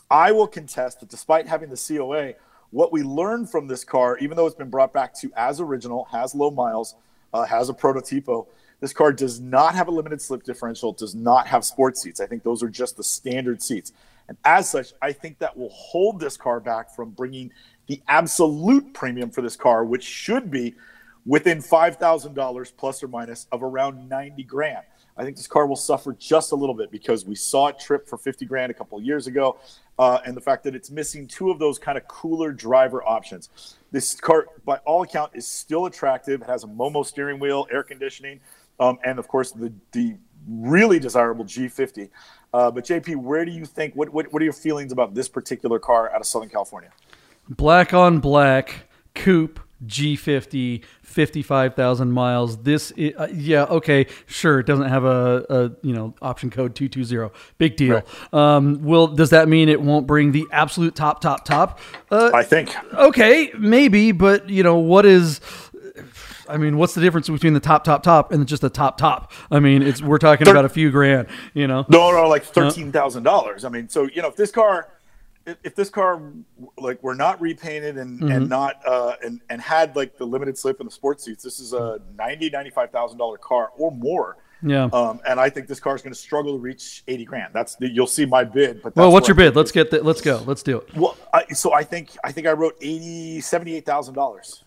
I 0.10 0.34
will 0.34 0.48
contest 0.48 1.00
that 1.00 1.10
despite 1.10 1.48
having 1.48 1.70
the 1.70 1.78
COA, 1.78 2.34
what 2.72 2.92
we 2.92 3.02
learned 3.04 3.50
from 3.50 3.68
this 3.68 3.86
car, 3.86 4.18
even 4.18 4.36
though 4.36 4.46
it's 4.46 4.56
been 4.56 4.70
brought 4.70 4.92
back 4.92 5.14
to 5.22 5.32
as 5.38 5.62
original, 5.62 6.06
has 6.12 6.36
low 6.36 6.52
miles, 6.52 6.96
uh, 7.34 7.46
has 7.46 7.70
a 7.70 7.74
prototypo, 7.74 8.48
this 8.82 8.92
car 8.92 9.14
does 9.14 9.40
not 9.40 9.74
have 9.76 9.88
a 9.88 9.92
limited 9.92 10.22
slip 10.22 10.44
differential, 10.44 10.92
does 10.92 11.16
not 11.16 11.48
have 11.48 11.64
sports 11.64 12.02
seats. 12.02 12.20
I 12.20 12.26
think 12.26 12.44
those 12.44 12.62
are 12.62 12.70
just 12.70 12.98
the 12.98 13.04
standard 13.04 13.62
seats. 13.62 13.94
And 14.28 14.38
as 14.44 14.70
such, 14.70 14.94
I 15.02 15.14
think 15.14 15.40
that 15.40 15.56
will 15.58 15.70
hold 15.70 16.20
this 16.20 16.36
car 16.38 16.60
back 16.60 16.94
from 16.96 17.12
bringing 17.12 17.52
the 17.88 18.02
absolute 18.08 18.94
premium 18.94 19.30
for 19.30 19.42
this 19.42 19.56
car, 19.56 19.84
which 19.84 20.04
should 20.04 20.50
be 20.50 20.76
within 21.26 21.60
$5,000 21.60 22.74
plus 22.78 23.04
or 23.04 23.08
minus 23.08 23.48
of 23.52 23.64
around 23.64 24.10
90 24.10 24.44
grand. 24.44 24.86
I 25.18 25.24
think 25.24 25.36
this 25.36 25.48
car 25.48 25.68
will 25.68 25.76
suffer 25.76 26.14
just 26.14 26.52
a 26.52 26.56
little 26.56 26.74
bit 26.74 26.90
because 26.90 27.26
we 27.26 27.36
saw 27.36 27.68
it 27.68 27.80
trip 27.80 28.08
for 28.08 28.18
50 28.18 28.46
grand 28.46 28.72
a 28.72 28.74
couple 28.74 29.00
years 29.02 29.28
ago. 29.28 29.60
Uh, 30.00 30.20
and 30.26 30.36
the 30.36 30.42
fact 30.42 30.64
that 30.64 30.74
it's 30.74 30.90
missing 30.90 31.28
two 31.28 31.52
of 31.52 31.60
those 31.60 31.78
kind 31.78 31.98
of 31.98 32.08
cooler 32.08 32.52
driver 32.52 33.04
options. 33.04 33.78
This 33.92 34.16
car, 34.16 34.48
by 34.66 34.78
all 34.78 35.04
account, 35.04 35.32
is 35.36 35.46
still 35.46 35.86
attractive. 35.86 36.42
It 36.42 36.48
has 36.48 36.64
a 36.64 36.68
Momo 36.68 37.06
steering 37.06 37.40
wheel, 37.40 37.68
air 37.70 37.84
conditioning, 37.84 38.40
um, 38.80 38.98
and 39.04 39.20
of 39.20 39.28
course 39.28 39.52
the 39.52 39.72
the 39.92 40.16
really 40.48 40.98
desirable 40.98 41.46
G50. 41.46 42.10
Uh, 42.54 42.72
but 42.72 42.84
JP, 42.86 43.18
where 43.18 43.46
do 43.46 43.52
you 43.52 43.66
think? 43.66 43.94
What, 43.96 44.10
what 44.10 44.32
what 44.34 44.42
are 44.42 44.46
your 44.46 44.54
feelings 44.54 44.92
about 44.92 45.14
this 45.14 45.30
particular 45.30 45.78
car 45.78 46.10
out 46.12 46.22
of 46.22 46.26
Southern 46.26 46.50
California? 46.50 46.90
Black 47.50 47.94
on 47.94 48.20
black 48.20 48.88
coupe 49.14 49.60
G50, 49.86 50.84
55,000 51.02 52.12
miles. 52.12 52.58
This, 52.64 52.94
i 52.98 53.14
uh, 53.18 53.28
yeah, 53.34 53.64
okay, 53.64 54.06
sure. 54.28 54.60
It 54.60 54.66
doesn't 54.66 54.88
have 54.88 55.04
a, 55.04 55.46
a 55.50 55.72
you 55.86 55.94
know 55.94 56.14
option 56.22 56.50
code 56.50 56.76
220. 56.76 57.34
Big 57.58 57.76
deal. 57.78 58.04
Um, 58.32 58.84
will 58.84 59.08
does 59.08 59.32
that 59.32 59.48
mean 59.48 59.70
it 59.70 59.82
won't 59.82 60.06
bring 60.06 60.32
the 60.32 60.46
absolute 60.52 60.96
top, 60.96 61.20
top, 61.20 61.46
top? 61.46 61.80
Uh, 62.12 62.32
I 62.34 62.44
think 62.44 62.76
okay, 62.94 63.52
maybe, 63.58 64.12
but 64.12 64.50
you 64.50 64.64
know 64.64 64.78
what 64.78 65.06
is. 65.06 65.42
I 66.48 66.58
mean, 66.58 66.78
what's 66.78 66.96
the 66.96 67.02
difference 67.02 67.30
between 67.30 67.54
the 67.54 67.62
top, 67.62 67.86
top, 67.86 68.04
top, 68.04 68.34
and 68.34 68.46
just 68.46 68.62
the 68.62 68.70
top, 68.70 68.98
top? 68.98 69.32
I 69.50 69.60
mean, 69.62 69.82
it's 69.82 70.02
we're 70.02 70.18
talking 70.18 70.46
Thir- 70.46 70.52
about 70.52 70.66
a 70.66 70.70
few 70.70 70.92
grand, 70.92 71.28
you 71.54 71.66
know. 71.66 71.86
No, 71.88 72.12
no, 72.12 72.28
like 72.28 72.44
thirteen 72.44 72.92
thousand 72.92 73.24
dollars. 73.24 73.66
I 73.66 73.70
mean, 73.70 73.90
so 73.90 74.08
you 74.14 74.22
know, 74.22 74.28
if 74.28 74.36
this 74.36 74.52
car, 74.52 74.90
if, 75.46 75.58
if 75.64 75.76
this 75.76 75.90
car, 75.90 76.22
like, 76.78 77.02
were 77.04 77.16
not 77.16 77.42
repainted 77.42 77.98
and 77.98 78.20
Mm-hmm. 78.20 78.32
and 78.32 78.50
not 78.50 78.82
uh 78.86 79.16
and 79.24 79.42
and 79.50 79.62
had 79.62 79.96
like 79.96 80.18
the 80.18 80.26
limited 80.26 80.58
slip 80.58 80.80
and 80.80 80.88
the 80.88 80.94
sports 80.94 81.24
seats, 81.24 81.44
this 81.44 81.60
is 81.60 81.74
a 81.74 82.00
ninety 82.18 82.50
ninety 82.50 82.70
five 82.70 82.92
thousand 82.92 83.18
dollar 83.18 83.38
car 83.38 83.72
or 83.78 83.92
more. 83.92 84.38
Yeah. 84.64 84.90
Um, 84.94 85.20
and 85.28 85.40
I 85.40 85.50
think 85.50 85.68
this 85.68 85.80
car 85.80 85.96
is 85.96 86.04
going 86.04 86.14
to 86.14 86.20
struggle 86.20 86.54
to 86.54 86.60
reach 86.60 87.04
eighty 87.08 87.26
grand. 87.26 87.52
That's 87.52 87.76
the, 87.78 87.90
you'll 87.90 88.06
see 88.06 88.28
my 88.28 88.44
bid. 88.44 88.84
But 88.84 88.96
well, 88.96 89.12
what's 89.12 89.28
your 89.28 89.36
I 89.36 89.50
bid? 89.50 89.56
Let's 89.56 89.72
get 89.72 89.90
that. 89.90 90.06
Let's 90.06 90.22
go. 90.22 90.44
Let's 90.46 90.62
do 90.62 90.78
it. 90.78 90.96
Well, 90.96 91.18
I, 91.34 91.46
so 91.48 91.74
I 91.74 91.84
think 91.84 92.16
I 92.24 92.32
think 92.32 92.46
I 92.46 92.52
wrote 92.52 92.76
eighty 92.80 93.42
seventy 93.42 93.76
eight 93.76 93.86
thousand 93.88 94.14
dollars. 94.14 94.64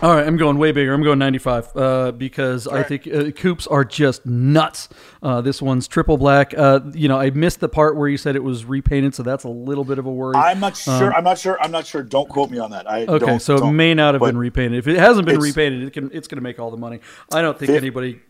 All 0.00 0.14
right, 0.14 0.24
I'm 0.24 0.36
going 0.36 0.58
way 0.58 0.70
bigger. 0.70 0.94
I'm 0.94 1.02
going 1.02 1.18
95 1.18 1.76
uh, 1.76 2.12
because 2.12 2.68
I 2.68 2.84
think 2.84 3.08
uh, 3.08 3.32
coupes 3.32 3.66
are 3.66 3.84
just 3.84 4.24
nuts. 4.24 4.88
Uh, 5.20 5.40
this 5.40 5.60
one's 5.60 5.88
triple 5.88 6.16
black. 6.16 6.54
Uh, 6.56 6.78
you 6.94 7.08
know, 7.08 7.18
I 7.18 7.30
missed 7.30 7.58
the 7.58 7.68
part 7.68 7.96
where 7.96 8.08
you 8.08 8.16
said 8.16 8.36
it 8.36 8.44
was 8.44 8.64
repainted, 8.64 9.16
so 9.16 9.24
that's 9.24 9.42
a 9.42 9.48
little 9.48 9.82
bit 9.82 9.98
of 9.98 10.06
a 10.06 10.12
worry. 10.12 10.36
I'm 10.36 10.60
not 10.60 10.76
sure. 10.76 11.12
I'm 11.12 11.24
not 11.24 11.36
sure. 11.38 11.60
I'm 11.60 11.72
not 11.72 11.84
sure. 11.84 12.04
Don't 12.04 12.28
quote 12.28 12.48
me 12.48 12.58
on 12.58 12.70
that. 12.70 12.88
I 12.88 13.06
Um, 13.06 13.20
okay, 13.20 13.40
so 13.40 13.56
it 13.56 13.72
may 13.72 13.92
not 13.92 14.14
have 14.14 14.22
been 14.22 14.38
repainted. 14.38 14.78
If 14.78 14.86
it 14.86 14.98
hasn't 14.98 15.26
been 15.26 15.40
repainted, 15.40 15.82
it 15.82 15.92
can 15.92 16.10
it's 16.12 16.28
going 16.28 16.38
to 16.38 16.42
make 16.42 16.60
all 16.60 16.70
the 16.70 16.76
money. 16.76 17.00
I 17.32 17.42
don't 17.42 17.58
think 17.58 17.72
anybody. 17.72 18.20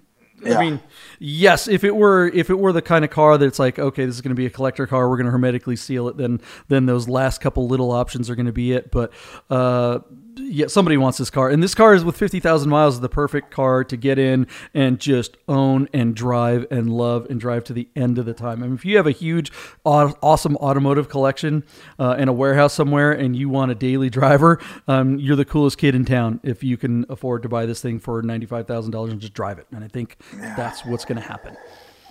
I 0.45 0.51
Yeah. 0.51 0.61
mean, 0.61 0.81
yes, 1.19 1.67
if 1.69 1.85
it 1.85 1.95
were 1.95 2.29
if 2.29 2.49
it 2.49 2.59
were 2.59 2.73
the 2.73 2.81
kind 2.81 3.05
of 3.05 3.11
car 3.11 3.37
that's 3.37 3.59
like, 3.59 3.79
okay, 3.79 4.07
this 4.07 4.15
is 4.15 4.21
going 4.21 4.31
to 4.31 4.37
be 4.37 4.47
a 4.47 4.51
collector 4.51 4.87
car, 4.87 5.09
we're 5.11 5.17
going 5.17 5.27
to 5.27 5.33
hermetically 5.33 5.77
seal 5.77 6.09
it, 6.09 6.17
then 6.17 6.41
then 6.69 6.87
those 6.87 7.09
last 7.09 7.41
couple 7.41 7.67
little 7.67 7.91
options 7.91 8.31
are 8.31 8.37
going 8.37 8.47
to 8.47 8.53
be 8.53 8.73
it. 8.73 8.91
But 8.91 9.13
uh, 9.51 9.99
yeah, 10.39 10.67
somebody 10.67 10.97
wants 10.97 11.19
this 11.19 11.31
car, 11.31 11.51
and 11.51 11.63
this 11.63 11.75
car 11.75 11.95
is 11.95 12.05
with 12.05 12.17
fifty 12.17 12.41
thousand 12.41 12.71
miles 12.71 12.95
is 12.95 13.01
the 13.01 13.09
perfect 13.09 13.51
car 13.51 13.85
to 13.85 13.97
get 13.97 14.19
in 14.19 14.47
and 14.75 14.99
just 14.99 15.37
own 15.49 15.89
and 15.93 16.15
drive 16.15 16.67
and 16.71 16.91
love 16.91 17.27
and 17.31 17.41
drive 17.41 17.65
to 17.65 17.73
the 17.73 17.89
end 17.97 18.19
of 18.19 18.27
the 18.27 18.35
time. 18.35 18.63
I 18.63 18.67
mean, 18.67 18.77
if 18.77 18.85
you 18.85 18.97
have 18.97 19.07
a 19.07 19.13
huge, 19.13 19.53
awesome 19.85 20.57
automotive 20.57 21.09
collection 21.09 21.65
uh, 21.99 22.17
in 22.19 22.29
a 22.29 22.33
warehouse 22.33 22.75
somewhere, 22.75 23.13
and 23.13 23.37
you 23.37 23.49
want 23.49 23.71
a 23.71 23.75
daily 23.75 24.11
driver, 24.11 24.61
um, 24.87 25.19
you're 25.19 25.37
the 25.37 25.45
coolest 25.45 25.79
kid 25.79 25.95
in 25.95 26.05
town 26.05 26.41
if 26.43 26.63
you 26.63 26.77
can 26.77 27.05
afford 27.09 27.43
to 27.43 27.49
buy 27.49 27.67
this 27.67 27.81
thing 27.81 27.99
for 27.99 28.23
ninety 28.23 28.47
five 28.47 28.67
thousand 28.67 28.93
dollars 28.93 29.13
and 29.13 29.21
just 29.21 29.35
drive 29.35 29.59
it. 29.59 29.67
And 29.73 29.85
I 29.85 29.89
think 29.89 30.17
that's 30.33 30.85
what's 30.85 31.05
going 31.05 31.21
to 31.21 31.27
happen. 31.27 31.57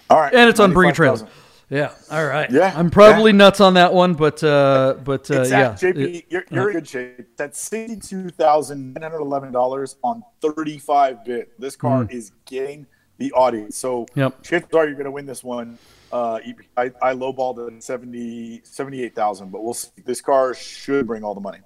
All 0.10 0.20
right, 0.20 0.34
And 0.34 0.50
it's 0.50 0.60
on 0.60 0.72
Bring 0.72 0.90
a 0.90 0.94
Trailer. 0.94 1.28
95,000. 1.70 1.70
Yeah. 1.70 2.16
All 2.18 2.26
right. 2.26 2.50
Yeah, 2.52 2.74
I'm 2.76 2.90
probably 2.90 3.34
nuts 3.34 3.60
on 3.60 3.74
that 3.76 3.94
one, 3.94 4.14
but 4.14 4.44
uh, 4.44 4.96
but 5.04 5.30
uh, 5.30 5.42
It's 5.42 5.52
yeah. 5.52 5.74
JP, 5.74 6.26
you're, 6.30 6.46
you're 6.50 6.70
in 6.70 6.76
good 6.78 6.88
shape. 6.88 7.28
That's 7.38 7.60
sixty-two 7.60 8.30
thousand 8.30 8.94
nine 8.94 9.04
hundred 9.04 9.22
eleven 9.22 9.52
dollars 9.52 9.98
on 10.04 10.24
thirty-five 10.42 11.26
bit. 11.26 11.60
This 11.60 11.76
car 11.76 12.08
is 12.10 12.32
getting 12.46 12.88
the 13.18 13.32
audience. 13.34 13.76
So. 13.78 14.06
Yep. 14.16 14.44
chances 14.44 14.74
are 14.74 14.86
you're 14.86 14.94
going 14.94 15.06
to 15.06 15.12
win 15.12 15.26
this 15.26 15.44
one. 15.44 15.78
Uh, 16.12 16.40
I, 16.78 16.92
I 17.02 17.14
lowballed 17.14 17.68
it 17.68 17.74
at 17.76 17.84
70, 17.84 18.62
78,000, 18.64 19.52
but 19.52 19.62
we'll 19.62 19.74
see. 19.74 19.90
This 20.06 20.22
car 20.22 20.54
should 20.54 21.06
bring 21.06 21.24
all 21.24 21.34
the 21.34 21.42
money. 21.42 21.60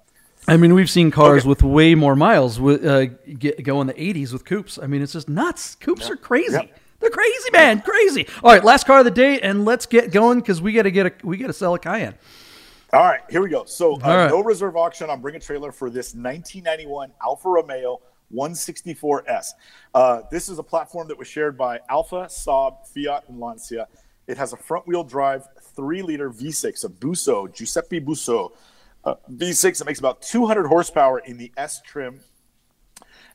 I 0.48 0.56
mean, 0.56 0.74
we've 0.74 0.90
seen 0.90 1.12
cars 1.12 1.42
Okay. 1.42 1.48
with 1.50 1.62
way 1.62 1.94
more 1.94 2.16
miles 2.16 2.58
with, 2.58 2.84
uh, 2.84 3.06
get, 3.38 3.62
go 3.62 3.80
in 3.80 3.86
the 3.86 3.94
80s 3.94 4.32
with 4.32 4.44
coupes. 4.44 4.78
I 4.82 4.88
mean, 4.88 5.00
it's 5.00 5.12
just 5.12 5.28
nuts. 5.28 5.76
Coupes 5.76 6.10
are 6.10 6.16
crazy. 6.16 6.54
Yep. 6.54 6.78
They're 7.02 7.10
crazy, 7.10 7.50
man, 7.52 7.80
crazy. 7.80 8.28
All 8.44 8.52
right, 8.52 8.64
last 8.64 8.86
car 8.86 9.00
of 9.00 9.04
the 9.04 9.10
day, 9.10 9.40
and 9.40 9.64
let's 9.64 9.86
get 9.86 10.12
going 10.12 10.38
because 10.38 10.62
we 10.62 10.72
got 10.72 10.82
to 10.82 10.90
get 10.92 11.06
a 11.06 11.12
we 11.24 11.36
got 11.36 11.48
to 11.48 11.52
sell 11.52 11.74
a 11.74 11.78
Cayenne. 11.78 12.14
All 12.92 13.04
right, 13.04 13.22
here 13.28 13.42
we 13.42 13.48
go. 13.48 13.64
So, 13.64 13.96
uh, 13.96 13.98
right. 13.98 14.30
no 14.30 14.40
reserve 14.40 14.76
auction 14.76 15.10
I'm 15.10 15.20
bringing 15.20 15.40
a 15.40 15.44
Trailer 15.44 15.72
for 15.72 15.90
this 15.90 16.14
1991 16.14 17.10
Alfa 17.20 17.48
Romeo 17.48 18.00
164S. 18.32 19.48
Uh, 19.92 20.22
this 20.30 20.48
is 20.48 20.60
a 20.60 20.62
platform 20.62 21.08
that 21.08 21.18
was 21.18 21.26
shared 21.26 21.58
by 21.58 21.80
Alfa, 21.88 22.26
Saab, 22.26 22.86
Fiat, 22.86 23.28
and 23.28 23.40
Lancia. 23.40 23.88
It 24.28 24.36
has 24.36 24.52
a 24.52 24.56
front 24.56 24.86
wheel 24.86 25.02
drive 25.02 25.48
3 25.74 26.02
liter 26.02 26.30
V6, 26.30 26.84
a 26.84 26.88
Busso, 26.88 27.52
Giuseppe 27.52 28.00
Busso 28.00 28.52
uh, 29.04 29.14
V6 29.32 29.78
that 29.78 29.86
makes 29.86 29.98
about 29.98 30.22
200 30.22 30.66
horsepower 30.68 31.18
in 31.18 31.36
the 31.36 31.50
S 31.56 31.80
trim 31.82 32.20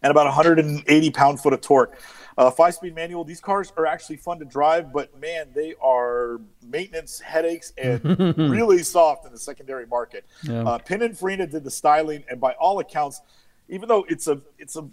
and 0.02 0.12
about 0.12 0.26
180 0.26 1.12
pound 1.12 1.40
foot 1.40 1.54
of 1.54 1.62
torque. 1.62 2.00
Uh, 2.38 2.52
five 2.52 2.76
speed 2.76 2.94
manual. 2.94 3.24
These 3.24 3.42
cars 3.42 3.74
are 3.78 3.88
actually 3.88 4.18
fun 4.18 4.38
to 4.40 4.46
drive, 4.46 4.94
but 4.94 5.18
man, 5.20 5.48
they 5.56 5.74
are 5.82 6.40
maintenance 6.64 7.20
headaches 7.20 7.74
and 7.78 8.38
really 8.38 8.84
soft 8.84 9.26
in 9.26 9.32
the 9.32 9.40
secondary 9.40 9.88
market. 9.88 10.26
Yeah. 10.44 10.62
Uh, 10.62 10.78
Pininfarina 10.78 11.50
did 11.50 11.64
the 11.64 11.72
styling, 11.72 12.24
and 12.30 12.40
by 12.40 12.54
all 12.54 12.80
accounts, 12.80 13.22
even 13.70 13.90
though 13.90 14.06
it's 14.08 14.28
a 14.28 14.40
it's 14.60 14.76
a 14.76 14.88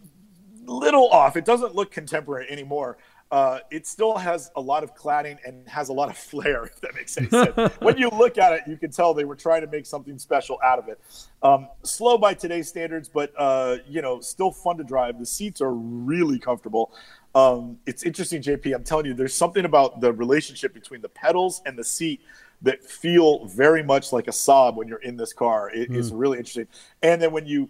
little 0.65 1.09
off, 1.11 1.37
it 1.37 1.45
doesn't 1.45 1.75
look 1.75 1.91
contemporary 1.91 2.49
anymore. 2.49 2.97
Uh, 3.31 3.59
it 3.71 3.87
still 3.87 4.17
has 4.17 4.51
a 4.55 4.61
lot 4.61 4.85
of 4.85 4.95
cladding 4.95 5.37
and 5.45 5.69
has 5.69 5.89
a 5.89 5.93
lot 5.93 6.09
of 6.09 6.17
flair, 6.31 6.65
if 6.65 6.81
that 6.81 6.95
makes 6.95 7.17
any 7.19 7.29
sense. 7.29 7.73
when 7.81 7.99
you 7.99 8.09
look 8.11 8.39
at 8.39 8.53
it, 8.53 8.61
you 8.67 8.77
can 8.77 8.91
tell 8.91 9.13
they 9.13 9.25
were 9.25 9.35
trying 9.35 9.61
to 9.61 9.67
make 9.67 9.87
something 9.87 10.19
special 10.19 10.59
out 10.63 10.79
of 10.79 10.89
it. 10.89 11.01
Um, 11.43 11.69
slow 11.83 12.17
by 12.17 12.35
today's 12.35 12.69
standards, 12.69 13.09
but 13.09 13.33
uh, 13.37 13.79
you 13.89 14.03
know, 14.03 14.21
still 14.21 14.53
fun 14.53 14.77
to 14.79 14.85
drive. 14.85 15.19
The 15.19 15.27
seats 15.27 15.61
are 15.61 15.73
really 15.73 16.39
comfortable. 16.39 16.93
Um, 17.35 17.79
it's 17.87 18.05
interesting, 18.05 18.43
JP. 18.43 18.75
I'm 18.75 18.85
telling 18.85 19.07
you, 19.07 19.15
there's 19.15 19.35
something 19.35 19.65
about 19.65 20.01
the 20.01 20.13
relationship 20.13 20.73
between 20.73 21.01
the 21.01 21.09
pedals 21.09 21.63
and 21.67 21.77
the 21.77 21.85
seat 21.85 22.21
that 22.63 22.83
feel 22.85 23.45
very 23.47 23.83
much 23.83 24.13
like 24.13 24.29
a 24.29 24.31
Saab 24.31 24.77
when 24.77 24.89
you're 24.89 25.03
in 25.03 25.17
this 25.17 25.33
car. 25.33 25.71
It 25.71 25.91
is 25.91 26.13
really 26.13 26.39
interesting. 26.39 26.69
And 27.03 27.21
then 27.21 27.33
when 27.33 27.47
you 27.47 27.69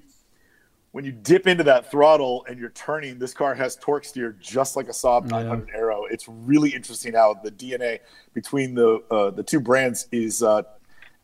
when 0.93 1.05
you 1.05 1.11
dip 1.11 1.49
into 1.49 1.65
that 1.65 1.91
throttle 1.91 2.47
and 2.49 2.57
you're 2.57 2.71
turning, 2.71 3.19
this 3.19 3.35
car 3.35 3.53
has 3.53 3.75
torque 3.75 4.05
steer 4.05 4.37
just 4.41 4.77
like 4.77 4.87
a 4.87 4.93
Saab 4.93 5.27
900 5.27 5.71
Aero. 5.75 6.05
It's 6.09 6.29
really 6.29 6.71
interesting 6.71 7.15
how 7.15 7.35
the 7.43 7.51
DNA 7.51 7.99
between 8.33 8.75
the 8.75 9.03
uh, 9.11 9.31
the 9.31 9.43
two 9.43 9.59
brands 9.59 10.07
is 10.13 10.43
uh, 10.43 10.63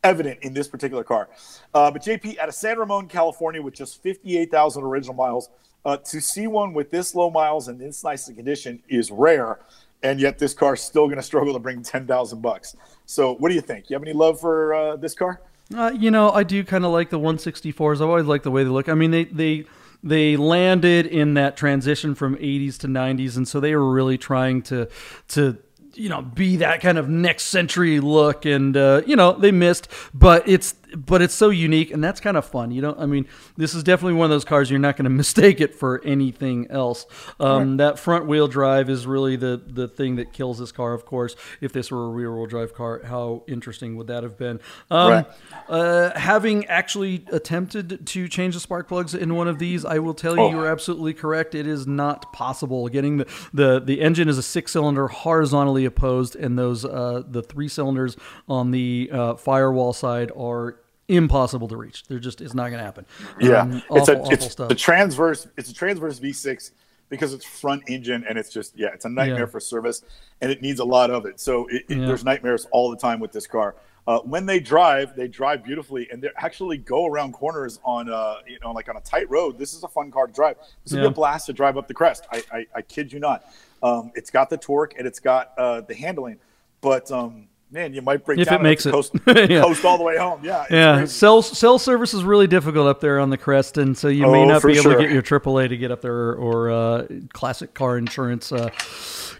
evident 0.03 0.41
in 0.43 0.55
this 0.55 0.67
particular 0.67 1.05
car. 1.05 1.29
Uh, 1.73 1.91
but 1.91 2.03
JP, 2.03 2.39
out 2.39 2.49
of 2.49 2.55
San 2.55 2.79
Ramon, 2.79 3.07
California, 3.07 3.63
with 3.63 3.75
just 3.75 4.03
58,000 4.03 4.83
original 4.83 5.15
miles, 5.15 5.51
uh, 5.85 5.97
to 5.97 6.21
see 6.21 6.47
one 6.47 6.73
with 6.73 6.91
this 6.91 7.15
low 7.15 7.31
miles 7.31 7.69
and 7.69 7.81
this 7.81 8.05
nice 8.05 8.27
condition 8.29 8.83
is 8.89 9.11
rare. 9.11 9.61
And 10.03 10.19
yet, 10.19 10.39
this 10.39 10.55
car's 10.55 10.81
still 10.81 11.07
going 11.07 11.19
to 11.19 11.23
struggle 11.23 11.53
to 11.53 11.59
bring 11.59 11.83
10,000 11.83 12.41
bucks. 12.41 12.75
So, 13.05 13.35
what 13.35 13.51
do 13.51 13.55
you 13.55 13.61
think? 13.61 13.91
You 13.91 13.95
have 13.95 14.03
any 14.03 14.15
love 14.15 14.41
for 14.41 14.73
uh, 14.73 14.97
this 14.97 15.15
car? 15.15 15.43
Uh, 15.75 15.93
you 15.95 16.11
know, 16.11 16.31
I 16.31 16.43
do 16.43 16.65
kind 16.65 16.85
of 16.85 16.91
like 16.91 17.11
the 17.11 17.19
164s. 17.19 17.97
I've 17.97 18.03
always 18.03 18.25
liked 18.25 18.45
the 18.45 18.51
way 18.51 18.65
they 18.65 18.71
look. 18.71 18.89
I 18.89 18.95
mean, 18.95 19.11
they 19.11 19.25
they 19.25 19.67
they 20.03 20.37
landed 20.37 21.07
in 21.07 21.35
that 21.35 21.57
transition 21.57 22.15
from 22.15 22.37
80s 22.37 22.79
to 22.79 22.89
90s, 22.89 23.37
and 23.37 23.47
so 23.47 23.61
they 23.61 23.77
were 23.77 23.93
really 23.93 24.19
trying 24.19 24.63
to 24.63 24.89
to 25.29 25.59
you 25.95 26.09
know 26.09 26.23
be 26.23 26.57
that 26.57 26.81
kind 26.81 26.99
of 26.99 27.09
next 27.09 27.45
century 27.45 28.01
look, 28.01 28.45
and 28.47 28.77
uh, 28.77 29.03
you 29.07 29.17
know 29.17 29.33
they 29.33 29.53
missed, 29.53 29.89
but 30.15 30.49
it's 30.49 30.75
but 30.97 31.23
it's 31.23 31.35
so 31.35 31.51
unique, 31.51 31.91
and 31.91 32.03
that's 32.03 32.21
kind 32.21 32.37
of 32.37 32.45
fun. 32.45 32.71
You 32.71 32.83
know, 32.83 32.95
I 32.99 33.07
mean, 33.07 33.27
this 33.57 33.75
is 33.75 33.83
definitely 33.83 34.15
one 34.15 34.25
of 34.27 34.31
those 34.31 34.45
cars 34.45 34.71
you're 34.71 34.79
not 34.79 34.97
going 34.97 35.05
to 35.11 35.11
mistake 35.11 35.61
it 35.61 35.75
for 35.75 36.01
anything 36.05 36.67
else. 36.71 37.07
Um, 37.39 37.77
That 37.77 37.99
front 37.99 38.27
wheel 38.27 38.49
drive 38.49 38.89
is 38.91 39.07
really 39.07 39.37
the 39.37 39.61
the 39.67 39.89
thing 39.89 40.17
that 40.17 40.33
kills 40.33 40.59
this 40.59 40.73
car. 40.73 40.93
Of 40.93 41.05
course, 41.07 41.37
if 41.61 41.73
this 41.73 41.91
were 41.91 42.07
a 42.07 42.09
rear 42.11 42.35
wheel 42.35 42.47
drive 42.47 42.75
car, 42.75 43.03
how 43.05 43.43
interesting 43.47 43.97
would 43.97 44.07
that 44.09 44.23
have 44.23 44.37
been? 44.39 44.61
Um, 44.91 45.11
Right. 45.13 45.27
uh, 45.69 46.19
having 46.19 46.67
actually 46.67 47.25
attempted 47.33 48.07
to 48.07 48.29
change 48.29 48.55
the 48.55 48.61
spark 48.61 48.89
plugs 48.89 49.15
in 49.15 49.35
one 49.35 49.49
of 49.49 49.59
these, 49.59 49.85
I 49.85 49.99
will 49.99 50.15
tell 50.15 50.35
you, 50.37 50.43
Oh. 50.43 50.51
you're 50.51 50.67
absolutely 50.67 51.15
correct. 51.15 51.55
It 51.55 51.67
is 51.67 51.87
not 51.87 52.33
possible. 52.33 52.89
Getting 52.89 53.19
the 53.19 53.27
the, 53.53 53.81
the 53.81 54.01
engine 54.01 54.29
is 54.29 54.39
a 54.39 54.43
six 54.43 54.73
cylinder 54.73 55.09
horizontally 55.09 55.85
opposed, 55.85 56.37
and 56.37 56.59
those 56.59 56.85
uh, 56.85 57.23
the 57.29 57.43
three 57.43 57.69
cylinders 57.69 58.17
on 58.49 58.71
the 58.71 59.09
uh, 59.13 59.35
firewall 59.37 59.93
side 59.93 60.31
are 60.37 60.77
impossible 61.17 61.69
to 61.69 61.77
reach. 61.77 62.05
They're 62.05 62.19
just 62.19 62.41
it's 62.41 62.55
not 62.55 62.69
going 62.71 62.79
to 62.79 62.85
happen. 62.85 63.07
Yeah, 63.41 63.63
Um, 63.63 63.83
it's 63.91 64.09
awful, 64.09 64.27
a 64.27 64.33
it's 64.33 64.51
stuff. 64.51 64.71
a 64.71 64.75
transverse 64.75 65.47
it's 65.57 65.71
a 65.71 65.75
transverse 65.75 66.19
V6 66.21 66.71
because 67.09 67.35
it's 67.35 67.45
front 67.45 67.83
engine 67.89 68.25
and 68.29 68.39
it's 68.39 68.51
just 68.53 68.77
yeah 68.79 68.89
it's 68.95 69.05
a 69.05 69.09
nightmare 69.09 69.41
Yeah. 69.41 69.47
for 69.47 69.61
service 69.61 70.03
and 70.41 70.51
it 70.51 70.63
needs 70.63 70.81
a 70.81 70.85
lot 70.85 71.11
of 71.11 71.27
it. 71.27 71.41
So 71.41 71.67
it, 71.67 71.85
it- 71.89 71.99
Yeah. 71.99 72.07
there's 72.07 72.25
nightmares 72.25 72.67
all 72.73 72.91
the 72.91 72.97
time 72.97 73.21
with 73.21 73.33
this 73.33 73.47
car. 73.47 73.75
Uh, 74.07 74.19
when 74.21 74.47
they 74.47 74.59
drive, 74.59 75.15
they 75.15 75.29
drive 75.29 75.63
beautifully 75.63 76.09
and 76.11 76.23
they 76.23 76.31
actually 76.37 76.79
go 76.79 77.07
around 77.07 77.33
corners 77.33 77.79
on 77.85 78.11
uh 78.11 78.37
you 78.47 78.59
know 78.61 78.73
like 78.73 78.89
on 78.89 78.97
a 78.97 79.01
tight 79.01 79.29
road. 79.31 79.59
This 79.59 79.75
is 79.75 79.83
a 79.85 79.89
fun 79.89 80.11
car 80.11 80.27
to 80.27 80.33
drive. 80.33 80.57
This 80.85 80.93
would 80.93 80.99
Yeah. 81.03 81.09
be 81.09 81.13
a 81.13 81.15
blast 81.15 81.47
to 81.47 81.53
drive 81.53 81.77
up 81.77 81.87
the 81.89 81.95
crest. 81.95 82.27
I 82.33 82.43
I, 82.53 82.67
I 82.77 82.83
kid 82.83 83.13
you 83.13 83.21
not. 83.21 83.45
Um, 83.83 84.11
it's 84.15 84.31
got 84.31 84.49
the 84.51 84.57
torque 84.59 84.95
and 84.99 85.07
it's 85.07 85.21
got 85.21 85.53
uh, 85.59 85.81
the 85.83 85.95
handling, 85.95 86.39
but 86.81 87.11
um, 87.13 87.49
man, 87.71 87.93
you 87.95 88.03
might 88.03 88.25
break 88.25 88.39
If 88.39 88.49
down 88.49 88.61
it 88.61 88.63
makes 88.63 88.87
it. 88.87 88.91
coast, 88.93 89.13
Yeah. 89.27 89.63
coast 89.63 89.85
all 89.85 89.97
the 89.99 90.05
way 90.05 90.17
home. 90.17 90.41
Yeah, 90.43 90.65
yeah, 90.71 90.97
crazy. 90.99 91.13
cell 91.13 91.43
cell 91.43 91.79
service 91.79 92.15
is 92.15 92.25
really 92.25 92.47
difficult 92.47 92.87
up 92.89 93.01
there 93.01 93.21
on 93.21 93.31
the 93.31 93.39
crest, 93.39 93.79
and 93.79 93.97
so 93.97 94.09
you 94.09 94.23
may 94.27 94.43
Oh, 94.43 94.47
not 94.47 94.63
be 94.63 94.73
able 94.73 94.83
sure. 94.83 94.97
to 94.97 95.03
get 95.03 95.11
your 95.13 95.23
AAA 95.23 95.69
to 95.69 95.77
get 95.77 95.91
up 95.91 96.01
there 96.01 96.33
or 96.35 96.71
uh, 96.71 97.07
classic 97.33 97.75
car 97.75 97.97
insurance 97.99 98.53
uh, 98.53 98.71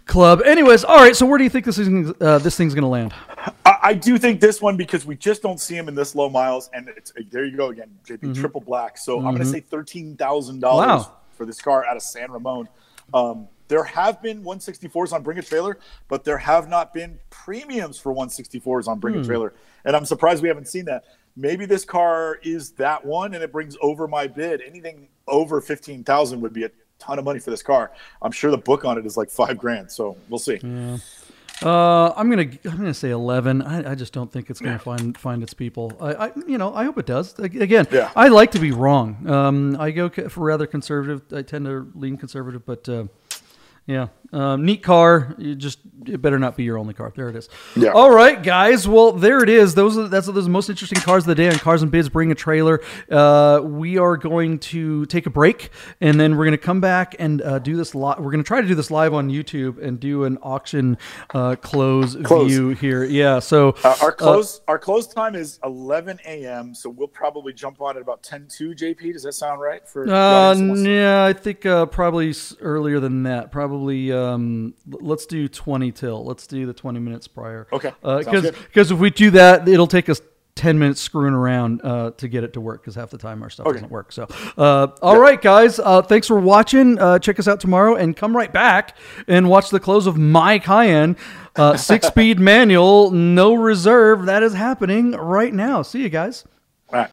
club. 0.05 0.41
Anyways, 0.43 0.83
all 0.83 0.97
right. 0.97 1.15
So 1.15 1.25
where 1.25 1.37
do 1.37 1.43
you 1.43 1.49
think 1.49 1.65
this 1.65 1.77
is 1.77 2.13
uh, 2.21 2.37
this 2.39 2.55
thing's 2.57 2.73
going 2.73 2.83
to 2.83 2.87
land? 2.87 3.13
I, 3.65 3.77
I 3.83 3.93
do 3.93 4.17
think 4.17 4.39
this 4.39 4.61
one 4.61 4.77
because 4.77 5.05
we 5.05 5.15
just 5.15 5.41
don't 5.41 5.59
see 5.59 5.75
him 5.75 5.87
in 5.87 5.95
this 5.95 6.15
low 6.15 6.29
miles, 6.29 6.69
and 6.73 6.89
it's 6.89 7.11
there 7.31 7.45
you 7.45 7.57
go 7.57 7.69
again, 7.69 7.89
JP 8.07 8.35
triple 8.39 8.61
black. 8.61 8.97
So 8.97 9.17
I'm 9.17 9.23
going 9.35 9.39
to 9.39 9.45
say 9.45 9.59
thirteen 9.59 10.15
thousand 10.17 10.59
dollars 10.59 11.03
Mm-hmm. 11.05 11.15
For 11.37 11.45
this 11.47 11.59
car 11.59 11.85
out 11.87 11.95
of 11.95 12.03
San 12.03 12.31
Ramon. 12.31 12.67
Um, 13.15 13.47
there 13.71 13.85
have 13.85 14.21
been 14.21 14.43
164s 14.43 15.13
on 15.13 15.23
Bring 15.23 15.37
a 15.37 15.41
Trailer, 15.41 15.77
but 16.09 16.25
there 16.25 16.37
have 16.37 16.67
not 16.67 16.93
been 16.93 17.17
premiums 17.29 17.97
for 17.97 18.13
164s 18.13 18.85
on 18.87 18.97
Hmm. 18.97 18.99
Bring 18.99 19.15
a 19.15 19.23
Trailer, 19.23 19.53
and 19.85 19.95
I'm 19.95 20.03
surprised 20.03 20.41
we 20.43 20.49
haven't 20.49 20.67
seen 20.67 20.85
that. 20.85 21.05
Maybe 21.37 21.65
this 21.65 21.85
car 21.85 22.37
is 22.43 22.71
that 22.71 23.05
one, 23.05 23.33
and 23.33 23.41
it 23.41 23.53
brings 23.53 23.77
over 23.81 24.09
my 24.09 24.27
bid. 24.27 24.61
Anything 24.61 25.07
over 25.25 25.61
fifteen 25.61 26.03
thousand 26.03 26.41
would 26.41 26.51
be 26.51 26.65
a 26.65 26.71
ton 26.99 27.17
of 27.17 27.23
money 27.23 27.39
for 27.39 27.49
this 27.49 27.63
car. 27.63 27.91
I'm 28.21 28.33
sure 28.33 28.51
the 28.51 28.57
book 28.57 28.83
on 28.83 28.97
it 28.97 29.05
is 29.05 29.15
like 29.15 29.29
five 29.29 29.57
grand, 29.57 29.89
so 29.89 30.17
we'll 30.27 30.37
see. 30.39 30.59
Uh, 31.63 32.11
I'm 32.17 32.29
gonna 32.29 32.49
I'm 32.65 32.77
gonna 32.77 32.93
say 32.93 33.11
11. 33.11 33.61
I, 33.61 33.91
I 33.91 33.95
just 33.95 34.11
don't 34.13 34.29
think 34.31 34.49
it's 34.49 34.59
gonna 34.59 34.79
find 34.79 35.17
find 35.17 35.41
its 35.43 35.53
people. 35.53 35.93
I, 36.01 36.13
I 36.25 36.31
you 36.47 36.57
know 36.57 36.73
I 36.73 36.83
hope 36.83 36.97
it 36.97 37.05
does. 37.05 37.37
Again, 37.39 37.87
Yeah. 37.91 38.11
I 38.15 38.27
like 38.27 38.51
to 38.51 38.59
be 38.59 38.71
wrong. 38.71 39.25
Um, 39.29 39.77
I 39.79 39.91
go 39.91 40.09
for 40.09 40.41
rather 40.43 40.67
conservative. 40.67 41.21
I 41.31 41.43
tend 41.43 41.65
to 41.65 41.89
lean 41.95 42.17
conservative, 42.17 42.65
but 42.65 42.89
uh, 42.89 43.05
Yeah. 43.91 44.07
Um, 44.33 44.63
neat 44.63 44.81
car. 44.81 45.35
You 45.37 45.55
just 45.55 45.79
it 46.07 46.21
better 46.21 46.39
not 46.39 46.55
be 46.55 46.63
your 46.63 46.77
only 46.77 46.93
car. 46.93 47.11
There 47.13 47.27
it 47.27 47.35
is. 47.35 47.49
Yeah. 47.75 47.89
All 47.89 48.09
right, 48.09 48.41
guys. 48.41 48.87
Well, 48.87 49.11
there 49.11 49.43
it 49.43 49.49
is. 49.49 49.75
Those 49.75 49.97
are 49.97 50.07
that's 50.07 50.27
those 50.27 50.47
most 50.47 50.69
interesting 50.69 51.01
cars 51.01 51.23
of 51.23 51.27
the 51.27 51.35
day 51.35 51.49
on 51.49 51.55
Cars 51.59 51.81
and 51.81 51.91
Bids. 51.91 52.07
Bring 52.07 52.31
a 52.31 52.35
trailer. 52.35 52.79
Uh, 53.09 53.59
we 53.61 53.97
are 53.97 54.15
going 54.15 54.59
to 54.59 55.05
take 55.07 55.25
a 55.25 55.29
break, 55.29 55.69
and 55.99 56.17
then 56.17 56.37
we're 56.37 56.45
going 56.45 56.51
to 56.53 56.57
come 56.57 56.79
back 56.79 57.13
and 57.19 57.41
uh, 57.41 57.59
do 57.59 57.75
this 57.75 57.93
live. 57.93 58.19
We're 58.19 58.31
going 58.31 58.41
to 58.41 58.47
try 58.47 58.61
to 58.61 58.67
do 58.67 58.73
this 58.73 58.89
live 58.89 59.13
on 59.13 59.29
YouTube 59.29 59.83
and 59.85 59.99
do 59.99 60.23
an 60.23 60.37
auction 60.41 60.97
uh, 61.33 61.57
close, 61.57 62.15
Close. 62.23 62.49
view 62.49 62.69
here. 62.69 63.03
Yeah. 63.03 63.39
So 63.39 63.75
Uh, 63.83 63.95
our 64.01 64.13
close 64.13 64.61
our 64.69 64.79
close 64.79 65.07
time 65.07 65.35
is 65.35 65.59
11 65.65 66.19
a.m. 66.25 66.73
So 66.73 66.89
we'll 66.89 67.09
probably 67.09 67.51
jump 67.51 67.81
on 67.81 67.97
at 67.97 68.01
about 68.01 68.23
10:2. 68.23 68.75
JP, 68.75 69.11
does 69.11 69.23
that 69.23 69.33
sound 69.33 69.59
right 69.59 69.85
for? 69.85 70.05
the 70.05 70.15
Uh, 70.15 70.17
audience 70.17 70.59
that 70.61 70.67
wants 70.67 70.83
to- 70.83 70.89
yeah, 70.89 71.25
I 71.25 71.33
think 71.33 71.65
uh, 71.65 71.85
probably 71.87 72.33
earlier 72.61 73.01
than 73.01 73.23
that. 73.23 73.51
Probably 73.51 73.80
um, 73.89 74.73
let's 74.87 75.25
do 75.25 75.47
twenty 75.47 75.91
till. 75.91 76.23
Let's 76.25 76.47
do 76.47 76.65
the 76.65 76.73
twenty 76.73 76.99
minutes 76.99 77.27
prior. 77.27 77.67
Okay, 77.71 77.91
Because 78.01 78.41
good. 78.41 78.55
because 78.67 78.91
if 78.91 78.99
we 78.99 79.09
do 79.09 79.31
that, 79.31 79.67
it'll 79.67 79.87
take 79.87 80.09
us 80.09 80.21
ten 80.55 80.77
minutes 80.77 80.99
screwing 81.01 81.33
around 81.33 81.81
uh, 81.83 82.11
to 82.11 82.27
get 82.27 82.43
it 82.43 82.53
to 82.53 82.61
work. 82.61 82.81
Because 82.81 82.95
half 82.95 83.09
the 83.09 83.17
time 83.17 83.41
our 83.41 83.49
stuff 83.49 83.65
Okay. 83.67 83.75
doesn't 83.75 83.91
work. 83.91 84.11
So, 84.11 84.27
uh, 84.57 84.87
all 85.01 85.17
right, 85.19 85.41
guys. 85.41 85.79
Uh, 85.79 86.01
thanks 86.01 86.27
for 86.27 86.39
watching. 86.39 86.99
Uh, 86.99 87.19
check 87.19 87.39
us 87.39 87.47
out 87.47 87.59
tomorrow 87.59 87.95
and 87.95 88.15
come 88.15 88.35
right 88.35 88.51
back 88.51 88.95
and 89.27 89.49
watch 89.49 89.69
the 89.69 89.79
close 89.79 90.07
of 90.07 90.17
my 90.17 90.59
Cayenne. 90.59 91.15
Uh, 91.55 91.75
six 91.77 92.07
speed 92.07 92.39
manual, 92.39 93.11
no 93.11 93.53
reserve. 93.53 94.25
That 94.25 94.43
is 94.43 94.53
happening 94.53 95.11
right 95.11 95.53
now. 95.53 95.81
See 95.81 96.01
you 96.03 96.09
guys. 96.09 96.45
All 96.89 96.99
right. 96.99 97.09